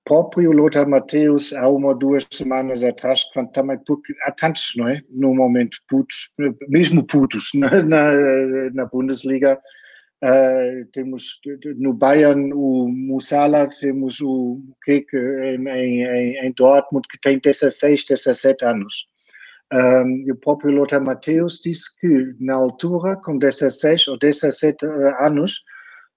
próprio 0.06 0.52
Lothar 0.52 0.88
Matthäus, 0.88 1.54
há 1.54 1.68
uma 1.68 1.90
ou 1.90 1.98
duas 1.98 2.28
semanas 2.32 2.84
atrás, 2.84 3.24
quando 3.34 3.52
também, 3.52 3.78
porque 3.86 4.14
há 4.24 4.32
tantos, 4.32 4.74
não 4.76 4.88
é? 4.88 5.02
No 5.10 5.34
momento, 5.34 5.78
putos, 5.88 6.30
mesmo 6.68 7.04
putos 7.06 7.50
na, 7.56 7.82
na, 8.74 8.86
Bundesliga, 8.86 9.60
Uh, 10.26 10.86
temos 10.94 11.38
no 11.76 11.94
Bayern 11.94 12.54
o 12.54 12.88
Musala, 12.88 13.68
temos 13.68 14.22
o 14.22 14.62
Keke 14.86 15.18
em, 15.18 15.68
em, 15.68 16.38
em, 16.38 16.54
Dortmund, 16.54 17.06
que 17.10 17.20
tem 17.20 17.40
16, 17.40 18.06
17 18.06 18.64
anos. 18.64 19.06
Um, 19.74 20.32
o 20.32 20.36
próprio 20.38 20.72
Lothar 20.72 21.04
Matthäus 21.04 21.60
disse 21.62 21.94
que, 22.00 22.36
na 22.40 22.54
altura, 22.54 23.18
com 23.18 23.38
16 23.38 24.08
ou 24.08 24.18
17 24.18 24.86
ah, 24.86 25.26
anos, 25.26 25.62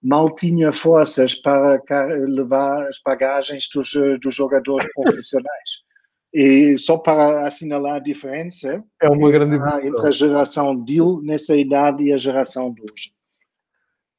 mal 0.03 0.35
tinha 0.35 0.73
forças 0.73 1.35
para 1.35 1.81
levar 2.29 2.87
as 2.87 3.01
bagagens 3.05 3.69
dos, 3.75 3.91
dos 4.21 4.35
jogadores 4.35 4.87
profissionais. 4.95 5.87
E 6.33 6.77
só 6.77 6.99
para 6.99 7.47
assinalar 7.47 7.97
a 7.97 8.01
diferença 8.01 8.85
é 9.01 9.09
uma 9.09 9.31
grande 9.31 9.57
entre 9.57 10.07
a 10.07 10.11
geração 10.11 10.77
dele 10.77 11.21
nessa 11.23 11.57
idade 11.57 12.05
e 12.05 12.13
a 12.13 12.19
geração 12.19 12.73
de 12.73 12.83
hoje. 12.83 13.17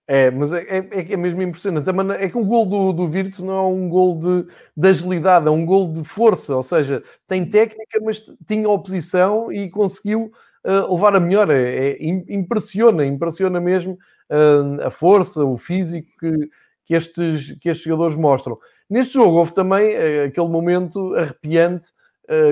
É, 0.09 0.31
mas 0.31 0.53
é, 0.53 0.61
é, 0.61 1.13
é 1.13 1.17
mesmo 1.17 1.41
impressionante. 1.41 1.87
É 2.17 2.29
que 2.29 2.37
o 2.37 2.45
gol 2.45 2.65
do, 2.65 2.93
do 2.93 3.07
Virtus 3.07 3.39
não 3.39 3.55
é 3.55 3.67
um 3.67 3.89
gol 3.89 4.17
de, 4.17 4.47
de 4.75 4.87
agilidade, 4.87 5.47
é 5.47 5.51
um 5.51 5.65
gol 5.65 5.91
de 5.91 6.03
força, 6.05 6.55
ou 6.55 6.63
seja, 6.63 7.03
tem 7.27 7.45
técnica, 7.45 7.99
mas 8.01 8.23
tinha 8.47 8.69
oposição 8.69 9.51
e 9.51 9.69
conseguiu 9.69 10.31
uh, 10.65 10.93
levar 10.93 11.15
a 11.15 11.19
melhor. 11.19 11.49
É, 11.49 11.91
é, 11.91 11.97
impressiona, 12.29 13.05
impressiona 13.05 13.59
mesmo 13.59 13.93
uh, 14.29 14.85
a 14.85 14.89
força, 14.89 15.43
o 15.43 15.57
físico 15.57 16.07
que, 16.19 16.49
que, 16.85 16.93
estes, 16.93 17.57
que 17.59 17.69
estes 17.69 17.85
jogadores 17.85 18.15
mostram. 18.15 18.57
Neste 18.89 19.15
jogo 19.15 19.37
houve 19.37 19.53
também 19.53 19.95
uh, 19.95 20.25
aquele 20.27 20.47
momento 20.47 21.15
arrepiante 21.15 21.87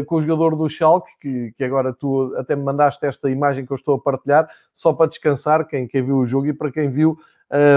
com 0.08 0.16
o 0.16 0.22
jogador 0.22 0.56
do 0.56 0.70
Schalke, 0.70 1.12
que, 1.20 1.54
que 1.58 1.62
agora 1.62 1.92
tu 1.92 2.34
até 2.38 2.56
me 2.56 2.64
mandaste 2.64 3.06
esta 3.06 3.30
imagem 3.30 3.66
que 3.66 3.74
eu 3.74 3.76
estou 3.76 3.96
a 3.96 4.00
partilhar, 4.00 4.50
só 4.74 4.94
para 4.94 5.10
descansar, 5.10 5.68
quem, 5.68 5.86
quem 5.86 6.02
viu 6.02 6.16
o 6.16 6.26
jogo 6.26 6.48
e 6.48 6.54
para 6.54 6.72
quem 6.72 6.90
viu 6.90 7.18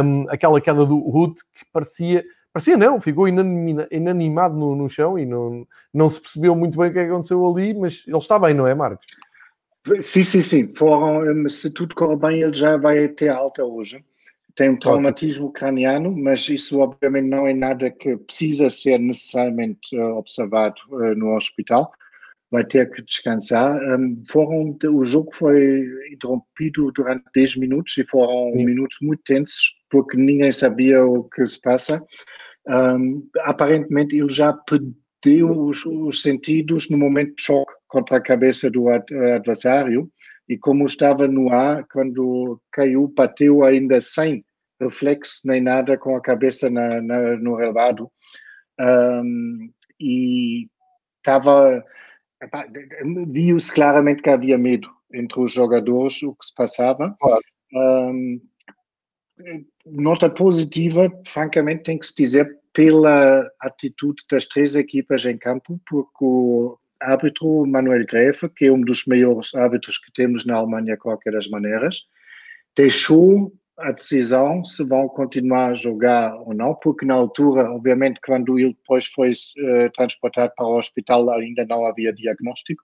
um, 0.05 0.27
aquela 0.29 0.61
queda 0.61 0.85
do 0.87 0.99
Ruth 0.99 1.39
que 1.55 1.65
parecia, 1.73 2.25
parecia 2.53 2.77
não, 2.77 3.01
ficou 3.01 3.29
inanimado 3.29 4.57
no, 4.57 4.75
no, 4.75 4.89
chão 4.89 5.19
e 5.19 5.27
não, 5.27 5.67
não 5.93 6.09
se 6.09 6.21
percebeu 6.21 6.55
muito 6.55 6.79
bem 6.79 6.89
o 6.89 6.93
que, 6.93 6.99
é 6.99 7.05
que 7.05 7.11
aconteceu 7.11 7.47
ali, 7.47 7.75
mas 7.75 8.05
ele 8.07 8.19
está 8.19 8.39
bem, 8.39 8.55
não 8.55 8.67
é, 8.67 8.75
Marcos? 8.75 9.07
Sim, 10.01 10.23
sim, 10.23 10.43
sim. 10.43 10.75
Foram, 10.75 11.49
se 11.49 11.73
tudo 11.73 11.95
correr 11.95 12.17
bem, 12.17 12.43
ele 12.43 12.53
já 12.53 12.77
vai 12.77 13.09
ter 13.09 13.31
alta 13.31 13.65
hoje. 13.65 14.05
Tem 14.55 14.71
um 14.71 14.79
traumatismo 14.79 15.53
craniano, 15.53 16.15
mas 16.17 16.49
isso 16.49 16.81
obviamente 16.81 17.29
não 17.29 17.47
é 17.47 17.55
nada 17.55 17.91
que 17.91 18.17
precisa 18.17 18.69
ser 18.69 18.99
necessariamente 18.99 19.97
uh, 19.97 20.17
observado 20.17 20.81
uh, 20.91 21.15
no 21.15 21.37
hospital 21.37 21.93
vai 22.51 22.65
ter 22.65 22.91
que 22.91 23.03
descansar. 23.03 23.77
Um, 23.99 24.23
foram, 24.29 24.77
o 24.95 25.05
jogo 25.05 25.35
foi 25.35 25.87
interrompido 26.13 26.91
durante 26.93 27.25
10 27.35 27.57
minutos 27.57 27.97
e 27.99 28.07
foram 28.07 28.53
Sim. 28.53 28.65
minutos 28.65 28.99
muito 29.03 29.23
tensos 29.25 29.75
porque 29.91 30.17
ninguém 30.17 30.51
sabia 30.51 31.05
o 31.05 31.25
que 31.25 31.45
se 31.47 31.61
passa. 31.61 32.03
Um, 32.67 33.27
aparentemente 33.41 34.17
ele 34.17 34.29
já 34.29 34.53
perdeu 34.53 35.51
os, 35.51 35.85
os, 35.87 36.23
sentidos 36.23 36.91
no 36.91 36.99
momento 36.99 37.35
de 37.37 37.43
choque 37.43 37.73
contra 37.89 38.19
a 38.19 38.23
cabeça 38.23 38.71
do 38.71 38.89
ad, 38.89 39.13
adversário 39.35 40.11
e 40.49 40.57
como 40.57 40.87
estava 40.87 41.27
no 41.27 41.53
ar, 41.53 41.87
quando 41.93 42.61
caiu, 42.73 43.09
bateu 43.09 43.65
ainda 43.65 44.01
sem 44.01 44.45
reflexo 44.81 45.43
nem 45.45 45.61
nada 45.61 45.99
com 45.99 46.17
a 46.17 46.21
cabeça 46.21 46.71
na, 46.71 47.03
na, 47.03 47.37
no 47.37 47.57
relvado. 47.57 48.11
Um, 48.81 49.71
e 50.01 50.69
estava 51.19 51.85
viu-se 53.29 53.73
claramente 53.73 54.23
que 54.23 54.31
havia 54.31 54.57
medo 54.57 54.89
entre 55.13 55.41
os 55.41 55.53
jogadores, 55.53 56.23
o 56.23 56.35
que 56.35 56.47
se 56.47 56.55
passava. 56.55 57.17
Claro. 57.21 57.43
Um, 57.75 58.41
nota 59.87 60.29
positiva, 60.31 61.11
francamente, 61.27 61.85
tem 61.85 61.99
que 61.99 62.07
se 62.07 62.15
dizer 62.17 62.59
pela 62.73 63.51
atitude 63.61 64.23
das 64.31 64.47
três 64.47 64.77
equipas 64.77 65.25
em 65.25 65.37
campo, 65.37 65.81
porque 65.89 66.25
o 66.25 66.79
árbitro 67.01 67.67
Manuel 67.67 68.05
Grefe, 68.07 68.49
que 68.49 68.67
é 68.67 68.73
um 68.73 68.81
dos 68.81 69.05
maiores 69.07 69.55
árbitros 69.55 69.99
que 69.99 70.13
temos 70.13 70.45
na 70.45 70.57
Alemanha, 70.57 70.95
de 70.95 71.01
qualquer 71.01 71.33
das 71.33 71.49
maneiras, 71.49 72.03
deixou 72.77 73.53
a 73.79 73.93
decisão 73.93 74.65
se 74.65 74.83
vão 74.83 75.09
continuar 75.09 75.71
a 75.71 75.75
jogar 75.75 76.35
ou 76.35 76.53
não, 76.53 76.75
porque 76.75 77.07
na 77.07 77.15
altura, 77.15 77.71
obviamente, 77.71 78.21
quando 78.25 78.59
ele 78.59 78.75
depois 78.75 79.07
foi 79.07 79.31
uh, 79.31 79.91
transportado 79.95 80.53
para 80.57 80.67
o 80.67 80.77
hospital, 80.77 81.31
ainda 81.31 81.65
não 81.65 81.87
havia 81.87 82.13
diagnóstico. 82.13 82.83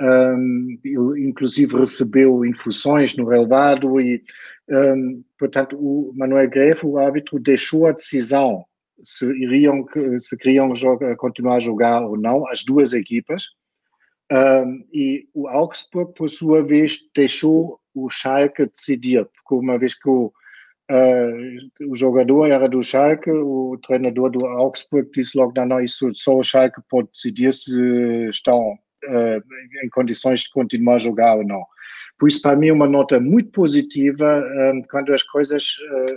Um, 0.00 0.78
ele, 0.84 1.28
inclusive, 1.28 1.76
recebeu 1.76 2.44
infusões 2.44 3.16
no 3.16 3.28
relevado 3.28 4.00
e, 4.00 4.22
um, 4.68 5.22
portanto, 5.38 5.76
o 5.76 6.12
Manuel 6.14 6.48
Grefe, 6.48 6.86
o 6.86 6.98
árbitro, 6.98 7.38
deixou 7.40 7.86
a 7.86 7.92
decisão 7.92 8.64
se 9.02 9.26
iriam, 9.26 9.84
se 10.18 10.36
queriam 10.36 10.74
jogar, 10.74 11.16
continuar 11.16 11.56
a 11.56 11.60
jogar 11.60 12.02
ou 12.02 12.16
não, 12.16 12.46
as 12.48 12.64
duas 12.64 12.92
equipas. 12.92 13.44
Um, 14.30 14.84
e 14.92 15.28
o 15.34 15.46
Augsburg, 15.46 16.14
por 16.14 16.30
sua 16.30 16.62
vez, 16.62 16.98
deixou 17.14 17.78
o 17.94 18.08
Schalke 18.08 18.66
decidir, 18.66 19.26
porque 19.26 19.62
uma 19.62 19.78
vez 19.78 19.94
que 19.94 20.08
o, 20.08 20.32
uh, 20.90 21.90
o 21.90 21.94
jogador 21.94 22.46
era 22.46 22.66
do 22.68 22.82
Schalke, 22.82 23.30
o 23.30 23.78
treinador 23.82 24.30
do 24.30 24.46
Augsburg 24.46 25.10
disse 25.12 25.36
logo, 25.36 25.52
não, 25.56 25.66
não, 25.66 25.80
isso 25.80 26.10
só 26.14 26.38
o 26.38 26.42
Schalke 26.42 26.80
pode 26.88 27.08
decidir 27.12 27.52
se 27.52 28.28
estão 28.30 28.72
uh, 29.04 29.84
em 29.84 29.88
condições 29.90 30.40
de 30.40 30.50
continuar 30.50 30.94
a 30.94 30.98
jogar 30.98 31.36
ou 31.36 31.44
não. 31.44 31.62
Por 32.18 32.28
isso, 32.28 32.40
para 32.40 32.56
mim, 32.56 32.68
é 32.68 32.72
uma 32.72 32.88
nota 32.88 33.20
muito 33.20 33.50
positiva, 33.50 34.42
um, 34.72 34.82
quando 34.90 35.12
as 35.12 35.22
coisas 35.22 35.64
uh, 35.64 36.16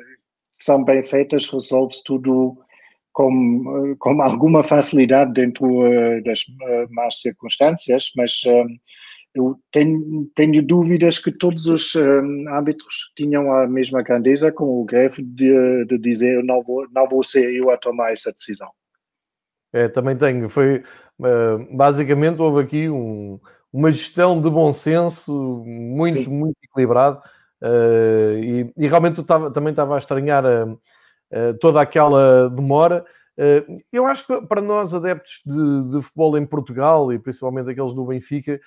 são 0.60 0.84
bem 0.84 1.04
feitas, 1.06 1.50
resolve-se 1.50 2.04
tudo 2.04 2.58
com, 3.16 3.96
com 3.98 4.22
alguma 4.22 4.62
facilidade 4.62 5.32
dentro 5.32 5.66
das 6.26 6.42
más 6.90 7.22
circunstâncias, 7.22 8.12
mas 8.18 8.42
eu 9.34 9.58
tenho, 9.72 10.30
tenho, 10.36 10.62
dúvidas 10.62 11.18
que 11.18 11.32
todos 11.32 11.66
os 11.66 11.96
um, 11.96 12.50
árbitros 12.50 13.12
tinham 13.16 13.54
a 13.54 13.66
mesma 13.68 14.02
grandeza 14.02 14.52
com 14.52 14.82
o 14.82 14.84
greve 14.84 15.24
de, 15.24 15.86
de 15.86 15.98
dizer 15.98 16.44
não 16.44 16.62
vou, 16.62 16.86
não 16.92 17.08
vou 17.08 17.24
ser 17.24 17.50
eu 17.54 17.72
a 17.72 17.78
tomar 17.78 18.12
essa 18.12 18.34
decisão. 18.34 18.70
É, 19.72 19.88
também 19.88 20.18
tenho. 20.18 20.50
Foi, 20.50 20.84
basicamente, 21.72 22.42
houve 22.42 22.64
aqui 22.64 22.90
um, 22.90 23.40
uma 23.72 23.92
gestão 23.94 24.42
de 24.42 24.50
bom 24.50 24.74
senso 24.74 25.64
muito, 25.66 26.24
Sim. 26.24 26.28
muito 26.28 26.58
equilibrado. 26.64 27.22
Uh, 27.62 28.38
e, 28.38 28.74
e, 28.78 28.88
realmente 28.88 29.18
eu 29.18 29.24
tava, 29.24 29.50
também 29.50 29.72
estava 29.72 29.96
a 29.96 29.98
estranhar 29.98 30.46
uh, 30.46 30.80
toda 31.60 31.82
aquela 31.82 32.50
demora. 32.50 33.06
Uh, 33.38 33.78
eu 33.92 34.06
acho 34.06 34.26
que 34.26 34.42
para 34.48 34.62
nós, 34.62 34.96
adeptos 34.96 35.42
de, 35.46 35.92
de, 35.92 36.02
futebol 36.02 36.38
em 36.38 36.46
Portugal 36.46 37.12
e 37.12 37.20
principalmente 37.20 37.70
aqueles 37.70 37.94
do 37.94 38.06
Benfica, 38.06 38.60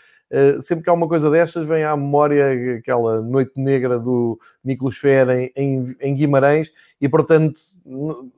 sempre 0.61 0.85
que 0.85 0.91
há 0.91 0.93
uma 0.93 1.09
coisa 1.09 1.31
destas, 1.31 1.67
vem 1.67 1.85
à 1.85 1.97
memória 1.97 2.77
aquela 2.77 3.23
noite 3.23 3.53
negra 3.57 3.99
do 3.99 4.39
Miklos 4.63 4.99
Fer 4.99 5.27
em, 5.31 5.51
em, 5.57 5.97
em 5.99 6.15
Guimarães, 6.15 6.71
e 7.01 7.09
portanto, 7.09 7.59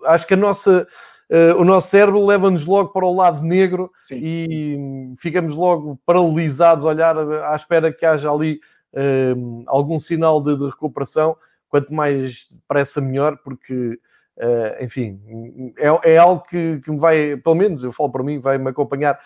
acho 0.05 0.25
que 0.25 0.35
a 0.35 0.37
nossa 0.37 0.87
o 1.59 1.65
nosso 1.65 1.89
cérebro 1.91 2.25
leva-nos 2.25 2.65
logo 2.65 2.91
para 2.91 3.07
o 3.07 3.15
lado 3.15 3.43
negro 3.43 3.91
Sim. 4.03 4.21
e 4.23 5.13
ficamos 5.17 5.55
logo 5.55 5.99
paralisados 6.07 6.85
a 6.85 6.89
olhar 6.89 7.17
à 7.17 7.57
espera 7.57 7.93
que 7.93 8.07
haja 8.07 8.31
ali 8.31 8.61
algum 9.67 9.99
sinal 9.99 10.41
de, 10.43 10.57
de, 10.57 10.67
recuperação. 10.67 11.37
Quanto 11.69 11.95
mais 11.95 12.49
depressa, 12.51 13.01
melhor, 13.01 13.39
porque, 13.45 13.99
uh, 14.41 14.85
enfim, 14.85 15.21
é, 15.79 16.13
é, 16.13 16.17
algo 16.19 16.43
que, 16.45 16.81
que, 16.85 16.91
me 16.91 16.99
vai, 16.99 17.37
pelo 17.37 17.55
menos 17.55 17.85
eu 17.85 17.93
falo 17.93 18.11
para 18.11 18.25
mim, 18.25 18.41
vai-me 18.41 18.69
acompanhar 18.69 19.19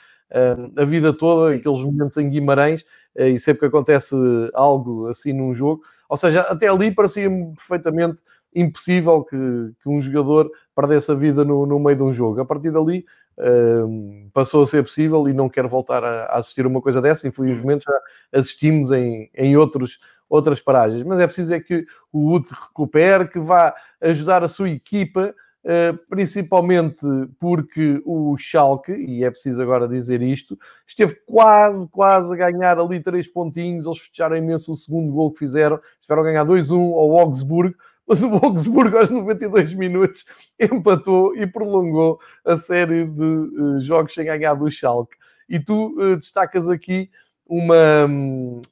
a 0.76 0.84
vida 0.84 1.12
toda, 1.12 1.54
aqueles 1.54 1.84
momentos 1.84 2.16
em 2.16 2.28
Guimarães, 2.28 2.84
e 3.14 3.38
sempre 3.38 3.60
que 3.60 3.66
acontece 3.66 4.16
algo 4.52 5.06
assim 5.06 5.32
num 5.32 5.54
jogo. 5.54 5.82
Ou 6.08 6.16
seja, 6.16 6.40
até 6.40 6.66
ali 6.66 6.90
parecia-me 6.90 7.54
perfeitamente 7.54 8.20
impossível 8.54 9.24
que, 9.24 9.36
que 9.82 9.88
um 9.88 10.00
jogador 10.00 10.50
perdesse 10.74 11.10
a 11.10 11.14
vida 11.14 11.44
no, 11.44 11.66
no 11.66 11.78
meio 11.78 11.96
de 11.96 12.02
um 12.02 12.12
jogo. 12.12 12.40
A 12.40 12.44
partir 12.44 12.70
dali 12.70 13.04
uh, 13.38 14.30
passou 14.32 14.62
a 14.62 14.66
ser 14.66 14.82
possível 14.82 15.28
e 15.28 15.32
não 15.32 15.48
quero 15.48 15.68
voltar 15.68 16.04
a, 16.04 16.24
a 16.26 16.38
assistir 16.38 16.66
uma 16.66 16.80
coisa 16.80 17.02
dessa. 17.02 17.26
Infelizmente 17.26 17.84
já 17.84 18.38
assistimos 18.38 18.92
em, 18.92 19.30
em 19.34 19.56
outros, 19.56 19.98
outras 20.34 20.60
paragens. 20.60 21.04
Mas 21.04 21.20
é 21.20 21.26
preciso 21.26 21.54
é 21.54 21.60
que 21.60 21.86
o 22.12 22.32
UT 22.32 22.50
recupere, 22.50 23.28
que 23.28 23.38
vá 23.38 23.74
ajudar 24.00 24.42
a 24.42 24.48
sua 24.48 24.68
equipa, 24.68 25.34
uh, 25.64 25.98
principalmente 26.08 27.06
porque 27.38 28.02
o 28.04 28.36
Schalke, 28.36 28.92
e 28.92 29.24
é 29.24 29.30
preciso 29.30 29.62
agora 29.62 29.88
dizer 29.88 30.22
isto, 30.22 30.58
esteve 30.86 31.16
quase, 31.26 31.88
quase 31.90 32.32
a 32.32 32.36
ganhar 32.36 32.78
ali 32.78 33.00
três 33.00 33.28
pontinhos. 33.28 33.86
Eles 33.86 34.00
fecharam 34.00 34.36
imenso 34.36 34.72
o 34.72 34.76
segundo 34.76 35.12
gol 35.12 35.32
que 35.32 35.38
fizeram. 35.38 35.80
Estiveram 36.00 36.22
a 36.22 36.26
ganhar 36.26 36.44
2-1 36.44 36.74
ao 36.74 37.18
Augsburgo 37.18 37.74
mas 38.06 38.22
o 38.22 38.28
Augsburgo 38.34 38.98
aos 38.98 39.08
92 39.08 39.72
minutos 39.72 40.26
empatou 40.60 41.34
e 41.34 41.46
prolongou 41.46 42.20
a 42.44 42.54
série 42.54 43.06
de 43.06 43.22
uh, 43.22 43.80
jogos 43.80 44.12
sem 44.12 44.26
ganhar 44.26 44.52
do 44.52 44.70
Schalke. 44.70 45.16
E 45.48 45.58
tu 45.58 45.94
uh, 45.98 46.14
destacas 46.14 46.68
aqui 46.68 47.10
uma, 47.46 48.06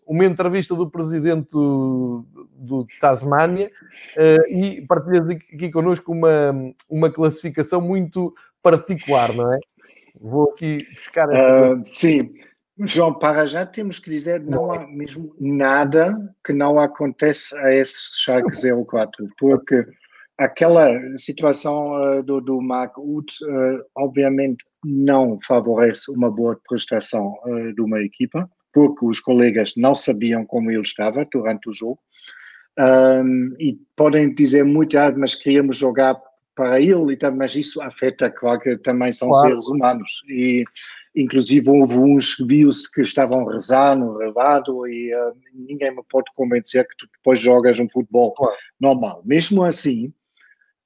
uma 0.06 0.24
entrevista 0.24 0.74
do 0.74 0.90
presidente 0.90 1.50
do, 1.50 2.24
do 2.54 2.86
Tasmânia 3.00 3.70
uh, 4.16 4.52
e 4.52 4.80
partilhas 4.86 5.28
aqui 5.28 5.70
connosco 5.70 6.12
uma, 6.12 6.72
uma 6.88 7.10
classificação 7.10 7.80
muito 7.80 8.34
particular, 8.62 9.34
não 9.34 9.52
é? 9.52 9.58
Vou 10.20 10.50
aqui 10.50 10.78
buscar. 10.94 11.28
Uh, 11.28 11.82
sim, 11.84 12.32
João, 12.78 13.12
para 13.12 13.44
já 13.44 13.66
temos 13.66 13.98
que 13.98 14.10
dizer 14.10 14.40
não 14.40 14.72
há 14.72 14.86
mesmo 14.86 15.34
nada 15.38 16.16
que 16.44 16.52
não 16.52 16.78
acontece 16.78 17.56
a 17.58 17.74
esse 17.74 18.10
Schalke 18.14 18.56
04, 18.86 19.28
porque 19.38 19.84
aquela 20.38 20.88
situação 21.18 21.92
uh, 21.92 22.22
do, 22.22 22.40
do 22.40 22.60
Mark 22.60 22.96
Uth, 22.98 23.32
uh, 23.42 23.84
obviamente 23.96 24.64
não 24.84 25.38
favorece 25.42 26.10
uma 26.10 26.30
boa 26.30 26.58
prestação 26.68 27.34
de 27.74 27.80
uma 27.80 28.00
equipa, 28.00 28.50
porque 28.72 29.04
os 29.04 29.20
colegas 29.20 29.72
não 29.76 29.94
sabiam 29.94 30.44
como 30.44 30.70
ele 30.70 30.82
estava 30.82 31.26
durante 31.30 31.68
o 31.68 31.72
jogo. 31.72 32.00
Um, 32.78 33.54
e 33.58 33.78
podem 33.96 34.34
dizer 34.34 34.64
muito, 34.64 34.98
ah, 34.98 35.12
mas 35.16 35.34
queríamos 35.34 35.76
jogar 35.76 36.20
para 36.54 36.80
ele, 36.80 37.18
mas 37.36 37.54
isso 37.54 37.80
afeta, 37.82 38.30
claro 38.30 38.60
que 38.60 38.76
também 38.78 39.12
são 39.12 39.28
claro. 39.28 39.48
seres 39.48 39.68
humanos. 39.68 40.22
E 40.28 40.64
Inclusive 41.14 41.68
houve 41.68 41.98
uns 41.98 42.36
que 42.36 42.44
viu-se 42.44 42.90
que 42.90 43.02
estavam 43.02 43.46
a 43.46 43.52
rezar 43.52 43.94
no 43.96 44.16
relvado 44.16 44.86
e 44.88 45.14
uh, 45.14 45.36
ninguém 45.52 45.94
me 45.94 46.02
pode 46.08 46.32
convencer 46.34 46.88
que 46.88 46.96
tu 46.96 47.06
depois 47.12 47.38
jogas 47.38 47.78
um 47.78 47.88
futebol 47.88 48.32
claro. 48.32 48.56
normal. 48.80 49.22
Mesmo 49.24 49.62
assim, 49.62 50.06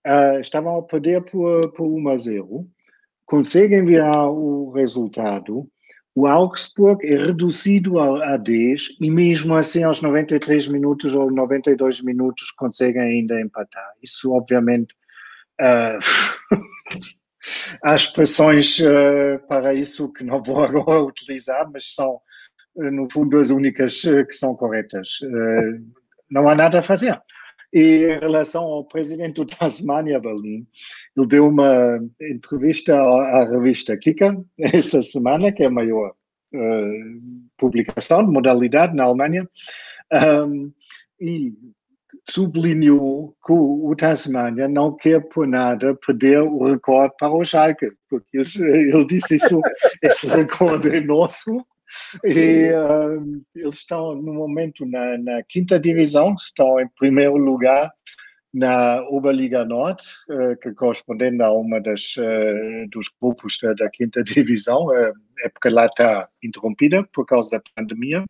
uh, 0.04 0.40
estavam 0.40 0.78
a 0.78 0.82
perder 0.82 1.22
por, 1.22 1.70
por 1.72 1.86
1 1.86 2.08
a 2.08 2.16
0, 2.16 2.66
conseguem 3.24 3.84
virar 3.84 4.28
o 4.28 4.72
resultado, 4.72 5.68
o 6.16 6.26
Augsburg 6.26 7.06
é 7.06 7.26
reduzido 7.26 8.00
a, 8.00 8.32
a 8.32 8.36
10 8.38 8.96
e 9.02 9.10
mesmo 9.10 9.54
assim 9.54 9.82
aos 9.82 10.00
93 10.00 10.66
minutos 10.66 11.14
ou 11.14 11.30
92 11.30 12.00
minutos 12.00 12.50
conseguem 12.52 13.02
ainda 13.02 13.38
empatar. 13.38 13.92
Isso 14.02 14.32
obviamente 14.32 14.94
uh, 15.60 15.98
há 17.84 17.94
expressões 17.94 18.78
uh, 18.78 19.46
para 19.46 19.74
isso 19.74 20.10
que 20.10 20.24
não 20.24 20.42
vou 20.42 20.64
agora 20.64 21.02
utilizar, 21.02 21.70
mas 21.70 21.94
são, 21.94 22.18
uh, 22.76 22.90
no 22.90 23.06
fundo, 23.12 23.38
as 23.38 23.50
únicas 23.50 24.02
uh, 24.04 24.24
que 24.26 24.32
são 24.32 24.56
corretas. 24.56 25.18
não 26.30 26.48
há 26.48 26.54
nada 26.54 26.78
a 26.78 26.82
fazer. 26.82 27.20
E 27.76 28.06
em 28.06 28.18
relação 28.20 28.64
ao 28.64 28.84
presidente 28.84 29.34
do 29.34 29.44
Tasmania 29.54 30.18
Berlim, 30.18 30.66
ele 31.14 31.26
deu 31.26 31.48
uma 31.48 32.00
entrevista 32.22 32.98
à, 32.98 33.42
à 33.42 33.50
revista 33.50 33.94
Kika 33.98 34.42
essa 34.58 35.02
semana, 35.02 35.52
que 35.52 35.62
é 35.62 35.66
a 35.66 35.70
maior 35.70 36.14
publicação 37.58 38.24
de 38.24 38.32
modalidade 38.32 38.96
na 38.96 39.04
Alemanha, 39.04 39.46
um, 40.46 40.72
e 41.20 41.52
sublinhou 42.30 43.36
que 43.46 43.52
o 43.52 43.94
Tasmania 43.94 44.68
não 44.68 44.96
quer 44.96 45.20
por 45.28 45.46
nada 45.46 45.94
perder 45.96 46.40
o 46.40 46.64
recorde 46.64 47.14
para 47.18 47.30
o 47.30 47.44
Schalke, 47.44 47.92
porque 48.08 48.38
ele, 48.38 48.90
ele 48.90 49.06
disse 49.06 49.36
isso, 49.36 49.60
esse 50.02 50.26
recorde 50.28 50.96
é 50.96 51.00
nosso, 51.02 51.62
e 52.24 52.70
uh, 52.72 53.42
eles 53.54 53.76
estão 53.76 54.14
no 54.14 54.34
momento 54.34 54.84
na, 54.86 55.18
na, 55.18 55.42
quinta 55.42 55.78
divisão, 55.78 56.34
estão 56.34 56.80
em 56.80 56.88
primeiro 56.98 57.36
lugar 57.36 57.92
na 58.52 59.02
Oberliga 59.10 59.64
Nord, 59.64 60.02
uh, 60.30 60.56
que 60.60 60.72
correspondendo 60.72 61.42
a 61.42 61.52
uma 61.52 61.80
das 61.80 62.16
uh, 62.16 62.88
dos 62.90 63.08
grupos 63.20 63.58
da, 63.62 63.74
da 63.74 63.90
quinta 63.90 64.22
divisão, 64.24 64.90
a 64.90 65.12
época 65.44 65.70
lá 65.70 65.86
está 65.86 66.28
interrompida 66.42 67.06
por 67.12 67.26
causa 67.26 67.50
da 67.50 67.62
pandemia. 67.74 68.24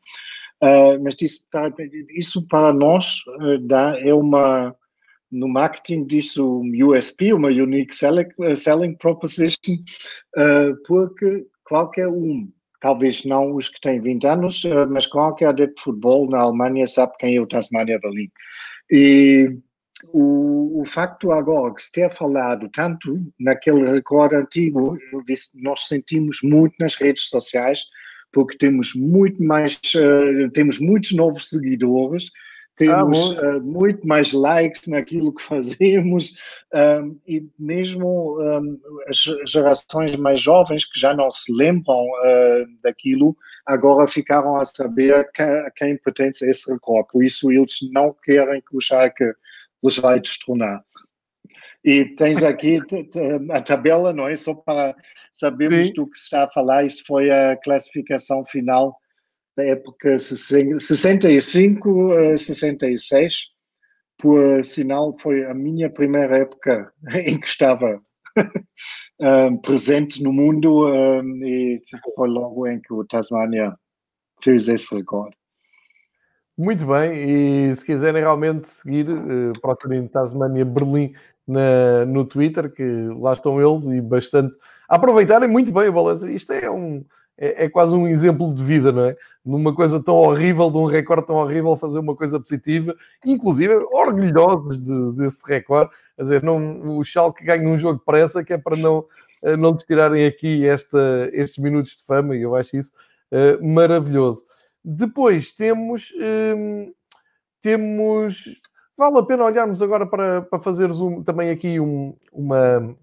Uh, 0.63 1.03
mas 1.03 1.17
isso 1.21 1.47
para, 1.51 1.71
isso 2.17 2.47
para 2.49 2.73
nós 2.73 3.19
uh, 3.27 3.59
dá, 3.67 3.99
é 4.01 4.15
uma, 4.15 4.75
no 5.31 5.49
marketing 5.49 6.07
disso 6.07 6.61
um 6.61 6.93
USP, 6.93 7.35
uma 7.35 7.49
Unique 7.49 7.95
Selling, 7.95 8.29
uh, 8.39 8.57
selling 8.57 8.97
Proposition, 8.97 9.77
porque 10.87 11.47
qualquer 11.65 12.09
um, 12.09 12.51
talvez 12.81 13.25
não 13.25 13.55
os 13.55 13.69
que 13.69 13.81
têm 13.81 14.01
20 14.01 14.27
anos, 14.27 14.63
mas 14.91 15.07
qualquer 15.07 15.49
adepto 15.49 15.77
de 15.77 15.83
futebol 15.83 16.29
na 16.29 16.41
Alemanha 16.41 16.87
sabe 16.87 17.13
quem 17.19 17.37
é 17.37 17.41
o 17.41 17.47
Tasmania 17.47 17.99
Berlin. 17.99 18.31
E 18.91 19.59
o, 20.13 20.83
o 20.83 20.87
facto 20.87 21.33
agora 21.33 21.75
que 21.75 21.83
se 21.83 21.93
ter 21.93 22.11
falado 22.11 22.69
tanto 22.71 23.21
naquele 23.41 23.91
recorde 23.91 24.37
antigo, 24.37 24.99
eu 25.13 25.23
disse, 25.25 25.51
nós 25.55 25.87
sentimos 25.87 26.41
muito 26.43 26.75
nas 26.79 26.95
redes 26.97 27.29
sociais, 27.29 27.85
porque 28.33 28.59
temos 28.59 28.95
muito 28.95 29.43
mais, 29.43 29.75
uh, 29.95 30.51
temos 30.53 30.79
muitos 30.79 31.13
novos 31.13 31.49
seguidores, 31.49 32.31
temos 32.77 33.37
ah, 33.39 33.57
uh, 33.57 33.63
muito 33.63 34.07
mais 34.07 34.33
likes 34.33 34.87
naquilo 34.89 35.35
que 35.35 35.43
fazemos 35.43 36.35
um, 36.75 37.19
e 37.27 37.49
mesmo 37.59 38.39
um, 38.41 38.79
as 39.09 39.17
gerações 39.51 40.15
mais 40.17 40.41
jovens 40.41 40.85
que 40.85 40.99
já 40.99 41.15
não 41.15 41.31
se 41.31 41.53
lembram 41.53 42.05
uh, 42.05 42.67
daquilo 42.83 43.37
agora 43.67 44.07
ficaram 44.07 44.57
a 44.57 44.65
saber 44.65 45.31
que, 45.33 45.43
a 45.43 45.71
quem 45.73 45.97
pertence 45.97 46.49
esse 46.49 46.71
recorde. 46.71 47.09
Por 47.11 47.25
isso 47.25 47.51
eles 47.51 47.79
não 47.93 48.15
querem 48.25 48.61
que 48.61 48.77
o 48.77 48.81
Schalke 48.81 49.25
os 49.83 49.99
vai 49.99 50.21
destronar. 50.21 50.85
E 51.85 52.05
tens 52.05 52.43
aqui 52.45 52.81
a 53.51 53.61
tabela, 53.61 54.13
não 54.13 54.29
é? 54.29 54.37
Só 54.37 54.55
para 54.55 54.95
Sabemos 55.37 55.89
Sim. 55.89 55.93
do 55.93 56.07
que 56.07 56.17
se 56.17 56.25
está 56.25 56.45
a 56.45 56.51
falar, 56.51 56.87
isso 56.87 57.05
foi 57.07 57.31
a 57.31 57.59
classificação 57.63 58.43
final 58.47 58.97
da 59.57 59.65
época 59.65 60.19
65 60.19 62.13
a 62.13 62.37
66, 62.37 63.47
por 64.19 64.63
sinal 64.65 65.17
foi 65.19 65.45
a 65.47 65.55
minha 65.55 65.89
primeira 65.91 66.39
época 66.39 66.93
em 67.15 67.41
que 67.41 67.47
estava 67.47 68.01
um, 69.21 69.57
presente 69.63 70.23
no 70.23 70.33
mundo 70.33 70.87
um, 70.87 71.45
e 71.45 71.81
foi 72.15 72.29
logo 72.29 72.67
em 72.67 72.81
que 72.81 72.93
o 72.93 73.05
Tasmania 73.05 73.75
fez 74.43 74.69
esse 74.69 74.95
recorde. 74.95 75.37
Muito 76.59 76.87
bem, 76.87 77.71
e 77.71 77.75
se 77.75 77.85
quiserem 77.85 78.23
realmente 78.23 78.69
seguir, 78.69 79.07
uh, 79.11 79.53
procurem 79.61 80.09
Tasmania 80.09 80.65
Berlim 80.65 81.13
na, 81.47 82.07
no 82.07 82.25
Twitter, 82.25 82.73
que 82.73 82.83
lá 83.19 83.35
estão 83.35 83.61
eles 83.61 83.85
e 83.87 84.01
bastante 84.01 84.55
a 84.89 84.97
aproveitarem 84.97 85.49
muito 85.49 85.71
bem 85.71 85.89
o 85.89 85.93
balanço. 85.93 86.29
Isto 86.31 86.53
é 86.53 86.71
um 86.71 87.05
é, 87.39 87.65
é, 87.65 87.69
quase 87.69 87.95
um 87.95 88.09
exemplo 88.09 88.53
de 88.55 88.63
vida, 88.63 88.91
não 88.91 89.05
é? 89.05 89.17
Numa 89.45 89.75
coisa 89.75 90.03
tão 90.03 90.15
horrível, 90.15 90.71
de 90.71 90.79
um 90.79 90.87
recorde 90.87 91.27
tão 91.27 91.37
horrível, 91.37 91.77
fazer 91.77 91.99
uma 91.99 92.17
coisa 92.17 92.41
positiva, 92.41 92.97
inclusive 93.25 93.75
orgulhosos 93.75 94.83
de, 94.83 95.13
desse 95.13 95.47
recorde. 95.47 95.91
Quer 96.17 96.23
dizer, 96.23 96.43
não, 96.43 96.99
o 96.99 97.05
Schalke 97.05 97.45
ganha 97.45 97.69
um 97.69 97.77
jogo 97.77 97.99
de 97.99 98.05
pressa 98.05 98.43
que 98.43 98.53
é 98.53 98.59
para 98.59 98.77
não, 98.77 99.05
eh, 99.43 99.57
não 99.57 99.77
tirarem 99.77 100.27
aqui 100.27 100.67
esta, 100.67 101.29
estes 101.33 101.59
minutos 101.59 101.97
de 101.97 102.05
fama, 102.05 102.35
e 102.35 102.43
eu 102.43 102.57
acho 102.57 102.77
isso 102.77 102.93
uh, 103.31 103.65
maravilhoso. 103.65 104.45
Depois 104.85 105.53
temos, 105.53 106.13
um, 106.57 106.93
temos. 107.61 108.61
Vale 108.97 109.19
a 109.19 109.23
pena 109.23 109.45
olharmos 109.45 109.83
agora 109.83 110.07
para, 110.07 110.43
para 110.43 110.61
fazeres 110.61 111.01
um, 111.01 111.23
também 111.23 111.51
aqui 111.51 111.79
um, 111.79 112.17
uma, 112.33 112.97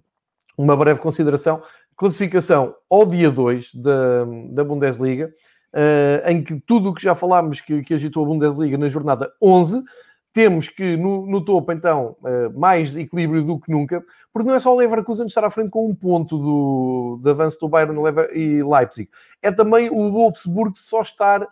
uma 0.57 0.75
breve 0.75 0.99
consideração. 0.99 1.61
Classificação 1.95 2.75
ao 2.89 3.05
dia 3.05 3.29
2 3.29 3.73
da, 3.75 4.25
da 4.49 4.63
Bundesliga, 4.63 5.33
uh, 5.73 6.29
em 6.29 6.43
que 6.43 6.59
tudo 6.59 6.89
o 6.89 6.93
que 6.93 7.01
já 7.01 7.15
falámos 7.15 7.61
que, 7.61 7.81
que 7.83 7.93
agitou 7.93 8.23
a 8.23 8.27
Bundesliga 8.27 8.77
na 8.77 8.87
jornada 8.87 9.31
11, 9.41 9.83
temos 10.31 10.67
que 10.67 10.97
no, 10.97 11.25
no 11.25 11.43
topo, 11.43 11.71
então, 11.71 12.15
uh, 12.21 12.59
mais 12.59 12.95
equilíbrio 12.97 13.43
do 13.43 13.59
que 13.59 13.71
nunca, 13.71 14.03
porque 14.31 14.47
não 14.47 14.55
é 14.55 14.59
só 14.59 14.73
o 14.73 14.77
Leverkusen 14.77 15.27
estar 15.27 15.43
à 15.43 15.49
frente 15.49 15.69
com 15.69 15.87
um 15.87 15.93
ponto 15.93 16.37
do, 16.37 17.19
do 17.21 17.29
avanço 17.29 17.59
do 17.59 17.69
Bayern 17.69 18.01
Lever 18.01 18.35
e 18.35 18.63
Leipzig, 18.63 19.09
é 19.41 19.51
também 19.51 19.89
o 19.89 20.11
Wolfsburg 20.11 20.77
só 20.77 21.01
estar 21.01 21.43
uh, 21.43 21.47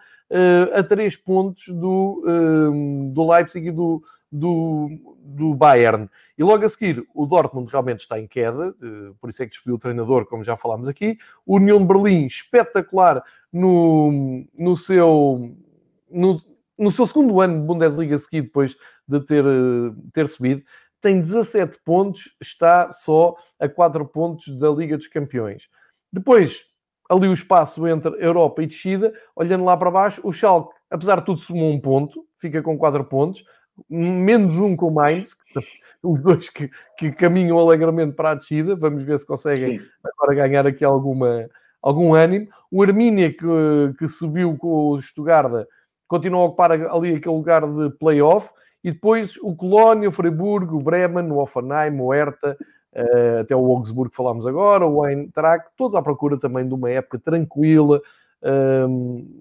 a 0.74 0.82
três 0.82 1.16
pontos 1.16 1.68
do, 1.68 2.24
do 3.14 3.32
Leipzig 3.32 3.68
e 3.68 3.72
do, 3.72 4.02
do, 4.32 4.90
do 5.20 5.54
Bayern. 5.54 6.10
E 6.38 6.44
logo 6.44 6.66
a 6.66 6.70
seguir, 6.70 7.06
o 7.14 7.26
Dortmund 7.26 7.70
realmente 7.70 8.02
está 8.02 8.20
em 8.20 8.28
queda, 8.28 8.74
por 9.20 9.30
isso 9.30 9.44
é 9.44 9.46
que 9.46 9.52
despediu 9.52 9.76
o 9.76 9.80
treinador, 9.80 10.26
como 10.26 10.44
já 10.44 10.56
falámos 10.56 10.88
aqui. 10.88 11.18
O 11.46 11.58
União 11.58 11.80
de 11.80 11.86
Berlim, 11.86 12.26
espetacular 12.26 13.24
no, 13.52 14.46
no 14.58 14.78
seu. 14.78 15.54
No, 16.10 16.42
no 16.78 16.90
seu 16.90 17.06
segundo 17.06 17.40
ano 17.40 17.60
de 17.60 17.66
Bundesliga 17.66 18.18
seguido, 18.18 18.48
depois 18.48 18.76
de 19.08 19.20
ter, 19.20 19.44
ter 20.14 20.28
subido, 20.28 20.64
tem 21.00 21.20
17 21.20 21.80
pontos, 21.84 22.36
está 22.40 22.90
só 22.90 23.36
a 23.60 23.68
4 23.68 24.06
pontos 24.08 24.58
da 24.58 24.70
Liga 24.70 24.98
dos 24.98 25.08
Campeões. 25.08 25.68
Depois, 26.12 26.66
ali 27.10 27.28
o 27.28 27.34
espaço 27.34 27.88
entre 27.88 28.12
Europa 28.24 28.64
e 28.64 28.68
descida, 28.68 29.14
olhando 29.36 29.66
lá 29.66 29.76
para 29.76 29.92
baixo, 29.92 30.22
o 30.24 30.32
Schalke, 30.32 30.74
apesar 30.90 31.20
de 31.20 31.26
tudo, 31.26 31.40
somou 31.40 31.72
um 31.72 31.80
ponto, 31.80 32.26
fica 32.38 32.62
com 32.62 32.78
4 32.78 33.04
pontos, 33.06 33.44
menos 33.90 34.54
um 34.60 34.76
com 34.76 34.88
o 34.88 34.94
Mainz, 34.94 35.36
os 36.04 36.20
dois 36.20 36.50
que, 36.50 36.70
que, 36.98 37.12
caminham 37.12 37.58
alegremente 37.58 38.14
para 38.14 38.32
a 38.32 38.36
descida, 38.36 38.76
vamos 38.76 39.04
ver 39.04 39.20
se 39.20 39.26
conseguem 39.26 39.80
Sim. 39.80 39.86
agora 40.04 40.36
ganhar 40.36 40.68
aqui 40.68 40.84
alguma, 40.84 41.48
algum 41.82 42.14
ânimo. 42.14 42.48
O 42.72 42.82
Armínia, 42.82 43.32
que, 43.32 43.46
que 43.98 44.08
subiu 44.08 44.58
com 44.58 44.90
o 44.90 45.02
Stuttgart, 45.02 45.66
continua 46.08 46.42
a 46.42 46.46
ocupar 46.46 46.72
ali 46.72 47.16
aquele 47.16 47.36
lugar 47.36 47.66
de 47.68 47.90
playoff. 47.92 48.52
E 48.84 48.92
depois 48.92 49.38
o 49.38 49.56
Colónia, 49.56 50.10
o 50.10 50.12
Freiburg, 50.12 50.74
o 50.74 50.80
Bremen, 50.82 51.32
o 51.32 51.38
Offenheim, 51.38 52.00
o 52.00 52.12
Hertha, 52.12 52.58
uh, 52.94 53.40
até 53.42 53.56
o 53.56 53.66
Augsburgo 53.72 54.10
que 54.10 54.16
falámos 54.16 54.46
agora, 54.48 54.86
o 54.86 55.06
Eintracht, 55.08 55.68
todos 55.78 55.96
à 55.96 56.02
procura 56.02 56.40
também 56.40 56.68
de 56.68 56.74
uma 56.74 56.90
época 56.90 57.20
tranquila, 57.20 58.02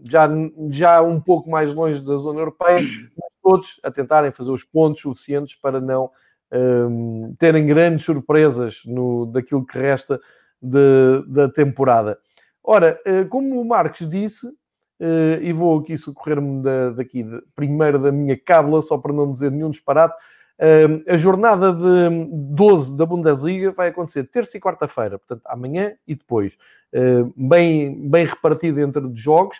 já, 0.05 0.29
já 0.71 1.03
um 1.03 1.21
pouco 1.21 1.51
mais 1.51 1.73
longe 1.73 2.01
da 2.01 2.17
zona 2.17 2.41
europeia, 2.41 2.81
mas 2.81 3.31
todos 3.43 3.81
a 3.83 3.91
tentarem 3.91 4.31
fazer 4.31 4.51
os 4.51 4.63
pontos 4.63 5.03
suficientes 5.03 5.55
para 5.55 5.81
não 5.81 6.05
uh, 6.05 7.35
terem 7.39 7.67
grandes 7.67 8.05
surpresas 8.05 8.83
no, 8.85 9.27
daquilo 9.27 9.65
que 9.65 9.79
resta 9.79 10.21
de, 10.61 11.25
da 11.27 11.49
temporada. 11.49 12.19
Ora, 12.63 13.01
eh, 13.07 13.25
como 13.25 13.59
o 13.59 13.65
Marcos 13.65 14.09
disse, 14.09 14.47
Uh, 15.03 15.41
e 15.41 15.51
vou 15.51 15.79
aqui 15.79 15.97
socorrer-me 15.97 16.63
da, 16.63 16.91
daqui, 16.91 17.25
primeiro 17.57 17.99
da 17.99 18.13
minha 18.13 18.39
cábula, 18.39 18.83
só 18.83 18.99
para 18.99 19.15
não 19.15 19.33
dizer 19.33 19.51
nenhum 19.51 19.71
disparate. 19.71 20.15
A 21.09 21.17
jornada 21.17 21.73
de 21.73 22.27
12 22.31 22.97
da 22.97 23.07
Bundesliga 23.07 23.73
vai 23.73 23.89
acontecer 23.89 24.25
terça 24.25 24.59
e 24.59 24.61
quarta-feira, 24.61 25.19
portanto, 25.19 25.43
amanhã 25.47 25.95
e 26.07 26.15
depois, 26.15 26.59
bem, 27.35 28.09
bem 28.11 28.27
repartido 28.27 28.79
entre 28.81 29.07
os 29.07 29.19
jogos. 29.19 29.59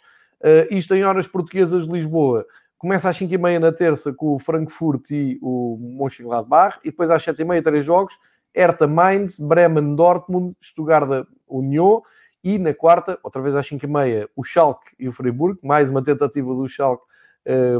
isto 0.71 0.95
em 0.95 1.05
horas 1.05 1.27
portuguesas 1.27 1.87
de 1.87 1.93
Lisboa. 1.93 2.47
Começa 2.79 3.11
às 3.11 3.19
5h30 3.19 3.59
na 3.59 3.73
terça 3.73 4.13
com 4.13 4.35
o 4.35 4.39
Frankfurt 4.39 5.11
e 5.11 5.39
o 5.43 5.77
Mönchengladbach, 5.79 6.79
e 6.83 6.91
depois 6.91 7.11
às 7.11 7.23
7h30 7.23 7.63
três 7.63 7.85
jogos, 7.85 8.19
Hertha 8.55 8.87
Mainz, 8.87 9.39
Bremen 9.39 9.95
Dortmund, 9.95 10.57
Stuttgart 10.63 11.27
Union, 11.47 12.01
e 12.43 12.59
na 12.59 12.73
quarta, 12.73 13.19
outra 13.23 13.43
vez 13.43 13.55
às 13.55 13.69
5h30, 13.69 14.29
o 14.35 14.43
Schalke 14.43 14.87
e 14.99 15.09
o 15.09 15.13
Friburgo, 15.13 15.59
mais 15.63 15.91
uma 15.91 16.03
tentativa 16.03 16.55
do 16.55 16.67
Schalke 16.67 17.05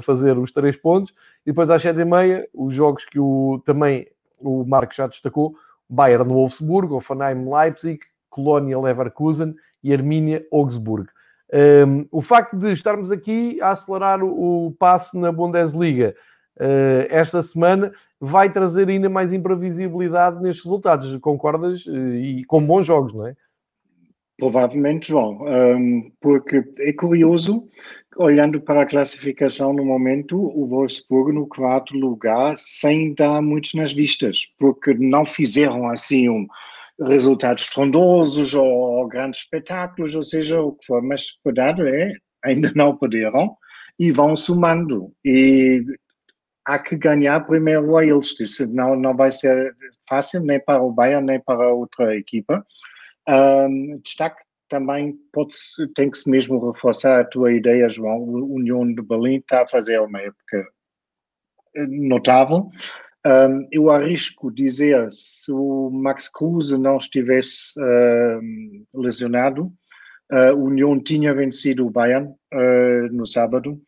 fazer 0.03 0.39
os 0.39 0.51
três 0.51 0.77
pontos. 0.77 1.13
E 1.45 1.51
depois 1.51 1.71
às 1.71 1.83
7h30, 1.83 2.45
os 2.55 2.73
jogos 2.75 3.05
que 3.05 3.19
o, 3.19 3.63
também 3.65 4.07
o 4.41 4.65
Marco 4.65 4.95
já 4.95 5.07
destacou, 5.07 5.55
Bayern 5.89 6.33
Wolfsburg, 6.33 6.93
Offenheim 6.93 7.49
Leipzig, 7.49 8.01
Colónia 8.29 8.79
Leverkusen 8.79 9.55
e 9.83 9.93
Arminia 9.93 10.47
Augsburg. 10.53 11.09
Um, 11.53 11.57
ehm, 11.57 12.05
o 12.13 12.23
facto 12.23 12.57
de 12.57 12.73
estarmos 12.73 13.11
aqui 13.11 13.61
a 13.61 13.73
acelerar 13.73 14.23
o, 14.23 14.67
o 14.67 14.73
passo 14.73 15.19
na 15.19 15.33
Bundesliga 15.33 16.15
uh, 16.61 17.07
esta 17.09 17.43
semana 17.43 17.93
vai 18.21 18.51
trazer 18.51 18.89
ainda 18.89 19.09
mais 19.09 19.33
imprevisibilidade 19.33 20.41
nestes 20.41 20.65
resultados. 20.65 21.17
Concordas? 21.17 21.87
Uh, 21.87 22.15
e 22.15 22.45
com 22.45 22.65
bons 22.65 22.87
jogos, 22.87 23.13
não 23.13 23.27
é? 23.27 23.35
Provavelmente, 24.41 25.15
um, 25.15 26.11
porque 26.21 26.65
é 26.79 26.93
curioso, 26.95 27.69
olhando 28.17 28.61
para 28.61 28.83
a 28.83 28.87
classificação 28.87 29.73
no 29.73 29.85
momento, 29.85 30.37
o 30.37 30.67
Wolfsburg 30.67 31.33
no 31.33 31.47
quarto 31.47 31.97
lugar, 31.97 32.57
sem 32.57 33.15
dar 33.15 33.41
muitos 33.43 33.75
nas 33.75 33.93
vistas, 33.93 34.47
porque 34.59 34.95
não 34.95 35.25
fizeram 35.25 35.89
assim 35.89 36.29
um 36.29 36.47
resultados 36.99 37.65
estrondosos 37.65 38.55
ou, 38.55 39.07
grandes 39.09 39.41
espetáculos, 39.41 40.15
ou 40.15 40.23
seja, 40.23 40.61
o 40.61 40.73
que 40.73 40.87
for, 40.87 41.03
mas 41.03 41.27
verdade 41.45 41.87
é, 41.87 42.13
ainda 42.45 42.73
não 42.75 42.97
perderam 42.97 43.57
e 43.99 44.11
vão 44.11 44.37
somando. 44.37 45.13
E 45.25 45.83
há 46.65 46.79
que 46.79 46.97
ganhar 46.97 47.41
primeiro 47.47 47.97
a 47.97 48.05
eles, 48.05 48.35
não, 48.69 48.97
não 48.97 49.17
vai 49.17 49.33
ser 49.33 49.75
fácil 50.09 50.43
nem 50.43 50.61
para 50.61 50.83
o 50.83 50.93
Bayern 50.93 51.27
nem 51.27 51.41
para 51.41 51.73
outra 51.73 52.17
equipa. 52.17 52.65
Um, 53.31 54.01
destaque 54.03 54.43
também 54.69 55.15
pode 55.33 55.55
tem 55.95 56.11
que 56.11 56.19
se 56.19 56.29
mesmo 56.29 56.71
reforçar 56.71 57.21
a 57.21 57.25
tua 57.25 57.53
ideia, 57.53 57.89
João. 57.89 58.19
O 58.19 58.55
União 58.55 58.87
de 58.87 59.03
Berlim 59.03 59.37
está 59.37 59.63
a 59.63 59.69
fazer 59.69 60.01
uma 60.01 60.21
época 60.21 60.67
notável. 61.89 62.69
Um, 63.27 63.67
eu 63.71 63.91
arrisco 63.91 64.51
dizer, 64.51 65.11
se 65.13 65.53
o 65.53 65.91
Max 65.91 66.29
Kruse 66.29 66.77
não 66.79 66.97
estivesse 66.97 67.79
lesionado, 68.95 69.73
o 70.57 70.65
União 70.65 70.99
tinha 70.99 71.35
vencido 71.35 71.87
o 71.87 71.91
Bayern 71.91 72.29
uh, 72.29 73.13
no 73.13 73.27
sábado, 73.27 73.81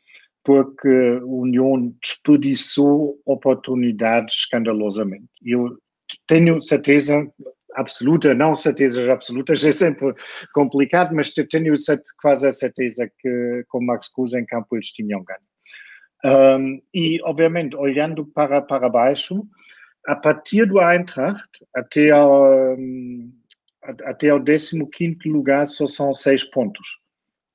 porque 0.44 0.88
o 1.22 1.42
União 1.42 1.94
desperdiçou 2.02 3.16
oportunidades 3.24 4.40
escandalosamente. 4.40 5.28
Eu 5.44 5.78
tenho 6.26 6.60
certeza, 6.60 7.24
absoluta, 7.74 8.34
não 8.34 8.54
certezas 8.54 9.08
absolutas, 9.08 9.64
é 9.64 9.72
sempre 9.72 10.14
complicado, 10.52 11.14
mas 11.14 11.30
tenho 11.30 11.74
quase 12.20 12.46
a 12.46 12.52
certeza 12.52 13.10
que 13.18 13.64
com 13.68 13.84
Max 13.84 14.08
Cruz 14.08 14.34
em 14.34 14.44
campo 14.44 14.76
eles 14.76 14.92
tinham 14.92 15.24
ganho. 15.24 15.40
Um, 16.24 16.80
e, 16.94 17.20
obviamente, 17.24 17.74
olhando 17.74 18.24
para, 18.26 18.62
para 18.62 18.88
baixo, 18.88 19.44
a 20.06 20.14
partir 20.14 20.66
do 20.66 20.80
Eintracht 20.80 21.48
até 21.74 22.10
ao, 22.10 22.76
até 24.04 24.30
ao 24.30 24.42
15 24.42 24.78
lugar 25.26 25.66
só 25.66 25.86
são 25.86 26.12
seis 26.12 26.44
pontos. 26.44 27.00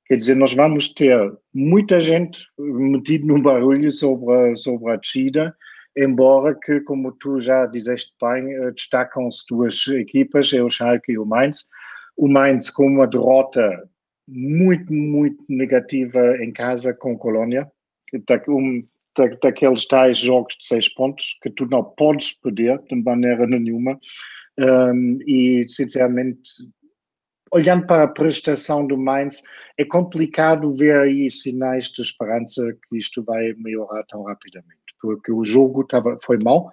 Quer 0.06 0.16
dizer, 0.16 0.34
nós 0.36 0.54
vamos 0.54 0.88
ter 0.88 1.18
muita 1.52 2.00
gente 2.00 2.46
metida 2.58 3.26
no 3.26 3.42
barulho 3.42 3.90
sobre, 3.90 4.56
sobre 4.56 4.92
a 4.92 4.96
descida, 4.96 5.54
embora 5.96 6.54
que, 6.54 6.80
como 6.80 7.12
tu 7.12 7.40
já 7.40 7.66
disseste 7.66 8.12
bem, 8.20 8.52
eh, 8.52 8.70
destacam-se 8.72 9.44
duas 9.48 9.86
equipas, 9.88 10.52
é 10.52 10.62
o 10.62 10.70
Schalke 10.70 11.12
e 11.12 11.18
o 11.18 11.26
Mainz. 11.26 11.66
O 12.16 12.28
Mainz 12.28 12.70
com 12.70 12.86
uma 12.86 13.06
derrota 13.06 13.88
muito, 14.26 14.92
muito 14.92 15.42
negativa 15.48 16.36
em 16.42 16.52
casa 16.52 16.92
com 16.92 17.16
Colônia, 17.16 17.70
um, 18.48 18.86
daqueles 19.42 19.86
tais 19.86 20.18
jogos 20.18 20.56
de 20.56 20.64
seis 20.64 20.88
pontos 20.88 21.36
que 21.42 21.50
tu 21.50 21.66
não 21.66 21.82
podes 21.82 22.32
perder 22.34 22.78
de 22.88 23.02
maneira 23.02 23.46
nenhuma. 23.46 23.98
Um, 24.58 25.16
e, 25.26 25.64
sinceramente, 25.68 26.40
olhando 27.52 27.86
para 27.86 28.02
a 28.02 28.08
prestação 28.08 28.86
do 28.86 28.98
Mainz, 28.98 29.42
é 29.76 29.84
complicado 29.84 30.72
ver 30.72 31.00
aí 31.00 31.30
sinais 31.30 31.88
de 31.88 32.02
esperança 32.02 32.76
que 32.88 32.98
isto 32.98 33.22
vai 33.22 33.52
melhorar 33.54 34.04
tão 34.04 34.24
rapidamente, 34.24 34.87
porque 35.00 35.32
o 35.32 35.44
jogo 35.44 35.84
tava, 35.84 36.16
foi 36.22 36.38
mau. 36.42 36.70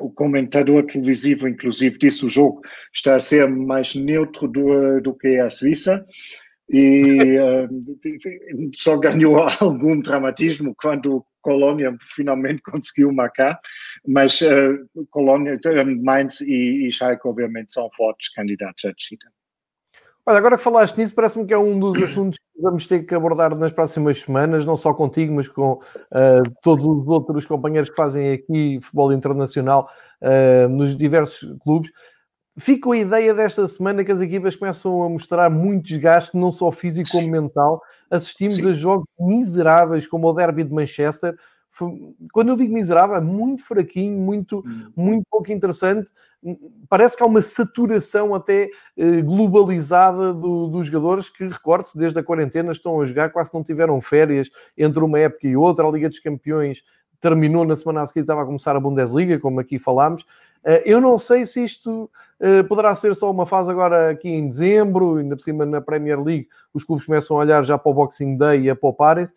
O 0.00 0.10
comentador 0.10 0.84
televisivo, 0.86 1.46
inclusive, 1.46 1.98
disse 1.98 2.24
o 2.24 2.28
jogo 2.28 2.62
está 2.92 3.14
a 3.14 3.20
ser 3.20 3.48
mais 3.48 3.94
neutro 3.94 4.48
do, 4.48 5.00
do 5.00 5.14
que 5.14 5.38
a 5.38 5.48
Suíça 5.48 6.04
e 6.68 7.38
uh, 7.38 7.68
só 8.76 8.96
ganhou 8.96 9.36
algum 9.60 10.00
dramatismo 10.00 10.74
quando 10.80 11.24
Colônia 11.40 11.94
finalmente 12.14 12.62
conseguiu 12.62 13.12
marcar, 13.12 13.60
mas 14.06 14.40
uh, 14.40 15.06
Colônia, 15.10 15.54
Mainz 16.02 16.40
e, 16.40 16.88
e 16.88 16.92
Schalke 16.92 17.28
obviamente 17.28 17.72
são 17.72 17.90
fortes 17.94 18.30
candidatos 18.30 18.84
à 18.84 18.92
descida. 18.92 19.26
Olha, 20.26 20.38
agora 20.38 20.56
que 20.56 20.62
falaste 20.62 20.96
nisso, 20.96 21.14
parece-me 21.14 21.46
que 21.46 21.52
é 21.52 21.58
um 21.58 21.78
dos 21.78 22.00
assuntos 22.00 22.38
que 22.38 22.62
vamos 22.62 22.86
ter 22.86 23.04
que 23.04 23.14
abordar 23.14 23.54
nas 23.54 23.72
próximas 23.72 24.22
semanas, 24.22 24.64
não 24.64 24.74
só 24.74 24.94
contigo, 24.94 25.34
mas 25.34 25.46
com 25.46 25.72
uh, 25.72 26.50
todos 26.62 26.86
os 26.86 27.06
outros 27.06 27.44
companheiros 27.44 27.90
que 27.90 27.96
fazem 27.96 28.32
aqui 28.32 28.78
futebol 28.80 29.12
internacional 29.12 29.90
uh, 30.22 30.68
nos 30.70 30.96
diversos 30.96 31.54
clubes. 31.62 31.90
Fico 32.56 32.92
a 32.92 32.96
ideia 32.96 33.34
desta 33.34 33.66
semana 33.66 34.02
que 34.02 34.12
as 34.12 34.20
equipas 34.22 34.56
começam 34.56 35.02
a 35.02 35.10
mostrar 35.10 35.50
muito 35.50 35.88
desgaste, 35.88 36.36
não 36.38 36.50
só 36.50 36.72
físico 36.72 37.10
como 37.10 37.28
mental. 37.28 37.82
Assistimos 38.10 38.54
Sim. 38.54 38.70
a 38.70 38.72
jogos 38.72 39.06
miseráveis, 39.20 40.06
como 40.06 40.28
o 40.28 40.32
Derby 40.32 40.64
de 40.64 40.72
Manchester. 40.72 41.36
Quando 42.32 42.50
eu 42.50 42.56
digo 42.56 42.72
miserável, 42.72 43.16
é 43.16 43.20
muito 43.20 43.62
fraquinho, 43.64 44.18
muito, 44.18 44.60
hum. 44.60 44.90
muito 44.96 45.24
pouco 45.28 45.52
interessante 45.52 46.08
parece 46.88 47.16
que 47.16 47.22
há 47.22 47.26
uma 47.26 47.42
saturação 47.42 48.34
até 48.34 48.70
eh, 48.96 49.22
globalizada 49.22 50.32
do, 50.32 50.68
dos 50.68 50.86
jogadores 50.86 51.30
que, 51.30 51.46
recorde-se, 51.46 51.96
desde 51.96 52.18
a 52.18 52.22
quarentena 52.22 52.72
estão 52.72 53.00
a 53.00 53.04
jogar, 53.04 53.30
quase 53.30 53.52
não 53.54 53.64
tiveram 53.64 54.00
férias 54.00 54.50
entre 54.76 55.02
uma 55.02 55.18
época 55.18 55.46
e 55.46 55.56
outra. 55.56 55.86
A 55.86 55.90
Liga 55.90 56.08
dos 56.08 56.18
Campeões 56.18 56.82
terminou 57.20 57.64
na 57.64 57.74
semana 57.74 58.02
a 58.02 58.06
seguir, 58.06 58.20
estava 58.20 58.42
a 58.42 58.46
começar 58.46 58.76
a 58.76 58.80
Bundesliga, 58.80 59.38
como 59.38 59.60
aqui 59.60 59.78
falámos. 59.78 60.26
Eh, 60.64 60.82
eu 60.84 61.00
não 61.00 61.16
sei 61.16 61.46
se 61.46 61.64
isto 61.64 62.10
eh, 62.38 62.62
poderá 62.62 62.94
ser 62.94 63.14
só 63.14 63.30
uma 63.30 63.46
fase 63.46 63.70
agora 63.70 64.10
aqui 64.10 64.28
em 64.28 64.46
dezembro, 64.46 65.16
ainda 65.16 65.36
por 65.36 65.42
cima 65.42 65.64
na 65.64 65.80
Premier 65.80 66.20
League, 66.22 66.48
os 66.74 66.84
clubes 66.84 67.06
começam 67.06 67.38
a 67.38 67.40
olhar 67.40 67.64
já 67.64 67.78
para 67.78 67.90
o 67.90 67.94
Boxing 67.94 68.36
Day 68.36 68.62
e 68.62 68.70
a 68.70 68.76
pouparem-se, 68.76 69.32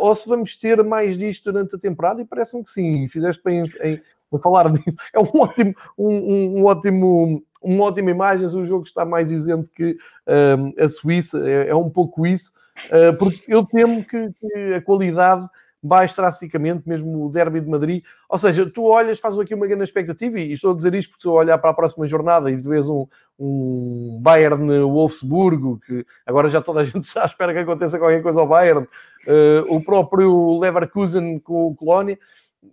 ou 0.00 0.14
se 0.14 0.28
vamos 0.28 0.54
ter 0.58 0.84
mais 0.84 1.16
disto 1.16 1.50
durante 1.50 1.76
a 1.76 1.78
temporada, 1.78 2.20
e 2.20 2.26
parece-me 2.26 2.62
que 2.62 2.70
sim, 2.70 3.08
fizeste 3.08 3.42
bem 3.42 3.64
em, 3.82 4.02
a 4.36 4.40
falar 4.40 4.70
disso. 4.72 4.96
É 5.14 5.18
um 5.18 5.28
ótimo, 5.34 5.74
um, 5.98 6.60
um 6.60 6.64
ótimo, 6.64 7.42
uma 7.62 7.84
ótima 7.84 8.10
imagem. 8.10 8.46
O 8.46 8.64
jogo 8.64 8.84
está 8.84 9.04
mais 9.04 9.30
isento 9.30 9.70
que 9.70 9.96
um, 10.26 10.82
a 10.82 10.88
Suíça, 10.88 11.48
é, 11.48 11.68
é, 11.68 11.74
um 11.74 11.90
pouco 11.90 12.26
isso, 12.26 12.52
uh, 12.86 13.16
porque 13.18 13.42
eu 13.48 13.64
temo 13.64 14.04
que, 14.04 14.30
que, 14.32 14.74
a 14.74 14.82
qualidade 14.82 15.48
baixe 15.82 16.14
drasticamente, 16.14 16.88
mesmo 16.88 17.26
o 17.26 17.28
Derby 17.28 17.60
de 17.60 17.68
Madrid. 17.68 18.04
Ou 18.28 18.38
seja, 18.38 18.64
tu 18.70 18.84
olhas, 18.84 19.18
fazes 19.18 19.38
aqui 19.38 19.54
uma 19.54 19.66
grande 19.66 19.82
expectativa, 19.82 20.38
e 20.38 20.52
estou 20.52 20.72
a 20.72 20.76
dizer 20.76 20.94
isto 20.94 21.10
porque 21.10 21.26
a 21.26 21.32
olhar 21.32 21.58
para 21.58 21.70
a 21.70 21.74
próxima 21.74 22.06
jornada 22.06 22.50
e 22.50 22.56
vês 22.56 22.88
um, 22.88 23.06
um 23.38 24.20
Bayern 24.22 24.80
Wolfsburgo, 24.84 25.80
que 25.84 26.06
agora 26.24 26.48
já 26.48 26.60
toda 26.60 26.80
a 26.80 26.84
gente 26.86 27.12
já 27.12 27.24
espera 27.24 27.52
que 27.52 27.58
aconteça 27.58 27.98
qualquer 27.98 28.22
coisa 28.22 28.40
ao 28.40 28.46
Bayern, 28.46 28.86
uh, 29.26 29.74
o 29.74 29.82
próprio 29.82 30.60
Leverkusen 30.60 31.40
com 31.40 31.68
o 31.68 31.74
Colónia, 31.74 32.16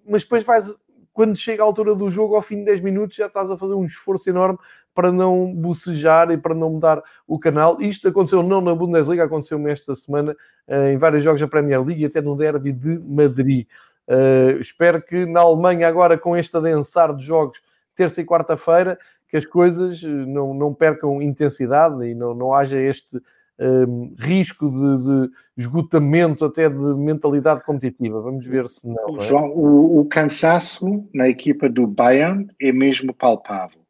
mas 0.07 0.21
depois 0.21 0.43
vais 0.43 0.71
quando 1.13 1.35
chega 1.35 1.63
a 1.63 1.65
altura 1.65 1.95
do 1.95 2.09
jogo, 2.09 2.35
ao 2.35 2.41
fim 2.41 2.57
de 2.57 2.65
10 2.65 2.81
minutos, 2.81 3.15
já 3.15 3.27
estás 3.27 3.51
a 3.51 3.57
fazer 3.57 3.73
um 3.73 3.85
esforço 3.85 4.29
enorme 4.29 4.57
para 4.93 5.11
não 5.11 5.53
bocejar 5.53 6.31
e 6.31 6.37
para 6.37 6.53
não 6.53 6.71
mudar 6.71 7.01
o 7.27 7.39
canal. 7.39 7.81
Isto 7.81 8.07
aconteceu 8.09 8.43
não 8.43 8.61
na 8.61 8.75
Bundesliga, 8.75 9.23
aconteceu-me 9.23 9.71
esta 9.71 9.95
semana 9.95 10.35
eh, 10.67 10.93
em 10.93 10.97
vários 10.97 11.23
jogos 11.23 11.39
da 11.39 11.47
Premier 11.47 11.83
League 11.83 12.01
e 12.01 12.05
até 12.05 12.21
no 12.21 12.35
derby 12.35 12.71
de 12.71 12.99
Madrid. 12.99 13.67
Uh, 14.07 14.59
espero 14.59 14.99
que 15.01 15.23
na 15.25 15.41
Alemanha, 15.41 15.87
agora 15.87 16.17
com 16.17 16.35
este 16.35 16.57
adensar 16.57 17.15
de 17.15 17.23
jogos, 17.23 17.61
terça 17.95 18.19
e 18.21 18.25
quarta-feira, 18.25 18.97
que 19.27 19.37
as 19.37 19.45
coisas 19.45 20.03
eh, 20.03 20.07
não, 20.07 20.53
não 20.53 20.73
percam 20.73 21.21
intensidade 21.21 22.03
e 22.05 22.15
não, 22.15 22.33
não 22.33 22.53
haja 22.53 22.79
este 22.79 23.21
um, 23.59 24.15
risco 24.17 24.69
de, 24.69 25.03
de, 25.03 25.31
esgotamento 25.57 26.45
até 26.45 26.69
de 26.69 26.77
mentalidade 26.77 27.63
competitiva. 27.63 28.21
Vamos 28.21 28.45
ver 28.45 28.69
se 28.69 28.87
não. 28.87 29.17
É? 29.17 29.19
João, 29.19 29.49
o, 29.49 29.99
o, 29.99 30.05
cansaço 30.05 31.07
na 31.13 31.27
equipa 31.27 31.67
do 31.67 31.85
Bayern 31.85 32.47
é 32.61 32.71
mesmo 32.71 33.13
palpável. 33.13 33.81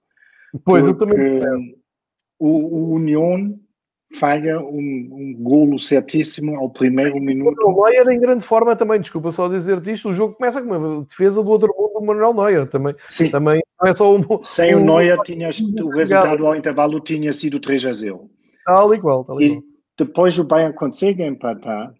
Pois, 0.65 0.83
eu 0.83 0.97
também. 0.97 1.39
O, 2.39 2.47
o 2.47 2.95
Union 2.95 3.53
falha 4.15 4.59
um, 4.59 5.09
um 5.11 5.35
golo 5.37 5.77
certíssimo 5.77 6.57
ao 6.57 6.69
primeiro 6.69 7.19
minuto. 7.19 7.67
O 7.67 7.85
Neuer 7.85 8.07
em 8.09 8.19
grande 8.19 8.43
forma 8.43 8.75
também, 8.75 8.99
desculpa 8.99 9.31
só 9.31 9.47
dizer-te 9.47 9.91
isto, 9.91 10.09
o 10.09 10.13
jogo 10.13 10.33
começa 10.33 10.61
com 10.61 10.75
uma 10.75 11.03
defesa 11.03 11.43
do 11.43 11.49
outro 11.49 11.73
mundo 11.77 11.93
do 11.93 12.05
Manuel 12.05 12.33
Neuer 12.33 12.67
também. 12.67 12.95
Sim. 13.09 13.29
Também 13.29 13.61
não 13.79 13.87
é 13.87 13.93
só 13.93 14.15
um... 14.15 14.23
Sem 14.43 14.75
um, 14.75 14.81
o 14.81 14.85
Neuer, 14.85 15.19
tinhas, 15.21 15.59
o 15.59 15.89
resultado 15.89 16.47
ao 16.47 16.55
intervalo 16.55 16.99
tinha 16.99 17.31
sido 17.31 17.59
3 17.59 17.85
a 17.85 17.93
0. 17.93 18.29
Tal 18.69 18.93
igual, 18.93 19.25
tal 19.25 19.41
igual. 19.41 19.61
E 19.61 19.63
depois 19.97 20.37
o 20.37 20.43
Bayern 20.43 20.75
consegue 20.75 21.23
empatar, 21.23 21.91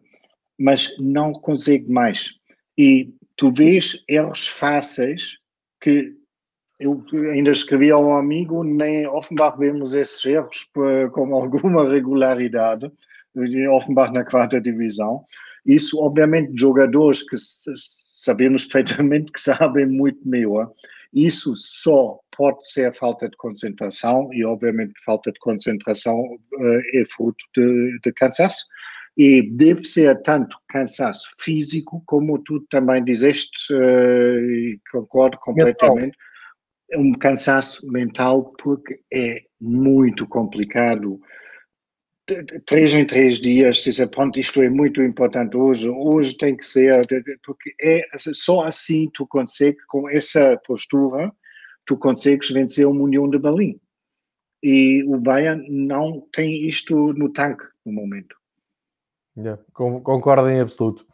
mas 0.59 0.95
não 0.99 1.33
consegue 1.33 1.91
mais. 1.91 2.35
E 2.77 3.11
tu 3.35 3.51
vês 3.51 4.03
erros 4.07 4.47
fáceis 4.47 5.39
que 5.81 6.13
eu 6.79 7.03
ainda 7.33 7.49
escrevi 7.49 7.89
ao 7.89 8.13
amigo, 8.13 8.63
nem 8.63 9.07
Offenbach 9.07 9.57
vemos 9.57 9.95
esses 9.95 10.23
erros 10.23 10.69
com 11.11 11.33
alguma 11.35 11.89
regularidade, 11.89 12.91
Offenbach 13.71 14.13
na 14.13 14.23
quarta 14.23 14.61
divisão. 14.61 15.25
Isso, 15.65 15.99
obviamente, 15.99 16.51
jogadores 16.55 17.23
que 17.23 17.35
sabemos 18.13 18.63
perfeitamente 18.65 19.31
que 19.31 19.41
sabem 19.41 19.87
muito 19.87 20.19
melhor, 20.23 20.71
isso 21.13 21.53
só 21.55 22.19
pode 22.35 22.67
ser 22.71 22.93
falta 22.93 23.27
de 23.27 23.35
concentração 23.37 24.29
e, 24.31 24.45
obviamente, 24.45 24.93
falta 25.03 25.31
de 25.31 25.39
concentração 25.39 26.19
uh, 26.19 26.81
é 26.93 27.03
fruto 27.05 27.43
de, 27.55 27.99
de, 28.03 28.13
cansaço. 28.13 28.65
E 29.17 29.41
deve 29.41 29.83
ser 29.83 30.21
tanto 30.21 30.57
cansaço 30.69 31.29
físico, 31.39 32.01
como 32.05 32.37
tu 32.39 32.61
também 32.69 33.03
dizeste, 33.03 33.73
uh, 33.73 34.51
e 34.51 34.79
concordo 34.91 35.37
completamente, 35.39 36.15
mental. 36.91 37.01
um 37.01 37.11
cansaço 37.13 37.85
mental, 37.87 38.53
porque 38.61 38.99
é 39.11 39.41
muito 39.59 40.27
complicado 40.27 41.19
três 42.65 42.93
em 42.93 43.05
três 43.05 43.39
dias 43.39 43.77
dizer, 43.77 44.07
pronto, 44.09 44.39
isto 44.39 44.61
é 44.61 44.69
muito 44.69 45.01
importante 45.01 45.55
hoje, 45.57 45.89
hoje 45.89 46.37
tem 46.37 46.55
que 46.55 46.65
ser, 46.65 47.05
porque 47.43 47.73
é 47.81 48.05
só 48.17 48.65
assim 48.65 49.09
tu 49.13 49.27
consegues, 49.27 49.83
com 49.85 50.09
essa 50.09 50.59
postura, 50.65 51.31
tu 51.85 51.97
consegues 51.97 52.49
vencer 52.49 52.85
o 52.85 52.91
União 52.91 53.29
de 53.29 53.39
Berlim. 53.39 53.79
E 54.61 55.03
o 55.03 55.17
Bayern 55.17 55.65
não 55.69 56.27
tem 56.33 56.67
isto 56.67 57.13
no 57.13 57.31
tanque 57.31 57.63
no 57.85 57.93
momento. 57.93 58.35
Yeah, 59.37 59.61
concordo 59.73 60.49
em 60.49 60.59
absoluto. 60.59 61.05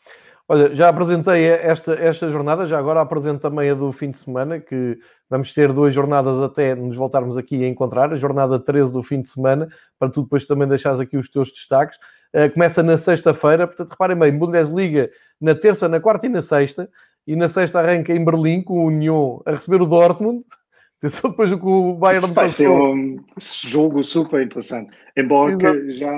Olha, 0.48 0.74
já 0.76 0.90
apresentei 0.90 1.44
esta, 1.46 1.94
esta 1.94 2.30
jornada, 2.30 2.68
já 2.68 2.78
agora 2.78 3.02
apresento 3.02 3.40
também 3.40 3.70
a 3.70 3.74
do 3.74 3.92
fim 3.92 4.12
de 4.12 4.20
semana, 4.20 4.60
que 4.60 5.00
vamos 5.28 5.52
ter 5.52 5.74
duas 5.74 5.94
jornadas 5.94 6.40
até 6.40 6.76
nos 6.76 6.96
voltarmos 6.96 7.36
aqui 7.36 7.64
a 7.64 7.68
encontrar, 7.68 8.14
a 8.14 8.18
jornada 8.18 8.60
13 8.60 8.94
do 8.94 9.02
fim 9.02 9.22
de 9.22 9.28
semana, 9.28 9.68
para 9.98 10.10
tu 10.10 10.22
depois 10.22 10.46
também 10.46 10.68
deixares 10.68 11.00
aqui 11.00 11.18
os 11.18 11.28
teus 11.30 11.52
destaques. 11.52 11.98
Uh, 12.36 12.52
começa 12.54 12.84
na 12.84 12.96
sexta-feira, 12.96 13.66
portanto, 13.66 13.90
reparem 13.90 14.18
bem, 14.18 14.38
Bundesliga 14.38 15.10
na 15.42 15.56
terça, 15.56 15.90
na 15.90 16.00
quarta 16.00 16.28
e 16.28 16.30
na 16.30 16.44
sexta, 16.44 16.88
e 17.26 17.36
na 17.36 17.50
sexta 17.50 17.80
arranca 17.80 18.14
em 18.14 18.24
Berlim 18.24 18.62
com 18.62 18.86
o 18.86 18.88
Union 18.88 19.40
a 19.48 19.52
receber 19.52 19.82
o 19.82 19.88
Dortmund, 19.88 20.44
Atenção 21.06 21.30
depois 21.30 21.52
o 21.52 21.60
que 21.60 21.66
o 21.66 21.94
Bayern 21.94 22.26
Isso 22.26 22.34
vai 22.34 22.50
ser 22.50 22.70
um 22.70 23.18
jogo 23.38 24.02
super 24.02 24.42
interessante. 24.42 24.92
Embora 25.16 25.58
já 25.92 26.12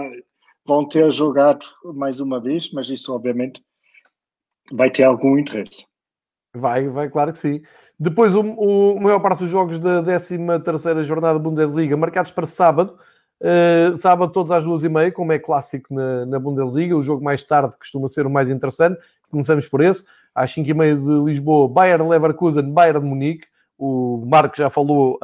vão 0.66 0.88
ter 0.88 1.12
jogado 1.12 1.66
mais 1.96 2.20
uma 2.20 2.40
vez, 2.40 2.72
mas 2.72 2.90
isso 2.90 3.14
obviamente 3.14 3.62
vai 4.72 4.90
ter 4.90 5.04
algum 5.04 5.38
interesse. 5.38 5.86
Vai, 6.56 6.88
vai, 6.88 7.10
claro 7.10 7.32
que 7.32 7.38
sim. 7.38 7.62
Depois, 8.00 8.36
o, 8.36 8.42
o 8.42 9.02
maior 9.02 9.20
parte 9.20 9.40
dos 9.40 9.50
jogos 9.50 9.80
da 9.80 10.04
13 10.04 10.38
terceira 10.64 11.04
jornada 11.04 11.40
Bundesliga 11.40 11.98
marcados 11.98 12.32
para 12.32 12.46
sábado. 12.48 12.98
Uh, 13.40 13.96
sábado 13.96 14.32
todos 14.32 14.52
às 14.52 14.64
duas 14.64 14.84
e 14.84 14.90
meia, 14.90 15.12
como 15.12 15.32
é 15.32 15.38
clássico 15.38 15.94
na, 15.94 16.26
na, 16.26 16.40
Bundesliga. 16.40 16.96
O 16.96 17.02
jogo 17.02 17.24
mais 17.24 17.44
tarde 17.44 17.76
costuma 17.78 18.08
ser 18.08 18.26
o 18.26 18.30
mais 18.30 18.50
interessante. 18.50 19.00
Começamos 19.30 19.68
por 19.68 19.82
esse. 19.82 20.06
Às 20.34 20.52
5 20.52 20.70
e 20.70 20.74
meia 20.74 20.96
de 20.96 21.24
Lisboa, 21.26 21.68
Bayern 21.68 22.08
Leverkusen, 22.08 22.72
Bayern 22.72 23.02
de 23.02 23.06
Munique. 23.06 23.48
O 23.78 24.24
Marco 24.26 24.58
já 24.58 24.70
falou 24.70 25.20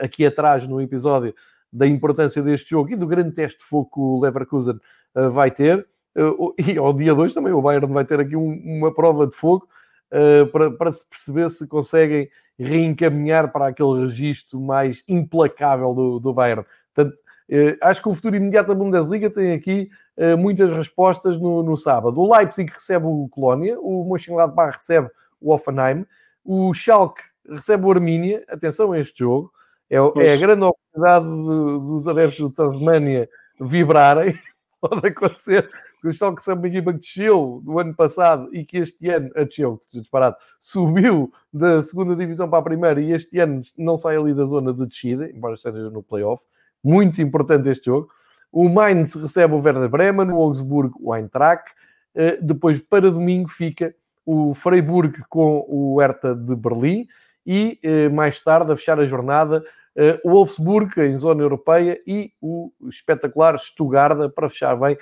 aqui 0.00 0.24
atrás 0.24 0.66
no 0.66 0.80
episódio 0.80 1.34
da 1.74 1.86
importância 1.86 2.40
deste 2.40 2.70
jogo 2.70 2.92
e 2.92 2.96
do 2.96 3.06
grande 3.06 3.32
teste 3.32 3.58
de 3.58 3.64
fogo 3.64 3.90
que 3.92 4.00
o 4.00 4.20
Leverkusen 4.20 4.78
eh, 5.14 5.28
vai 5.28 5.50
ter. 5.50 5.86
Eh, 6.16 6.72
e 6.74 6.78
ao 6.78 6.92
dia 6.92 7.14
2 7.14 7.32
também 7.32 7.52
o 7.52 7.62
Bayern 7.62 7.92
vai 7.92 8.04
ter 8.04 8.20
aqui 8.20 8.36
uma 8.36 8.92
prova 8.94 9.26
de 9.26 9.34
fogo 9.34 9.68
eh, 10.10 10.44
para, 10.46 10.70
para 10.70 10.92
se 10.92 11.04
perceber 11.08 11.50
se 11.50 11.66
conseguem 11.66 12.28
reencaminhar 12.58 13.50
para 13.50 13.68
aquele 13.68 14.04
registro 14.04 14.60
mais 14.60 15.02
implacável 15.08 15.94
do, 15.94 16.20
do 16.20 16.32
Bayern. 16.32 16.64
Portanto, 16.94 17.20
Uh, 17.48 17.76
acho 17.82 18.00
que 18.00 18.08
o 18.08 18.14
futuro 18.14 18.36
imediato 18.36 18.68
da 18.68 18.74
Bundesliga 18.74 19.28
tem 19.28 19.52
aqui 19.52 19.90
uh, 20.16 20.36
muitas 20.36 20.70
respostas 20.70 21.38
no, 21.38 21.62
no, 21.62 21.76
sábado. 21.76 22.18
O 22.18 22.34
Leipzig 22.34 22.72
recebe 22.72 23.04
o 23.06 23.28
Colónia, 23.28 23.78
o 23.78 24.02
Mönchengladbach 24.08 24.72
recebe 24.72 25.10
o 25.40 25.52
Offenheim, 25.52 26.06
o 26.42 26.72
Schalke 26.72 27.20
recebe 27.48 27.84
o 27.84 27.90
Armínia. 27.90 28.42
Atenção 28.48 28.92
a 28.92 28.98
este 28.98 29.18
jogo. 29.18 29.52
É, 29.90 29.96
é 29.96 30.32
a 30.32 30.36
grande 30.38 30.64
oportunidade 30.64 31.26
de, 31.26 31.86
dos 31.86 32.08
adeptos 32.08 32.38
do 32.38 32.50
Tasmania 32.50 33.28
vibrarem. 33.60 34.38
Pode 34.80 35.06
acontecer 35.06 35.68
que 36.04 36.08
o 36.08 36.12
Schalke 36.12 36.42
uma 36.50 36.68
equipa 36.68 36.92
que 36.92 36.98
desceu 36.98 37.62
do 37.64 37.78
ano 37.78 37.94
passado 37.94 38.54
e 38.54 38.62
que 38.62 38.76
este 38.76 39.08
ano, 39.08 39.30
desceu, 39.32 39.80
disparado, 39.90 40.36
subiu 40.60 41.32
da 41.50 41.80
segunda 41.80 42.14
divisão 42.14 42.46
para 42.46 42.58
a 42.58 42.62
primeira 42.62 43.00
e 43.00 43.10
este 43.10 43.38
ano 43.38 43.62
não 43.78 43.96
sai 43.96 44.18
ali 44.18 44.34
da 44.34 44.44
zona 44.44 44.74
de 44.74 44.84
descida, 44.84 45.30
embora 45.30 45.54
esteja 45.54 45.88
no 45.88 46.02
playoff. 46.02 46.44
Muito 46.82 47.22
importante 47.22 47.70
este 47.70 47.86
jogo. 47.86 48.10
O 48.52 48.68
Mainz 48.68 49.14
recebe 49.14 49.54
o 49.54 49.62
Werder 49.62 49.88
Bremen, 49.88 50.30
o 50.30 50.42
Augsburg 50.42 50.92
o 51.00 51.14
Eintracht. 51.16 51.72
Eh, 52.14 52.36
depois, 52.42 52.78
para 52.82 53.10
domingo, 53.10 53.48
fica 53.48 53.94
o 54.26 54.52
Freiburg 54.52 55.24
com 55.30 55.64
o 55.66 55.98
Hertha 56.02 56.34
de 56.34 56.54
Berlim 56.54 57.08
e 57.46 57.78
eh, 57.82 58.10
mais 58.10 58.38
tarde, 58.38 58.70
a 58.70 58.76
fechar 58.76 59.00
a 59.00 59.06
jornada, 59.06 59.64
eh, 59.96 60.20
o 60.22 60.32
Wolfsburg 60.32 61.00
em 61.00 61.14
zona 61.14 61.42
europeia 61.42 61.98
e 62.06 62.30
o 62.42 62.70
espetacular 62.90 63.58
Stuttgart 63.58 64.30
para 64.34 64.50
fechar 64.50 64.76
bem 64.76 64.98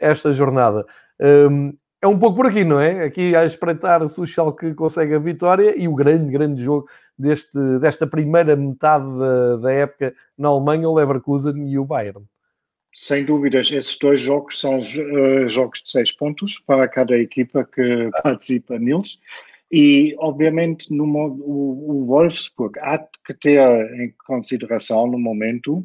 esta 0.00 0.32
jornada. 0.32 0.84
Hum, 1.20 1.74
é 2.02 2.06
um 2.06 2.18
pouco 2.18 2.36
por 2.36 2.46
aqui, 2.46 2.64
não 2.64 2.78
é? 2.78 3.04
Aqui 3.04 3.34
a 3.34 3.46
espreitar 3.46 4.02
o 4.02 4.26
Schalke 4.26 4.74
consegue 4.74 5.14
a 5.14 5.18
vitória 5.18 5.74
e 5.74 5.88
o 5.88 5.94
grande, 5.94 6.30
grande 6.30 6.62
jogo 6.62 6.86
deste, 7.18 7.58
desta 7.80 8.06
primeira 8.06 8.54
metade 8.54 9.06
da, 9.18 9.56
da 9.56 9.72
época 9.72 10.14
na 10.36 10.48
Alemanha, 10.48 10.88
o 10.88 10.94
Leverkusen 10.94 11.66
e 11.66 11.78
o 11.78 11.84
Bayern. 11.84 12.24
Sem 12.92 13.24
dúvidas, 13.24 13.72
esses 13.72 13.96
dois 13.98 14.20
jogos 14.20 14.60
são 14.60 14.78
uh, 14.78 15.48
jogos 15.48 15.82
de 15.82 15.90
seis 15.90 16.12
pontos 16.12 16.62
para 16.66 16.86
cada 16.86 17.16
equipa 17.16 17.64
que 17.64 18.10
participa 18.22 18.78
neles. 18.78 19.18
E, 19.72 20.14
obviamente, 20.18 20.92
no, 20.92 21.04
o, 21.04 21.90
o 21.90 22.06
Wolfsburg 22.06 22.78
há 22.80 22.98
que 22.98 23.34
ter 23.34 23.60
em 23.98 24.14
consideração 24.26 25.06
no 25.06 25.18
momento, 25.18 25.84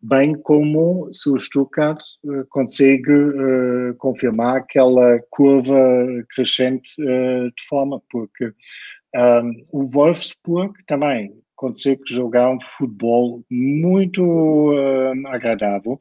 bem 0.00 0.34
como 0.34 1.12
se 1.12 1.28
o 1.30 1.38
Stuttgart 1.38 2.00
uh, 2.24 2.44
consegue 2.50 3.12
uh, 3.12 3.94
confirmar 3.98 4.58
aquela 4.58 5.18
curva 5.30 5.76
crescente 6.34 6.94
de 6.96 7.66
forma, 7.68 8.00
porque 8.10 8.52
um, 9.16 9.66
o 9.72 9.86
Wolfsburg 9.86 10.74
também 10.86 11.32
consegue 11.56 12.02
jogar 12.06 12.50
um 12.50 12.60
futebol 12.60 13.42
muito 13.50 14.72
agradável 15.26 15.98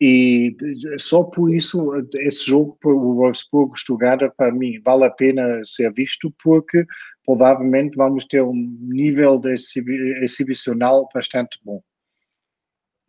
e 0.00 0.56
só 0.96 1.22
por 1.22 1.54
isso, 1.54 1.92
esse 2.20 2.46
jogo, 2.46 2.78
o 2.84 3.16
Wolfsburg 3.16 3.78
Stuttgart, 3.78 4.32
para 4.34 4.50
mim, 4.50 4.80
vale 4.82 5.04
a 5.04 5.10
pena 5.10 5.60
ser 5.62 5.92
visto, 5.92 6.32
porque 6.42 6.86
provavelmente 7.26 7.96
vamos 7.96 8.24
ter 8.24 8.42
um 8.42 8.78
nível 8.80 9.38
de 9.38 9.52
exibicional 9.52 11.06
bastante 11.12 11.58
bom. 11.62 11.82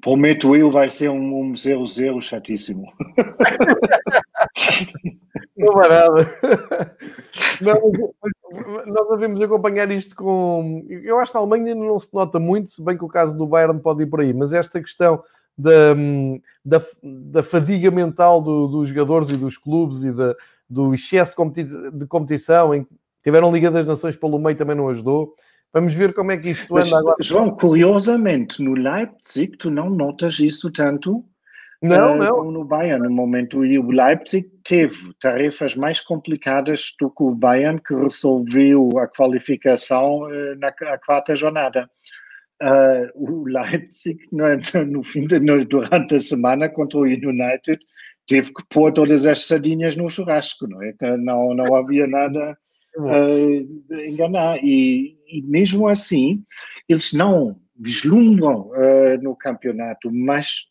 Prometo 0.01 0.55
eu, 0.55 0.71
vai 0.71 0.89
ser 0.89 1.09
um 1.09 1.53
0-0 1.53 2.15
um 2.15 2.21
chatíssimo. 2.21 2.91
Não 5.55 5.75
nada. 5.75 6.35
nós 8.87 9.09
devemos 9.11 9.41
acompanhar 9.41 9.91
isto 9.91 10.15
com. 10.15 10.85
Eu 10.89 11.19
acho 11.19 11.31
que 11.31 11.37
na 11.37 11.41
Alemanha 11.41 11.75
não 11.75 11.99
se 11.99 12.13
nota 12.13 12.39
muito, 12.39 12.69
se 12.69 12.83
bem 12.83 12.97
que 12.97 13.05
o 13.05 13.07
caso 13.07 13.37
do 13.37 13.45
Bayern 13.45 13.79
pode 13.79 14.03
ir 14.03 14.07
por 14.07 14.21
aí, 14.21 14.33
mas 14.33 14.53
esta 14.53 14.81
questão 14.81 15.23
da, 15.57 15.93
da, 16.65 16.81
da 17.03 17.43
fadiga 17.43 17.91
mental 17.91 18.41
do, 18.41 18.67
dos 18.67 18.89
jogadores 18.89 19.29
e 19.29 19.37
dos 19.37 19.57
clubes 19.57 20.01
e 20.01 20.11
da, 20.11 20.35
do 20.69 20.93
excesso 20.93 21.31
de, 21.31 21.37
competi 21.37 21.91
de 21.91 22.05
competição, 22.07 22.73
em 22.73 22.87
tiveram 23.23 23.53
Liga 23.53 23.69
das 23.69 23.85
Nações 23.85 24.15
pelo 24.15 24.39
meio 24.39 24.57
também 24.57 24.75
não 24.75 24.89
ajudou. 24.89 25.35
Vamos 25.74 25.93
ver 25.93 26.13
como 26.13 26.32
é 26.32 26.38
que 26.38 26.49
isto 26.49 26.76
anda 26.78 26.99
agora. 26.99 27.15
João, 27.22 27.49
curiosamente, 27.51 28.61
no 28.61 28.74
Leipzig 28.74 29.57
tu 29.57 29.69
não 29.69 29.89
notas 29.89 30.39
isso 30.39 30.69
tanto 30.69 31.24
não, 31.82 32.15
uh, 32.15 32.17
não. 32.17 32.51
no 32.51 32.63
Bayern 32.63 33.03
no 33.03 33.09
momento. 33.09 33.65
E 33.65 33.80
o 33.80 33.89
Leipzig 33.89 34.47
teve 34.63 35.13
tarefas 35.19 35.76
mais 35.76 35.99
complicadas 35.99 36.93
do 36.99 37.09
que 37.09 37.24
o 37.24 37.34
Bayern, 37.34 37.82
que 37.82 37.95
resolveu 37.95 38.89
a 38.99 39.07
qualificação 39.07 40.24
uh, 40.24 40.55
na 40.59 40.72
quarta 40.99 41.36
jornada. 41.36 41.89
Uh, 42.61 43.09
o 43.15 43.45
Leipzig, 43.47 44.19
no, 44.32 44.45
no 44.86 45.03
fim 45.03 45.26
de, 45.26 45.39
no, 45.39 45.65
durante 45.65 46.15
a 46.15 46.19
semana 46.19 46.69
contra 46.69 46.99
o 46.99 47.03
United, 47.03 47.80
teve 48.28 48.53
que 48.53 48.63
pôr 48.69 48.91
todas 48.93 49.26
as 49.26 49.47
sardinhas 49.47 49.95
no 49.95 50.07
churrasco, 50.09 50.67
não 50.67 50.84
é? 50.84 50.89
Então, 50.89 51.17
não, 51.17 51.55
não 51.55 51.74
havia 51.74 52.05
nada 52.05 52.55
uh, 52.97 53.83
de 53.87 54.09
enganar. 54.09 54.57
E, 54.63 55.17
e, 55.27 55.41
mesmo 55.43 55.87
assim, 55.87 56.43
eles 56.87 57.13
não 57.13 57.59
vislumbram 57.77 58.69
uh, 58.69 59.21
no 59.21 59.35
campeonato, 59.35 60.11
mas 60.11 60.65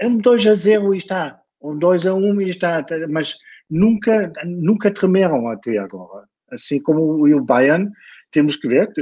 é 0.00 0.06
um 0.06 0.18
2 0.18 0.46
a 0.46 0.54
0 0.54 0.94
e 0.94 0.98
está, 0.98 1.40
um 1.60 1.78
2 1.78 2.06
a 2.06 2.14
1 2.14 2.40
e 2.42 2.48
está, 2.50 2.84
mas 3.08 3.36
nunca, 3.68 4.32
nunca 4.44 4.90
tremeram 4.90 5.48
até 5.48 5.78
agora. 5.78 6.26
Assim 6.50 6.80
como 6.80 7.24
o 7.24 7.44
Bayern, 7.44 7.90
temos 8.30 8.56
que 8.56 8.68
ver, 8.68 8.92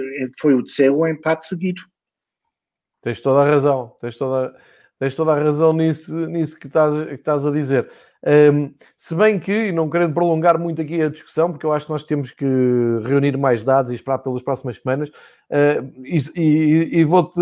foi 0.40 0.54
o 0.54 0.62
terceiro 0.62 1.06
empate 1.06 1.46
seguido. 1.46 1.82
Tens 3.02 3.20
toda 3.20 3.42
a 3.42 3.48
razão, 3.48 3.96
tens 4.00 4.16
toda, 4.16 4.56
tens 4.98 5.14
toda 5.14 5.32
a 5.32 5.38
razão 5.38 5.72
nisso, 5.72 6.26
nisso 6.26 6.58
que, 6.58 6.66
estás, 6.66 7.06
que 7.06 7.14
estás 7.14 7.46
a 7.46 7.50
dizer. 7.50 7.88
Um, 8.26 8.74
se 8.96 9.14
bem 9.14 9.38
que, 9.38 9.68
e 9.68 9.72
não 9.72 9.88
querendo 9.88 10.12
prolongar 10.12 10.58
muito 10.58 10.82
aqui 10.82 11.00
a 11.00 11.08
discussão, 11.08 11.52
porque 11.52 11.64
eu 11.64 11.70
acho 11.70 11.86
que 11.86 11.92
nós 11.92 12.02
temos 12.02 12.32
que 12.32 12.44
reunir 13.04 13.38
mais 13.38 13.62
dados 13.62 13.92
e 13.92 13.94
esperar 13.94 14.18
pelas 14.18 14.42
próximas 14.42 14.78
semanas, 14.78 15.10
uh, 15.10 15.92
e, 16.04 16.18
e, 16.34 16.98
e 16.98 17.04
vou-te 17.04 17.38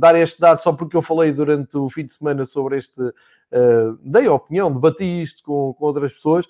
dar 0.00 0.16
este 0.16 0.40
dado 0.40 0.60
só 0.60 0.72
porque 0.72 0.96
eu 0.96 1.02
falei 1.02 1.30
durante 1.30 1.76
o 1.76 1.88
fim 1.88 2.04
de 2.04 2.12
semana 2.12 2.44
sobre 2.44 2.76
este, 2.76 3.00
uh, 3.00 3.96
dei 4.02 4.26
a 4.26 4.32
opinião, 4.32 4.72
debati 4.72 5.04
isto 5.22 5.44
com, 5.44 5.72
com 5.74 5.84
outras 5.84 6.12
pessoas, 6.12 6.44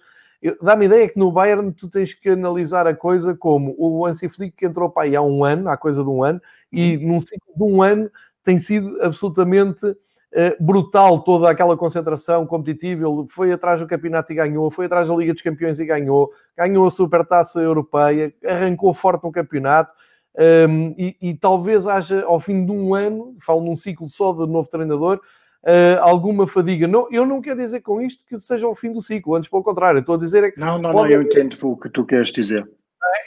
dá-me 0.62 0.87
ideia 0.87 1.09
que 1.09 1.18
no 1.18 1.31
Bayern 1.31 1.70
tu 1.70 1.87
tens 1.89 2.14
que 2.14 2.31
analisar 2.31 2.87
a 2.87 2.95
coisa 2.95 3.37
como 3.37 3.74
o 3.77 4.07
Hansi 4.07 4.27
Flick 4.27 4.57
que 4.57 4.64
entrou 4.64 4.89
para 4.89 5.03
aí 5.03 5.14
há 5.14 5.20
um 5.20 5.45
ano, 5.45 5.68
há 5.68 5.77
coisa 5.77 6.03
de 6.03 6.09
um 6.09 6.24
ano, 6.24 6.41
e 6.72 6.97
uhum. 6.97 7.09
num 7.09 7.20
ciclo 7.20 7.53
de 7.55 7.62
um 7.62 7.83
ano 7.83 8.11
tem 8.43 8.59
sido 8.59 9.03
absolutamente 9.03 9.95
brutal 10.61 11.20
toda 11.20 11.51
aquela 11.51 11.76
concentração 11.76 12.47
competitiva. 12.47 13.09
Ele 13.09 13.26
foi 13.28 13.53
atrás 13.53 13.80
do 13.80 13.87
campeonato 13.87 14.32
e 14.32 14.37
ganhou, 14.37 14.70
foi 14.70 14.87
atrás 14.87 15.09
da 15.09 15.14
Liga 15.14 15.32
dos 15.32 15.43
Campeões 15.43 15.78
e 15.78 15.87
ganhou, 15.87 16.30
ganhou 16.57 16.87
a 16.87 16.91
Supertaça 16.91 17.61
Europeia, 17.61 18.32
arrancou 18.45 18.93
forte 18.93 19.24
no 19.24 19.32
campeonato. 19.32 19.93
Um, 20.39 20.43
ehm, 20.43 20.95
e, 20.99 21.16
e, 21.22 21.34
talvez 21.34 21.87
haja 21.87 22.22
ao 22.26 22.39
fim 22.39 22.66
de 22.66 22.70
um 22.70 22.95
ano, 22.95 23.34
falo 23.41 23.62
num 23.62 23.74
ciclo 23.74 24.07
só 24.07 24.32
de 24.32 24.47
novo 24.47 24.68
treinador, 24.68 25.18
uh, 25.66 26.01
alguma 26.01 26.47
fadiga. 26.47 26.87
Não, 26.87 27.09
eu 27.11 27.26
não 27.26 27.41
quero 27.41 27.57
dizer 27.57 27.80
com 27.80 28.01
isto 28.01 28.24
que 28.26 28.39
seja 28.39 28.68
o 28.68 28.74
fim 28.74 28.93
do 28.93 29.01
ciclo, 29.01 29.34
antes 29.34 29.49
pelo 29.49 29.62
contrário, 29.62 30.01
estou 30.01 30.14
a 30.14 30.18
dizer 30.18 30.45
é 30.45 30.51
que. 30.51 30.61
Não, 30.61 30.78
não, 30.78 30.93
pode... 30.93 31.09
não, 31.09 31.16
eu 31.16 31.22
entendo 31.22 31.57
o 31.62 31.76
que 31.76 31.89
tu 31.89 32.05
queres 32.05 32.30
dizer. 32.30 32.68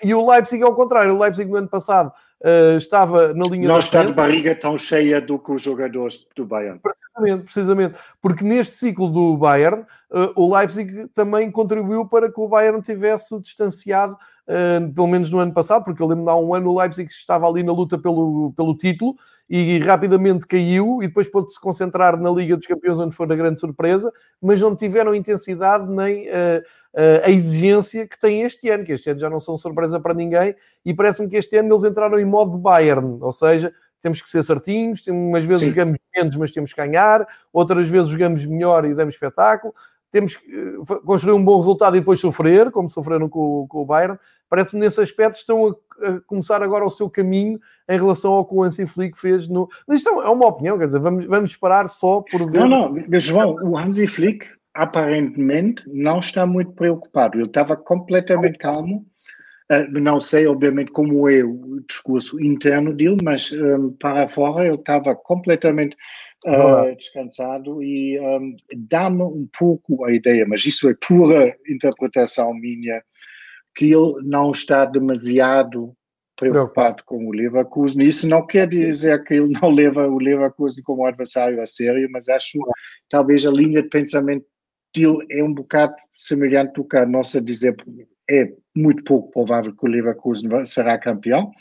E 0.03 0.13
o 0.13 0.29
Leipzig 0.29 0.61
é 0.61 0.65
o 0.65 0.75
contrário, 0.75 1.15
o 1.15 1.19
Leipzig 1.19 1.49
no 1.49 1.57
ano 1.57 1.67
passado 1.67 2.11
uh, 2.41 2.77
estava 2.77 3.33
na 3.33 3.45
linha 3.45 3.67
Não 3.67 3.79
está 3.79 4.03
de 4.03 4.13
barriga 4.13 4.55
tão 4.55 4.77
cheia 4.77 5.19
do 5.21 5.37
que 5.37 5.51
os 5.51 5.61
jogadores 5.61 6.25
do 6.35 6.45
Bayern. 6.45 6.79
Precisamente, 6.79 7.43
precisamente. 7.43 7.99
Porque 8.21 8.43
neste 8.43 8.75
ciclo 8.75 9.09
do 9.09 9.37
Bayern, 9.37 9.81
uh, 10.11 10.31
o 10.35 10.55
Leipzig 10.55 11.07
também 11.15 11.51
contribuiu 11.51 12.05
para 12.05 12.31
que 12.31 12.39
o 12.39 12.47
Bayern 12.47 12.81
tivesse 12.81 13.39
distanciado, 13.41 14.13
uh, 14.13 14.93
pelo 14.93 15.07
menos 15.07 15.31
no 15.31 15.39
ano 15.39 15.53
passado, 15.53 15.83
porque 15.83 16.01
eu 16.01 16.07
lembro-me 16.07 16.29
há 16.29 16.35
um 16.35 16.53
ano 16.53 16.71
o 16.71 16.79
Leipzig 16.79 17.09
estava 17.11 17.47
ali 17.47 17.63
na 17.63 17.73
luta 17.73 17.97
pelo, 17.97 18.53
pelo 18.55 18.75
título 18.77 19.15
e 19.49 19.79
rapidamente 19.79 20.45
caiu 20.45 20.99
e 21.01 21.07
depois 21.07 21.27
pôde-se 21.27 21.59
concentrar 21.59 22.15
na 22.19 22.29
Liga 22.29 22.55
dos 22.55 22.67
Campeões, 22.67 22.99
onde 22.99 23.15
foi 23.15 23.25
a 23.25 23.35
grande 23.35 23.59
surpresa, 23.59 24.11
mas 24.39 24.61
não 24.61 24.75
tiveram 24.75 25.15
intensidade 25.15 25.87
nem 25.87 26.27
a 27.23 27.29
exigência 27.29 28.07
que 28.07 28.19
tem 28.19 28.41
este 28.41 28.69
ano, 28.69 28.83
que 28.83 28.93
este 28.93 29.09
ano 29.09 29.19
já 29.19 29.29
não 29.29 29.39
são 29.39 29.55
surpresa 29.57 29.99
para 29.99 30.13
ninguém, 30.13 30.55
e 30.83 30.93
parece-me 30.93 31.29
que 31.29 31.37
este 31.37 31.57
ano 31.57 31.71
eles 31.71 31.83
entraram 31.83 32.19
em 32.19 32.25
modo 32.25 32.57
Bayern, 32.57 33.19
ou 33.21 33.31
seja, 33.31 33.71
temos 34.01 34.21
que 34.21 34.29
ser 34.29 34.43
certinhos, 34.43 35.05
umas 35.07 35.45
vezes 35.45 35.63
Sim. 35.63 35.69
jogamos 35.69 35.97
menos, 36.15 36.35
mas 36.35 36.51
temos 36.51 36.73
que 36.73 36.81
ganhar, 36.81 37.27
outras 37.51 37.89
vezes 37.89 38.09
jogamos 38.09 38.45
melhor 38.45 38.85
e 38.85 38.95
damos 38.95 39.15
espetáculo, 39.15 39.73
temos 40.11 40.35
que 40.35 40.51
uh, 40.51 40.85
construir 41.05 41.33
um 41.33 41.43
bom 41.43 41.57
resultado 41.57 41.95
e 41.95 41.99
depois 41.99 42.19
sofrer, 42.19 42.71
como 42.71 42.89
sofreram 42.89 43.29
com, 43.29 43.67
com 43.67 43.81
o 43.81 43.85
Bayern. 43.85 44.17
Parece-me 44.49 44.81
nesse 44.81 44.99
aspecto 44.99 45.35
estão 45.35 45.67
a, 45.67 46.07
a, 46.07 46.21
começar 46.21 46.63
agora 46.63 46.83
o 46.83 46.89
seu 46.89 47.09
caminho 47.09 47.59
em 47.87 47.97
relação 47.97 48.31
ao 48.31 48.45
que 48.45 48.55
o 48.55 48.63
Hansi 48.63 48.87
Flick 48.87 49.19
fez 49.19 49.47
no. 49.47 49.69
Isto 49.87 50.09
é 50.21 50.29
uma 50.29 50.47
opinião, 50.47 50.79
quer 50.79 50.85
dizer, 50.85 50.99
vamos, 50.99 51.25
vamos 51.25 51.51
esperar 51.51 51.87
só 51.87 52.21
por 52.21 52.49
ver. 52.49 52.59
Não, 52.61 52.67
não, 52.67 53.03
mas 53.07 53.23
João, 53.23 53.55
o 53.61 53.77
Hansi 53.77 54.07
Flick 54.07 54.47
aparentemente 54.73 55.83
não 55.87 56.19
está 56.19 56.45
muito 56.45 56.71
preocupado. 56.73 57.37
Ele 57.37 57.47
estava 57.47 57.75
completamente 57.75 58.57
calmo. 58.57 59.05
Uh, 59.71 59.99
não 59.99 60.19
sei, 60.19 60.47
obviamente, 60.47 60.91
como 60.91 61.29
é 61.29 61.43
o 61.43 61.79
discurso 61.87 62.39
interno 62.39 62.93
dele, 62.93 63.17
mas 63.23 63.51
um, 63.51 63.91
para 63.91 64.27
fora 64.27 64.65
ele 64.65 64.75
estava 64.75 65.15
completamente 65.15 65.95
uh, 66.45 66.95
descansado 66.95 67.83
e 67.83 68.19
um, 68.19 68.55
dá-me 68.75 69.21
um 69.21 69.47
pouco 69.57 70.05
a 70.05 70.11
ideia, 70.11 70.45
mas 70.47 70.65
isso 70.65 70.89
é 70.89 70.95
pura 71.07 71.55
interpretação 71.67 72.51
minha, 72.53 73.03
que 73.75 73.85
ele 73.85 74.15
não 74.23 74.51
está 74.51 74.85
demasiado 74.85 75.95
preocupado 76.35 77.03
com 77.05 77.27
o 77.27 77.31
Leverkusen. 77.31 78.01
Isso 78.01 78.27
não 78.27 78.47
quer 78.47 78.67
dizer 78.67 79.23
que 79.23 79.33
ele 79.35 79.53
não 79.61 79.69
leva 79.69 80.07
o 80.07 80.17
Leverkusen 80.17 80.81
como 80.83 81.05
adversário 81.05 81.61
a 81.61 81.65
sério, 81.65 82.09
mas 82.11 82.29
acho 82.29 82.57
talvez 83.09 83.45
a 83.45 83.51
linha 83.51 83.81
de 83.83 83.89
pensamento 83.89 84.45
dele 84.93 85.25
é 85.29 85.43
um 85.43 85.53
bocado 85.53 85.95
semelhante 86.17 86.73
do 86.73 86.83
que 86.83 86.97
a 86.97 87.05
nossa 87.05 87.41
dizer 87.41 87.75
é 88.29 88.51
muito 88.75 89.03
pouco 89.03 89.31
provável 89.31 89.75
que 89.75 89.85
o 89.85 89.89
Leverkusen 89.89 90.63
será 90.63 90.97
campeão. 90.97 91.51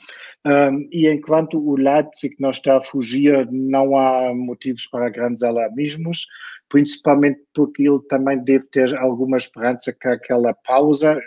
Um, 0.47 0.85
e 0.93 1.09
enquanto 1.09 1.59
o 1.59 1.77
Leipzig 1.77 2.37
não 2.39 2.51
está 2.51 2.77
a 2.77 2.81
fugir, 2.81 3.49
não 3.51 3.97
há 3.97 4.33
motivos 4.35 4.87
para 4.87 5.11
grandes 5.11 5.43
alarmismos, 5.43 6.27
principalmente 6.69 7.41
porque 7.55 7.89
ele 7.89 8.01
também 8.09 8.39
deve 8.45 8.65
ter 8.71 8.95
alguma 8.97 9.37
esperança 9.37 9.93
que 9.93 10.09
aquela 10.09 10.55
pausa, 10.65 11.21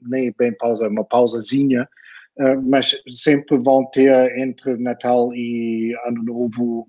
nem 0.00 0.32
bem 0.38 0.56
pausa, 0.56 0.88
uma 0.88 1.04
pausazinha, 1.04 1.88
uh, 2.38 2.62
mas 2.62 2.96
sempre 3.12 3.58
vão 3.58 3.84
ter 3.90 4.38
entre 4.38 4.76
Natal 4.76 5.34
e 5.34 5.94
Ano 6.06 6.22
Novo 6.22 6.88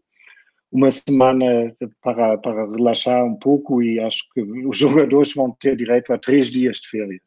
uma 0.72 0.92
semana 0.92 1.74
para, 2.02 2.38
para 2.38 2.66
relaxar 2.70 3.24
um 3.24 3.36
pouco 3.36 3.82
e 3.82 4.00
acho 4.00 4.24
que 4.34 4.42
os 4.42 4.78
jogadores 4.78 5.34
vão 5.34 5.52
ter 5.52 5.76
direito 5.76 6.12
a 6.12 6.18
três 6.18 6.48
dias 6.48 6.78
de 6.78 6.90
férias. 6.90 7.22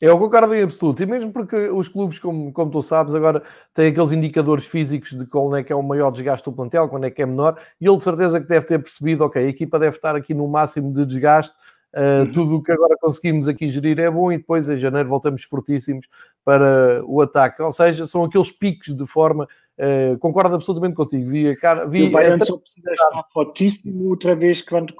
Eu 0.00 0.16
concordo 0.16 0.54
em 0.54 0.62
absoluto, 0.62 1.02
e 1.02 1.06
mesmo 1.06 1.32
porque 1.32 1.56
os 1.56 1.88
clubes, 1.88 2.20
como, 2.20 2.52
como 2.52 2.70
tu 2.70 2.80
sabes, 2.80 3.16
agora 3.16 3.42
têm 3.74 3.88
aqueles 3.88 4.12
indicadores 4.12 4.64
físicos 4.64 5.10
de 5.10 5.26
qual 5.26 5.54
é 5.56 5.62
que 5.64 5.72
é 5.72 5.76
o 5.76 5.82
maior 5.82 6.12
desgaste 6.12 6.48
do 6.48 6.54
plantel, 6.54 6.88
quando 6.88 7.04
é 7.04 7.10
que 7.10 7.20
é 7.20 7.26
menor, 7.26 7.60
e 7.80 7.88
ele 7.88 7.96
de 7.96 8.04
certeza 8.04 8.40
que 8.40 8.46
deve 8.46 8.64
ter 8.64 8.78
percebido, 8.78 9.24
ok, 9.24 9.44
a 9.44 9.48
equipa 9.48 9.76
deve 9.76 9.96
estar 9.96 10.14
aqui 10.14 10.32
no 10.34 10.46
máximo 10.46 10.94
de 10.94 11.04
desgaste, 11.04 11.52
uh, 11.92 12.20
uhum. 12.20 12.32
tudo 12.32 12.56
o 12.56 12.62
que 12.62 12.70
agora 12.70 12.94
conseguimos 13.00 13.48
aqui 13.48 13.68
gerir 13.68 13.98
é 13.98 14.08
bom, 14.08 14.30
e 14.30 14.38
depois 14.38 14.68
em 14.68 14.78
janeiro 14.78 15.08
voltamos 15.08 15.42
fortíssimos 15.42 16.06
para 16.44 17.02
o 17.04 17.20
ataque, 17.20 17.60
ou 17.60 17.72
seja, 17.72 18.06
são 18.06 18.22
aqueles 18.22 18.52
picos 18.52 18.94
de 18.94 19.04
forma, 19.04 19.48
uh, 19.78 20.18
concordo 20.18 20.54
absolutamente 20.54 20.94
contigo, 20.94 21.28
vi, 21.28 21.56
cara, 21.56 21.86
vi... 21.86 22.04
o 22.04 22.10
Bayern 22.10 22.44
só 22.44 22.58
precisa 22.58 22.92
estar 22.92 23.24
fortíssimo 23.32 24.08
outra 24.10 24.34
vez 24.34 24.62
quando, 24.62 24.94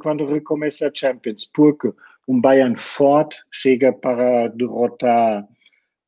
quando 0.00 0.26
recomeça 0.26 0.88
a 0.88 0.92
Champions, 0.94 1.50
porque 1.52 1.92
um 2.28 2.40
Bayern 2.40 2.76
forte 2.76 3.36
chega 3.50 3.92
para 3.92 4.48
derrotar 4.48 5.46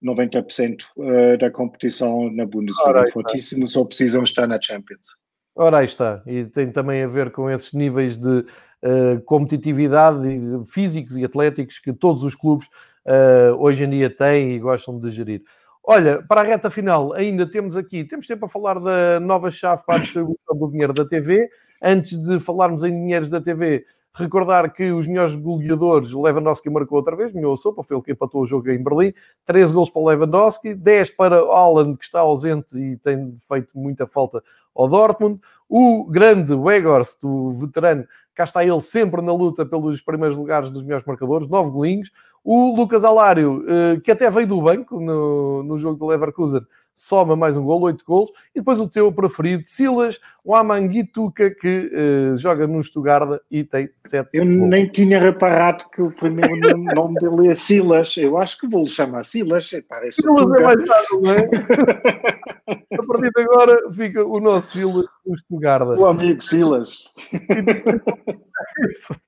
90% 0.05 0.77
eh, 0.99 1.37
da 1.39 1.51
competição 1.51 2.31
na 2.31 2.45
Bundesliga. 2.45 3.11
Fortíssimos 3.11 3.73
só 3.73 3.85
precisam 3.85 4.23
estar 4.23 4.47
na 4.47 4.61
Champions. 4.61 5.17
Ora, 5.57 5.79
aí 5.79 5.87
está. 5.87 6.23
E 6.27 6.45
tem 6.45 6.71
também 6.71 7.03
a 7.03 7.09
ver 7.09 7.31
com 7.31 7.51
esses 7.51 7.73
níveis 7.73 8.17
de 8.17 8.39
uh, 8.39 9.21
competitividade 9.25 10.19
físicos 10.67 11.17
e 11.17 11.25
atléticos 11.25 11.79
que 11.79 11.93
todos 11.93 12.25
os 12.25 12.35
clubes 12.35 12.67
uh, 13.07 13.55
hoje 13.59 13.85
em 13.85 13.91
dia 13.91 14.11
têm 14.11 14.53
e 14.53 14.59
gostam 14.59 14.99
de 14.99 15.11
gerir. 15.11 15.43
Olha, 15.87 16.23
para 16.27 16.41
a 16.41 16.45
reta 16.45 16.71
final, 16.71 17.13
ainda 17.13 17.47
temos 17.47 17.77
aqui, 17.77 18.05
temos 18.05 18.27
tempo 18.27 18.47
a 18.47 18.49
falar 18.49 18.81
da 18.81 19.21
nova 19.21 19.51
chave 19.51 19.85
para 19.85 19.97
a 19.97 19.99
distribuição 19.99 20.57
do 20.57 20.71
dinheiro 20.71 20.95
da 20.95 21.05
TV. 21.05 21.49
Antes 21.83 22.17
de 22.17 22.41
falarmos 22.41 22.85
em 22.85 22.91
dinheiros 22.91 23.29
da 23.29 23.41
TV, 23.41 23.85
Recordar 24.17 24.73
que 24.73 24.93
os 24.93 25.09
melhores 25.09 25.35
goleadores, 25.35 26.13
Lewandowski 26.13 26.71
marcou 26.71 26.99
outra 26.99 27.17
vez, 27.17 27.33
melhorou 27.33 27.55
a 27.55 27.57
sopa, 27.57 27.83
foi 27.83 27.97
ele 27.97 28.05
que 28.05 28.13
empatou 28.13 28.43
o 28.43 28.47
jogo 28.47 28.71
em 28.71 28.81
Berlim. 28.81 29.13
13 29.45 29.73
gols 29.73 29.91
para 29.91 30.03
o 30.03 30.09
Lewandowski, 30.09 30.73
10 30.73 31.11
para 31.11 31.39
Haaland, 31.39 31.97
que 31.97 32.05
está 32.05 32.21
ausente 32.21 32.79
e 32.79 32.97
tem 32.99 33.33
feito 33.41 33.77
muita 33.77 34.07
falta 34.07 34.41
ao 34.73 34.87
Dortmund. 34.87 35.41
O 35.69 36.05
grande 36.05 36.55
Weghorst, 36.55 37.25
o 37.25 37.55
veterano, 37.55 38.07
cá 38.35 38.45
está 38.45 38.65
ele 38.65 38.81
sempre 38.81 39.23
na 39.23 39.33
luta 39.33 39.65
pelos 39.65 40.01
primeiros 40.01 40.37
lugares 40.37 40.71
dos 40.71 40.83
melhores 40.83 41.07
marcadores, 41.07 41.49
9 41.49 41.71
golinhos. 41.71 42.11
O 42.43 42.77
Lucas 42.77 43.05
Alário, 43.05 43.65
eh, 43.67 44.01
que 44.01 44.11
até 44.11 44.29
veio 44.31 44.47
do 44.47 44.61
banco 44.61 45.01
no, 45.01 45.63
no 45.63 45.79
jogo 45.79 45.97
do 45.97 46.07
Leverkusen, 46.07 46.61
soma 46.95 47.35
mais 47.35 47.57
um 47.57 47.65
gol, 47.65 47.83
oito 47.83 48.05
golos, 48.05 48.31
e 48.55 48.61
depois 48.61 48.79
o 48.79 48.89
teu 48.89 49.11
preferido, 49.13 49.65
Silas, 49.67 50.21
o 50.45 50.55
Amanguituca, 50.55 51.51
que 51.51 51.91
uh, 51.93 52.37
joga 52.37 52.67
no 52.67 52.83
Stuttgart 52.83 53.41
e 53.51 53.65
tem 53.65 53.91
sete 53.95 54.31
Eu 54.35 54.45
golos. 54.45 54.69
nem 54.69 54.87
tinha 54.87 55.19
reparado 55.19 55.85
que 55.91 56.01
o 56.01 56.11
primeiro 56.11 56.57
nome 56.95 57.17
dele 57.21 57.49
é 57.49 57.55
Silas, 57.55 58.17
eu 58.17 58.39
acho 58.39 58.59
que 58.59 58.69
vou-lhe 58.69 58.89
chamar 58.89 59.25
Silas, 59.25 59.71
parece 59.89 60.23
Silas 60.23 60.53
é 60.53 60.63
mais 60.63 60.87
fácil, 60.87 61.21
não 61.21 61.33
é? 61.33 61.49
A 62.67 63.07
partir 63.07 63.31
de 63.31 63.43
agora 63.43 63.93
fica 63.93 64.25
o 64.25 64.41
nosso 64.41 64.73
Silas 64.73 65.05
no 65.27 65.37
Stuttgart. 65.37 65.99
O 65.99 66.07
amigo 66.07 66.43
Silas. 66.43 67.13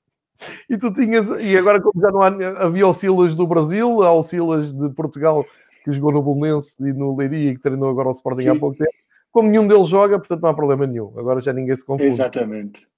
E 0.69 0.77
tu 0.77 0.93
tinhas, 0.93 1.29
e 1.41 1.57
agora 1.57 1.81
como 1.81 2.01
já 2.01 2.11
não 2.11 2.21
há, 2.21 2.29
havia 2.65 2.87
o 2.87 2.93
Silas 2.93 3.35
do 3.35 3.47
Brasil, 3.47 4.03
há 4.03 4.13
o 4.13 4.23
Silas 4.23 4.73
de 4.73 4.89
Portugal 4.91 5.45
que 5.87 5.93
jogou 5.93 6.11
no 6.11 6.21
Bolonense 6.21 6.75
e 6.81 6.93
no 6.93 7.17
Leiria 7.17 7.53
e 7.53 7.55
que 7.55 7.63
treinou 7.63 7.89
agora 7.89 8.09
o 8.09 8.11
Sporting 8.11 8.43
Sim. 8.43 8.49
há 8.49 8.59
pouco 8.59 8.77
tempo. 8.77 8.91
Como 9.31 9.49
nenhum 9.49 9.69
deles 9.69 9.87
joga, 9.87 10.19
portanto 10.19 10.43
não 10.43 10.51
há 10.51 10.55
problema 10.55 10.85
nenhum. 10.85 11.13
Agora 11.17 11.39
já 11.39 11.53
ninguém 11.53 11.77
se 11.77 11.85
confunde. 11.85 12.09
Exatamente. 12.09 12.89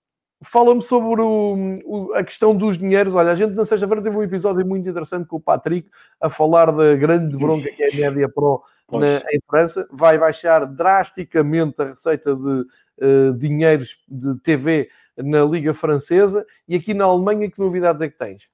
Fala-me 0.42 0.80
sobre 0.80 1.20
o, 1.20 1.80
o, 1.84 2.14
a 2.14 2.24
questão 2.24 2.56
dos 2.56 2.78
dinheiros. 2.78 3.14
Olha, 3.14 3.32
a 3.32 3.34
gente 3.34 3.54
na 3.54 3.64
sexta-feira 3.66 4.00
teve 4.00 4.16
um 4.16 4.22
episódio 4.22 4.64
muito 4.64 4.88
interessante 4.88 5.26
com 5.26 5.36
o 5.36 5.40
Patrick 5.40 5.90
a 6.18 6.30
falar 6.30 6.70
da 6.72 6.96
grande 6.96 7.36
bronca 7.36 7.68
que 7.70 7.82
é 7.82 7.88
a 7.88 8.10
média 8.10 8.28
pro 8.28 8.62
na, 8.90 9.18
em 9.30 9.40
França. 9.46 9.86
Vai 9.92 10.16
baixar 10.16 10.64
drasticamente 10.64 11.74
a 11.82 11.86
receita 11.86 12.34
de 12.34 12.64
uh, 13.04 13.34
dinheiros 13.36 13.98
de 14.08 14.38
TV 14.40 14.88
na 15.14 15.44
Liga 15.44 15.74
Francesa. 15.74 16.46
E 16.66 16.74
aqui 16.74 16.94
na 16.94 17.04
Alemanha, 17.04 17.50
que 17.50 17.58
novidades 17.58 18.00
é 18.00 18.08
que 18.08 18.16
tens? 18.16 18.48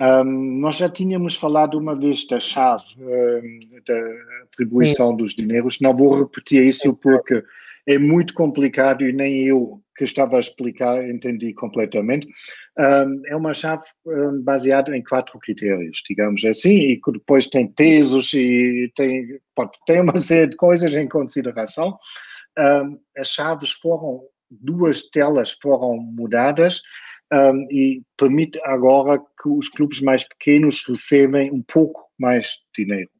Um, 0.00 0.60
nós 0.60 0.76
já 0.76 0.90
tínhamos 0.90 1.36
falado 1.36 1.78
uma 1.78 1.96
vez 1.98 2.26
da 2.26 2.38
chave 2.38 2.84
um, 2.98 3.80
da 3.86 4.44
atribuição 4.44 5.10
Sim. 5.10 5.16
dos 5.16 5.34
dinheiros, 5.34 5.80
não 5.80 5.96
vou 5.96 6.18
repetir 6.18 6.64
isso 6.64 6.94
porque 6.94 7.42
é 7.86 7.98
muito 7.98 8.34
complicado 8.34 9.04
e 9.06 9.12
nem 9.12 9.44
eu 9.46 9.80
que 9.96 10.04
estava 10.04 10.36
a 10.36 10.40
explicar 10.40 11.02
entendi 11.08 11.54
completamente. 11.54 12.26
Um, 12.78 13.22
é 13.26 13.34
uma 13.34 13.54
chave 13.54 13.84
baseada 14.42 14.94
em 14.94 15.02
quatro 15.02 15.38
critérios, 15.38 16.02
digamos 16.06 16.44
assim, 16.44 16.74
e 16.74 17.00
que 17.00 17.12
depois 17.12 17.46
tem 17.46 17.66
pesos 17.66 18.34
e 18.34 18.92
tem, 18.94 19.40
pode, 19.54 19.70
tem 19.86 20.00
uma 20.02 20.18
série 20.18 20.50
de 20.50 20.56
coisas 20.56 20.94
em 20.94 21.08
consideração. 21.08 21.98
as 23.16 23.28
chaves 23.28 23.72
foram, 23.72 24.20
duas 24.50 25.08
telas 25.08 25.56
foram 25.62 25.96
mudadas 25.96 26.82
um, 27.32 27.66
e 27.70 28.02
permite 28.16 28.60
agora 28.64 29.18
que 29.18 29.48
os 29.48 29.68
clubes 29.68 30.00
mais 30.00 30.26
pequenos 30.28 30.86
recebem 30.86 31.52
um 31.52 31.62
pouco 31.62 32.08
mais 32.18 32.56
dinheiro. 32.76 33.10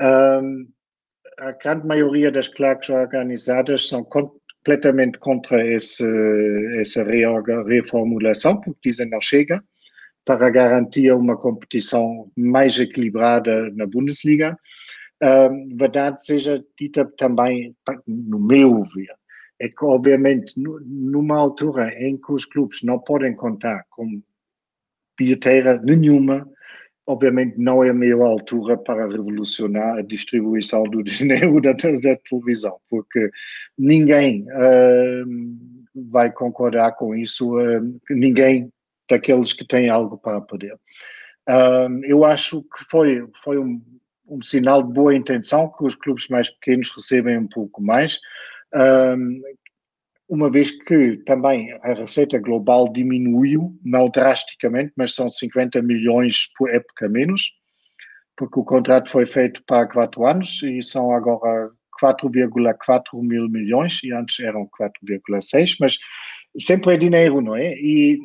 Um, 0.00 0.66
a 1.38 1.52
grande 1.52 1.86
maioria 1.86 2.30
das 2.30 2.48
claques 2.48 2.90
organizadas 2.90 3.88
são 3.88 4.04
completamente 4.04 5.18
contra 5.18 5.66
esse, 5.66 6.04
essa 6.78 7.04
reformulação, 7.04 8.60
porque 8.60 8.90
dizem 8.90 9.08
não 9.08 9.20
chega 9.20 9.62
para 10.24 10.50
garantir 10.50 11.10
uma 11.12 11.36
competição 11.36 12.30
mais 12.36 12.78
equilibrada 12.78 13.70
na 13.70 13.86
Bundesliga. 13.86 14.56
Um, 15.22 15.68
verdade 15.76 16.24
seja 16.24 16.64
dita 16.78 17.04
também, 17.16 17.74
no 18.06 18.38
meu 18.38 18.82
ver, 18.84 19.14
é 19.60 19.68
que, 19.68 19.84
obviamente, 19.84 20.54
numa 20.56 21.36
altura 21.36 21.92
em 22.02 22.16
que 22.16 22.32
os 22.32 22.46
clubes 22.46 22.82
não 22.82 22.98
podem 22.98 23.34
contar 23.36 23.84
com 23.90 24.22
bilheteira 25.18 25.78
nenhuma, 25.84 26.50
obviamente 27.06 27.58
não 27.58 27.84
é 27.84 27.90
a 27.90 27.94
melhor 27.94 28.26
altura 28.26 28.78
para 28.78 29.06
revolucionar 29.06 29.98
a 29.98 30.02
distribuição 30.02 30.84
do 30.84 31.02
dinheiro 31.04 31.60
da, 31.60 31.72
da 31.72 32.16
televisão, 32.16 32.78
porque 32.88 33.30
ninguém 33.76 34.46
uh, 34.48 36.08
vai 36.10 36.32
concordar 36.32 36.92
com 36.92 37.14
isso, 37.14 37.58
uh, 37.58 38.00
ninguém 38.08 38.72
daqueles 39.10 39.52
que 39.52 39.66
têm 39.66 39.90
algo 39.90 40.16
para 40.16 40.40
perder. 40.40 40.74
Uh, 41.46 42.02
eu 42.04 42.24
acho 42.24 42.62
que 42.62 42.84
foi, 42.90 43.26
foi 43.44 43.58
um, 43.58 43.82
um 44.26 44.40
sinal 44.40 44.82
de 44.82 44.92
boa 44.94 45.14
intenção 45.14 45.70
que 45.76 45.84
os 45.84 45.94
clubes 45.94 46.28
mais 46.28 46.48
pequenos 46.48 46.88
recebem 46.96 47.36
um 47.36 47.46
pouco 47.46 47.82
mais 47.82 48.18
uma 50.28 50.48
vez 50.48 50.70
que 50.70 51.16
também 51.26 51.72
a 51.82 51.92
receita 51.92 52.38
global 52.38 52.92
diminuiu, 52.92 53.76
não 53.84 54.08
drasticamente, 54.08 54.92
mas 54.96 55.14
são 55.14 55.28
50 55.28 55.82
milhões 55.82 56.48
por 56.56 56.70
época 56.70 57.08
menos, 57.08 57.50
porque 58.36 58.60
o 58.60 58.64
contrato 58.64 59.10
foi 59.10 59.26
feito 59.26 59.62
para 59.66 59.88
quatro 59.88 60.24
anos 60.24 60.62
e 60.62 60.80
são 60.82 61.10
agora 61.10 61.70
4,4 62.00 63.20
mil 63.22 63.48
milhões, 63.48 64.00
e 64.04 64.12
antes 64.12 64.38
eram 64.40 64.68
4,6, 64.80 65.76
mas 65.80 65.98
sempre 66.56 66.94
é 66.94 66.96
dinheiro, 66.96 67.40
não 67.40 67.56
é? 67.56 67.74
E 67.74 68.18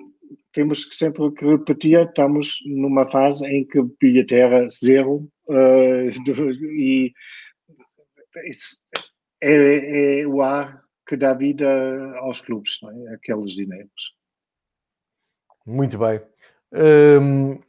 temos 0.53 0.85
que 0.85 0.95
sempre 0.95 1.31
que 1.31 1.45
repetir, 1.45 1.99
estamos 1.99 2.59
numa 2.65 3.07
fase 3.09 3.45
em 3.45 3.65
que 3.65 3.81
bilheteira 3.99 4.67
zero 4.69 5.27
uh, 5.49 6.09
e 6.79 7.11
é, 9.41 10.21
é, 10.21 10.27
o 10.27 10.41
ar 10.41 10.83
que 11.07 11.15
dá 11.15 11.33
vida 11.33 11.67
aos 12.19 12.41
clubes, 12.41 12.79
é? 12.83 13.13
aqueles 13.13 13.51
dinheiros. 13.51 14.15
Muito 15.65 15.97
bem. 15.97 16.21
Hum, 16.73 17.59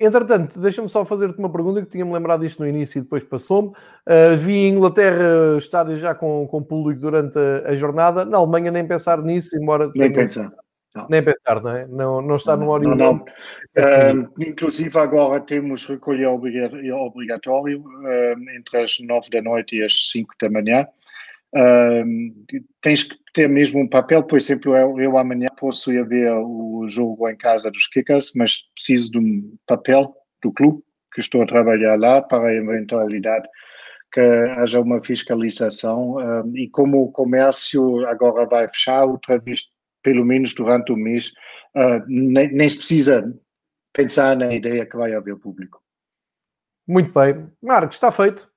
entretanto, 0.00 0.58
deixa-me 0.58 0.88
só 0.88 1.04
fazer-te 1.04 1.38
uma 1.38 1.50
pergunta 1.50 1.82
que 1.82 1.90
tinha-me 1.90 2.12
lembrado 2.12 2.44
isto 2.44 2.62
no 2.62 2.68
início 2.68 2.98
e 2.98 3.02
depois 3.02 3.24
passou-me. 3.24 3.68
Uh, 3.68 4.36
vi 4.38 4.54
em 4.54 4.74
Inglaterra 4.74 5.56
estádios 5.58 6.00
já 6.00 6.14
com, 6.14 6.46
com 6.46 6.62
público 6.62 7.00
durante 7.00 7.38
a, 7.38 7.70
a, 7.70 7.76
jornada. 7.76 8.24
Na 8.24 8.38
Alemanha 8.38 8.70
nem 8.70 8.86
pensar 8.86 9.22
nisso, 9.22 9.56
embora... 9.56 9.90
Nem 9.94 10.12
pensar. 10.12 10.52
Não. 10.96 11.06
Nem 11.10 11.22
pensar, 11.22 11.62
não 11.62 11.70
é? 11.70 11.86
Não, 11.86 12.22
não 12.22 12.36
está 12.36 12.56
no 12.56 12.70
horizonte. 12.70 12.96
Não, 12.96 13.12
não. 13.12 14.24
Uh, 14.24 14.32
inclusive 14.40 14.98
agora 14.98 15.38
temos 15.40 15.84
recolher 15.84 16.26
obrigatório 16.26 17.80
uh, 17.80 18.50
entre 18.56 18.82
as 18.82 18.98
nove 19.00 19.28
da 19.28 19.42
noite 19.42 19.76
e 19.76 19.84
as 19.84 20.08
cinco 20.10 20.34
da 20.40 20.48
manhã. 20.48 20.88
Uh, 21.54 22.58
tens 22.80 23.02
que 23.02 23.14
ter 23.34 23.46
mesmo 23.46 23.80
um 23.80 23.88
papel, 23.88 24.22
por 24.22 24.38
exemplo, 24.38 24.74
eu, 24.74 24.98
eu 24.98 25.18
amanhã 25.18 25.48
posso 25.58 25.92
ir 25.92 26.06
ver 26.06 26.32
o 26.32 26.86
jogo 26.88 27.28
em 27.28 27.36
casa 27.36 27.70
dos 27.70 27.86
Kickers, 27.88 28.32
mas 28.34 28.62
preciso 28.74 29.10
de 29.10 29.18
um 29.18 29.54
papel 29.66 30.14
do 30.42 30.50
clube 30.50 30.82
que 31.12 31.20
estou 31.20 31.42
a 31.42 31.46
trabalhar 31.46 31.98
lá 31.98 32.22
para 32.22 32.48
a 32.48 32.54
eventualidade 32.54 33.46
que 34.12 34.20
haja 34.20 34.80
uma 34.80 35.02
fiscalização 35.02 36.16
e 36.54 36.68
como 36.68 37.02
o 37.02 37.12
comércio 37.12 38.06
agora 38.06 38.46
vai 38.46 38.68
fechar 38.68 39.04
outra 39.04 39.38
vez 39.38 39.66
pelo 40.06 40.24
menos 40.24 40.54
durante 40.54 40.92
o 40.92 40.96
mês, 40.96 41.32
uh, 41.74 42.00
nem, 42.06 42.52
nem, 42.52 42.68
se 42.68 42.76
precisa 42.76 43.34
pensar 43.92 44.36
na 44.36 44.54
ideia 44.54 44.86
que 44.86 44.96
vai 44.96 45.12
haver 45.12 45.34
público. 45.34 45.82
Muito 46.86 47.12
bem. 47.12 47.48
Marcos, 47.60 47.96
está 47.96 48.12
feito. 48.12 48.48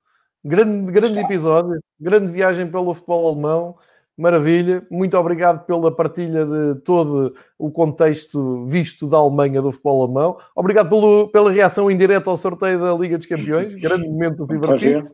Grande, 0.44 0.92
grande 0.92 1.18
episódio, 1.18 1.80
grande 1.98 2.30
viagem 2.30 2.70
pelo 2.70 2.94
futebol 2.94 3.32
alemão. 3.32 3.76
Maravilha, 4.16 4.86
muito 4.88 5.16
obrigado 5.18 5.66
pela 5.66 5.90
partilha 5.90 6.46
de 6.46 6.80
todo 6.82 7.34
o 7.58 7.68
contexto 7.68 8.64
visto 8.66 9.08
da 9.08 9.16
Alemanha 9.16 9.60
do 9.60 9.72
futebol 9.72 10.04
alemão. 10.04 10.38
Obrigado 10.54 10.88
pelo, 10.88 11.28
pela 11.32 11.50
reação 11.50 11.90
indireta 11.90 12.30
ao 12.30 12.36
sorteio 12.36 12.78
da 12.78 12.94
Liga 12.94 13.18
dos 13.18 13.26
Campeões, 13.26 13.74
grande 13.74 14.08
momento 14.08 14.46
divertido. 14.46 15.10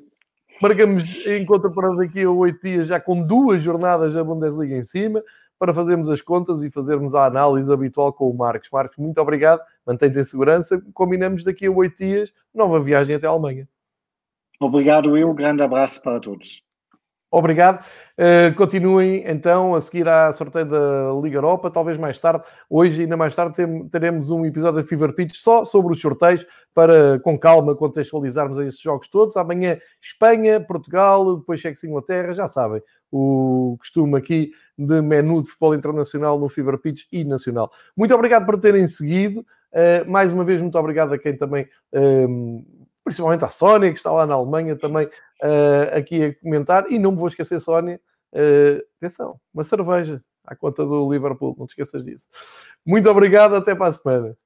Marcamos 0.60 1.26
encontro 1.26 1.72
para 1.72 1.94
daqui 1.94 2.24
a 2.24 2.30
oito 2.30 2.60
dias, 2.62 2.88
já 2.88 3.00
com 3.00 3.26
duas 3.26 3.62
jornadas 3.62 4.12
da 4.12 4.22
Bundesliga 4.22 4.76
em 4.76 4.82
cima 4.82 5.22
para 5.58 5.72
fazermos 5.72 6.08
as 6.08 6.20
contas 6.20 6.62
e 6.62 6.70
fazermos 6.70 7.14
a 7.14 7.26
análise 7.26 7.72
habitual 7.72 8.12
com 8.12 8.30
o 8.30 8.36
Marcos. 8.36 8.68
Marcos, 8.70 8.98
muito 8.98 9.20
obrigado, 9.20 9.60
mantém-te 9.86 10.18
em 10.18 10.24
segurança. 10.24 10.82
Combinamos 10.92 11.44
daqui 11.44 11.66
a 11.66 11.70
oito 11.70 11.96
dias, 11.96 12.32
nova 12.54 12.80
viagem 12.80 13.16
até 13.16 13.26
a 13.26 13.30
Alemanha. 13.30 13.68
Obrigado, 14.60 15.16
eu. 15.16 15.32
Grande 15.34 15.62
abraço 15.62 16.02
para 16.02 16.20
todos. 16.20 16.65
Obrigado. 17.30 17.84
Uh, 18.16 18.54
continuem 18.56 19.24
então 19.26 19.74
a 19.74 19.80
seguir 19.80 20.08
à 20.08 20.32
sorteio 20.32 20.64
da 20.64 21.12
Liga 21.22 21.36
Europa, 21.36 21.70
talvez 21.70 21.98
mais 21.98 22.18
tarde. 22.18 22.44
Hoje, 22.70 23.02
ainda 23.02 23.16
mais 23.16 23.34
tarde, 23.34 23.54
teremos 23.90 24.30
um 24.30 24.46
episódio 24.46 24.80
da 24.80 24.86
Fever 24.86 25.12
Pitch 25.12 25.34
só 25.34 25.64
sobre 25.64 25.92
os 25.92 26.00
sorteios, 26.00 26.46
para 26.72 27.18
com 27.20 27.38
calma 27.38 27.74
contextualizarmos 27.74 28.58
esses 28.58 28.80
jogos 28.80 29.08
todos. 29.08 29.36
Amanhã, 29.36 29.78
Espanha, 30.00 30.60
Portugal, 30.60 31.38
depois 31.38 31.60
Cheques 31.60 31.82
Inglaterra, 31.84 32.32
já 32.32 32.46
sabem 32.46 32.82
o 33.10 33.76
costume 33.78 34.16
aqui 34.16 34.52
de 34.78 35.00
menu 35.00 35.42
de 35.42 35.48
futebol 35.48 35.74
internacional 35.74 36.38
no 36.38 36.48
Fever 36.48 36.78
Pitch 36.78 37.04
e 37.10 37.24
nacional. 37.24 37.70
Muito 37.96 38.14
obrigado 38.14 38.44
por 38.44 38.60
terem 38.60 38.86
seguido. 38.86 39.40
Uh, 39.72 40.10
mais 40.10 40.32
uma 40.32 40.44
vez, 40.44 40.62
muito 40.62 40.78
obrigado 40.78 41.12
a 41.12 41.18
quem 41.18 41.36
também, 41.36 41.68
um, 41.92 42.64
principalmente 43.06 43.44
à 43.44 43.48
Sónia, 43.48 43.92
que 43.92 43.98
está 43.98 44.10
lá 44.10 44.26
na 44.26 44.34
Alemanha 44.34 44.74
também 44.74 45.06
uh, 45.06 45.96
aqui 45.96 46.24
a 46.24 46.34
comentar. 46.40 46.90
E 46.90 46.98
não 46.98 47.12
me 47.12 47.18
vou 47.18 47.28
esquecer, 47.28 47.60
Sónia, 47.60 48.00
uh, 48.34 48.82
atenção, 48.98 49.40
uma 49.54 49.62
cerveja 49.62 50.20
à 50.44 50.56
conta 50.56 50.84
do 50.84 51.12
Liverpool, 51.12 51.54
não 51.56 51.66
te 51.66 51.70
esqueças 51.70 52.04
disso. 52.04 52.26
Muito 52.84 53.08
obrigado, 53.08 53.54
até 53.54 53.76
para 53.76 53.86
a 53.86 53.92
semana. 53.92 54.36